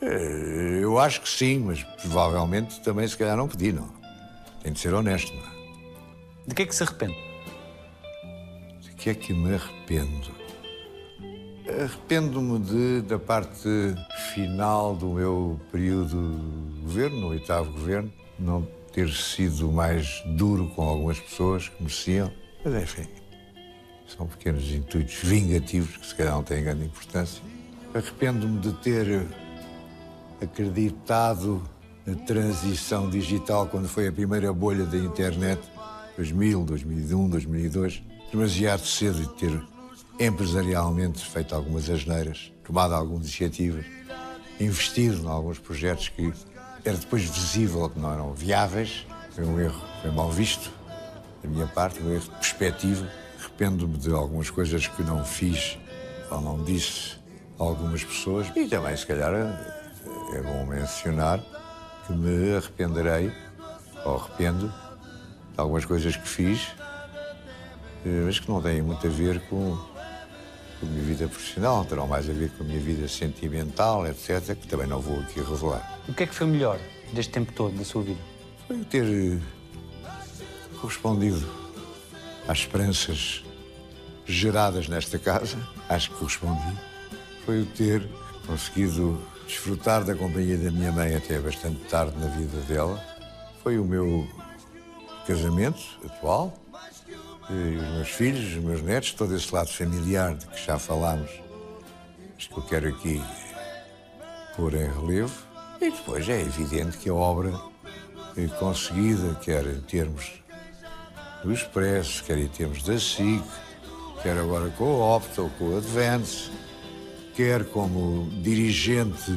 Eh, 0.00 0.78
Eu 0.82 0.98
acho 0.98 1.20
que 1.20 1.28
sim, 1.28 1.58
mas 1.58 1.82
provavelmente 2.00 2.80
também 2.80 3.06
se 3.06 3.16
calhar 3.16 3.36
não 3.36 3.48
pedi, 3.48 3.72
não. 3.72 3.88
Tem 4.62 4.72
de 4.72 4.78
ser 4.80 4.94
honesto, 4.94 5.32
não 5.34 5.42
é? 5.42 5.48
De 6.46 6.54
que 6.54 6.62
é 6.62 6.66
que 6.66 6.74
se 6.74 6.82
arrepende? 6.84 7.16
De 8.80 8.90
que 8.92 9.10
é 9.10 9.14
que 9.14 9.32
me 9.34 9.54
arrependo? 9.54 10.30
Arrependo-me 11.68 12.58
de, 12.60 13.02
da 13.02 13.18
parte 13.18 13.68
final 14.32 14.96
do 14.96 15.08
meu 15.08 15.60
período 15.70 16.40
de 16.74 16.80
governo, 16.80 17.20
no 17.20 17.28
oitavo 17.28 17.70
governo, 17.72 18.10
não 18.38 18.66
ter 18.90 19.10
sido 19.10 19.70
mais 19.70 20.22
duro 20.24 20.68
com 20.74 20.82
algumas 20.82 21.20
pessoas 21.20 21.68
que 21.68 21.82
mereciam. 21.82 22.32
Mas, 22.64 22.82
enfim, 22.82 23.06
são 24.06 24.26
pequenos 24.26 24.64
intuitos 24.72 25.16
vingativos 25.16 25.94
que 25.98 26.06
se 26.06 26.14
calhar 26.14 26.34
não 26.34 26.42
têm 26.42 26.64
grande 26.64 26.86
importância. 26.86 27.42
Arrependo-me 27.92 28.60
de 28.60 28.72
ter 28.74 29.26
acreditado 30.40 31.62
na 32.06 32.14
transição 32.14 33.10
digital 33.10 33.66
quando 33.66 33.88
foi 33.88 34.08
a 34.08 34.12
primeira 34.12 34.50
bolha 34.54 34.86
da 34.86 34.96
internet, 34.96 35.60
2000, 36.16 36.64
2001, 36.64 37.28
2002, 37.28 38.02
demasiado 38.32 38.86
cedo 38.86 39.20
de 39.20 39.28
ter 39.34 39.77
empresarialmente 40.18 41.24
feito 41.24 41.54
algumas 41.54 41.88
asneiras, 41.88 42.52
tomado 42.64 42.94
algumas 42.94 43.22
iniciativas, 43.22 43.84
investido 44.58 45.22
em 45.22 45.28
alguns 45.28 45.58
projetos 45.58 46.08
que 46.08 46.32
era 46.84 46.96
depois 46.96 47.22
visível 47.22 47.88
que 47.88 47.98
não 47.98 48.12
eram 48.12 48.32
viáveis. 48.34 49.06
Foi 49.30 49.44
um 49.44 49.60
erro, 49.60 49.80
foi 50.02 50.10
mal 50.10 50.30
visto 50.30 50.72
da 51.42 51.48
minha 51.48 51.66
parte, 51.66 52.02
um 52.02 52.12
erro 52.12 52.24
de 52.24 52.30
perspectiva. 52.30 53.08
Arrependo-me 53.38 53.96
de 53.96 54.10
algumas 54.12 54.50
coisas 54.50 54.86
que 54.86 55.02
não 55.02 55.24
fiz 55.24 55.78
ou 56.30 56.40
não 56.40 56.64
disse 56.64 57.16
a 57.58 57.62
algumas 57.62 58.02
pessoas. 58.04 58.50
E 58.56 58.66
também, 58.66 58.96
se 58.96 59.06
calhar, 59.06 59.32
é 59.34 60.42
bom 60.42 60.66
mencionar 60.66 61.40
que 62.06 62.12
me 62.12 62.56
arrependerei, 62.56 63.32
ou 64.04 64.16
arrependo, 64.16 64.68
de 64.68 65.60
algumas 65.60 65.84
coisas 65.84 66.16
que 66.16 66.28
fiz, 66.28 66.68
eh, 68.04 68.22
mas 68.24 68.38
que 68.38 68.48
não 68.48 68.62
têm 68.62 68.80
muito 68.80 69.06
a 69.06 69.10
ver 69.10 69.40
com, 69.48 69.76
com 70.78 70.86
a 70.86 70.88
minha 70.88 71.04
vida 71.04 71.28
profissional, 71.28 71.84
terão 71.84 72.06
mais 72.06 72.28
a 72.28 72.32
ver 72.32 72.50
com 72.50 72.64
a 72.64 72.66
minha 72.66 72.80
vida 72.80 73.06
sentimental, 73.08 74.06
etc., 74.06 74.54
que 74.54 74.66
também 74.66 74.86
não 74.86 75.00
vou 75.00 75.20
aqui 75.20 75.40
revelar. 75.40 76.00
O 76.08 76.14
que 76.14 76.22
é 76.22 76.26
que 76.26 76.34
foi 76.34 76.46
melhor 76.46 76.78
deste 77.12 77.32
tempo 77.32 77.52
todo 77.52 77.76
da 77.76 77.84
sua 77.84 78.02
vida? 78.02 78.20
Foi 78.66 78.78
ter 78.84 79.04
eh, 79.04 79.38
correspondido 80.80 81.46
às 82.46 82.58
esperanças 82.58 83.42
geradas 84.26 84.88
nesta 84.88 85.18
casa, 85.18 85.58
acho 85.88 86.10
que 86.10 86.16
correspondi. 86.16 86.76
Foi 87.44 87.62
o 87.62 87.66
ter 87.66 88.06
conseguido 88.46 89.18
desfrutar 89.46 90.04
da 90.04 90.14
companhia 90.14 90.58
da 90.58 90.70
minha 90.70 90.92
mãe 90.92 91.16
até 91.16 91.38
bastante 91.38 91.80
tarde 91.88 92.16
na 92.18 92.28
vida 92.28 92.58
dela. 92.62 93.02
Foi 93.62 93.78
o 93.78 93.84
meu 93.84 94.28
casamento 95.26 95.80
atual, 96.04 96.54
e 97.50 97.76
os 97.76 97.88
meus 97.94 98.08
filhos, 98.08 98.56
os 98.56 98.62
meus 98.62 98.82
netos, 98.82 99.12
todo 99.12 99.34
esse 99.34 99.52
lado 99.54 99.70
familiar 99.70 100.34
de 100.34 100.46
que 100.46 100.64
já 100.64 100.78
falámos, 100.78 101.30
mas 102.34 102.46
que 102.46 102.56
eu 102.56 102.62
quero 102.64 102.88
aqui 102.88 103.22
pôr 104.54 104.74
em 104.74 104.88
relevo. 104.88 105.34
E 105.80 105.90
depois 105.90 106.28
é 106.28 106.40
evidente 106.40 106.98
que 106.98 107.08
a 107.08 107.14
obra 107.14 107.52
é 108.36 108.46
conseguida, 108.58 109.34
quer 109.36 109.64
em 109.66 109.80
termos 109.80 110.42
do 111.42 111.52
Expresso, 111.52 112.22
quer 112.24 112.38
em 112.38 112.48
termos 112.48 112.82
da 112.82 112.98
SIC, 112.98 113.42
quer 114.22 114.36
agora 114.36 114.68
com 114.70 115.02
a 115.02 115.16
Opta 115.16 115.42
ou 115.42 115.50
com 115.50 115.74
a 115.74 115.78
Advance, 115.78 116.50
quer 117.34 117.64
como 117.66 118.28
dirigente 118.42 119.32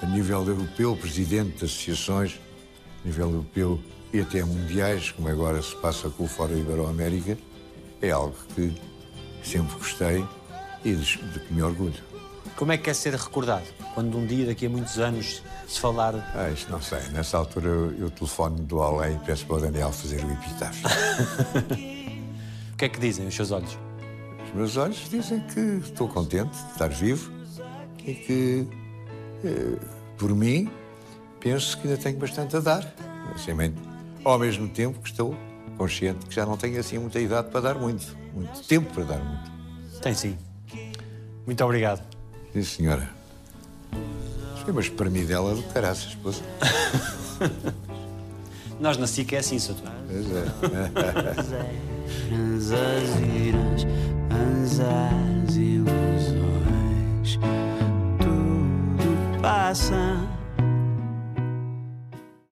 a 0.00 0.06
nível 0.06 0.46
europeu, 0.46 0.96
presidente 0.96 1.58
de 1.58 1.64
associações 1.64 2.40
a 3.02 3.06
nível 3.06 3.30
europeu 3.30 3.80
e 4.12 4.20
até 4.20 4.42
mundiais, 4.42 5.10
como 5.10 5.28
agora 5.28 5.60
se 5.60 5.74
passa 5.76 6.08
com 6.08 6.24
o 6.24 6.28
Fórum 6.28 6.58
Ibero-América, 6.58 7.36
é 8.02 8.10
algo 8.10 8.34
que 8.54 8.74
sempre 9.42 9.74
gostei 9.76 10.24
e 10.84 10.94
de, 10.94 11.16
de 11.16 11.40
que 11.40 11.52
me 11.52 11.62
orgulho. 11.62 12.10
Como 12.56 12.72
é 12.72 12.76
que 12.76 12.84
quer 12.84 12.94
ser 12.94 13.14
recordado? 13.14 13.64
Quando 13.94 14.18
um 14.18 14.26
dia, 14.26 14.46
daqui 14.46 14.66
a 14.66 14.70
muitos 14.70 14.98
anos, 14.98 15.42
se 15.66 15.80
falar. 15.80 16.14
Ah, 16.34 16.50
isto 16.50 16.70
não 16.70 16.80
sei. 16.80 17.00
Nessa 17.12 17.38
altura 17.38 17.68
eu, 17.68 17.98
eu 17.98 18.10
telefono 18.10 18.58
do 18.58 18.82
além 18.82 19.16
e 19.16 19.18
peço 19.20 19.46
para 19.46 19.56
o 19.56 19.60
Daniel 19.60 19.92
fazer 19.92 20.24
o 20.24 20.32
epitáfio. 20.32 20.88
O 22.72 22.76
que 22.80 22.86
é 22.86 22.88
que 22.88 22.98
dizem 22.98 23.26
os 23.26 23.34
seus 23.34 23.50
olhos? 23.50 23.76
Os 24.46 24.54
meus 24.54 24.76
olhos 24.78 25.06
dizem 25.10 25.40
que 25.40 25.60
estou 25.84 26.08
contente 26.08 26.50
de 26.50 26.72
estar 26.72 26.88
vivo 26.88 27.30
e 28.06 28.14
que, 28.14 28.66
eh, 29.44 29.78
por 30.16 30.34
mim, 30.34 30.70
penso 31.40 31.76
que 31.76 31.86
ainda 31.86 32.00
tenho 32.00 32.18
bastante 32.18 32.56
a 32.56 32.60
dar. 32.60 32.94
Assim, 33.34 33.52
ao 34.24 34.38
mesmo 34.38 34.66
tempo 34.66 34.98
que 35.00 35.10
estou 35.10 35.36
consciente 35.80 36.26
que 36.26 36.34
já 36.34 36.44
não 36.44 36.58
tenho 36.58 36.78
assim 36.78 36.98
muita 36.98 37.18
idade 37.18 37.48
para 37.48 37.60
dar 37.62 37.74
muito, 37.74 38.14
muito 38.34 38.62
tempo 38.64 38.92
para 38.92 39.04
dar 39.04 39.24
muito. 39.24 39.50
Tem 40.02 40.12
sim. 40.12 40.36
Muito 41.46 41.64
obrigado. 41.64 42.02
Sim, 42.52 42.62
senhora. 42.62 43.08
Foi 44.62 44.72
uma 44.72 44.82
espremidela 44.82 45.54
do 45.54 45.62
caraças, 45.72 46.08
esposa. 46.08 46.42
Nós 48.78 48.98
na 48.98 49.06
SIC 49.06 49.32
é 49.32 49.38
assim, 49.38 49.58
Sr. 49.58 49.74
Pois 50.06 50.26
é. 50.30 50.44
Iras, 53.48 53.86
ilusões, 55.56 57.38
tudo 58.18 59.40
passa 59.40 60.39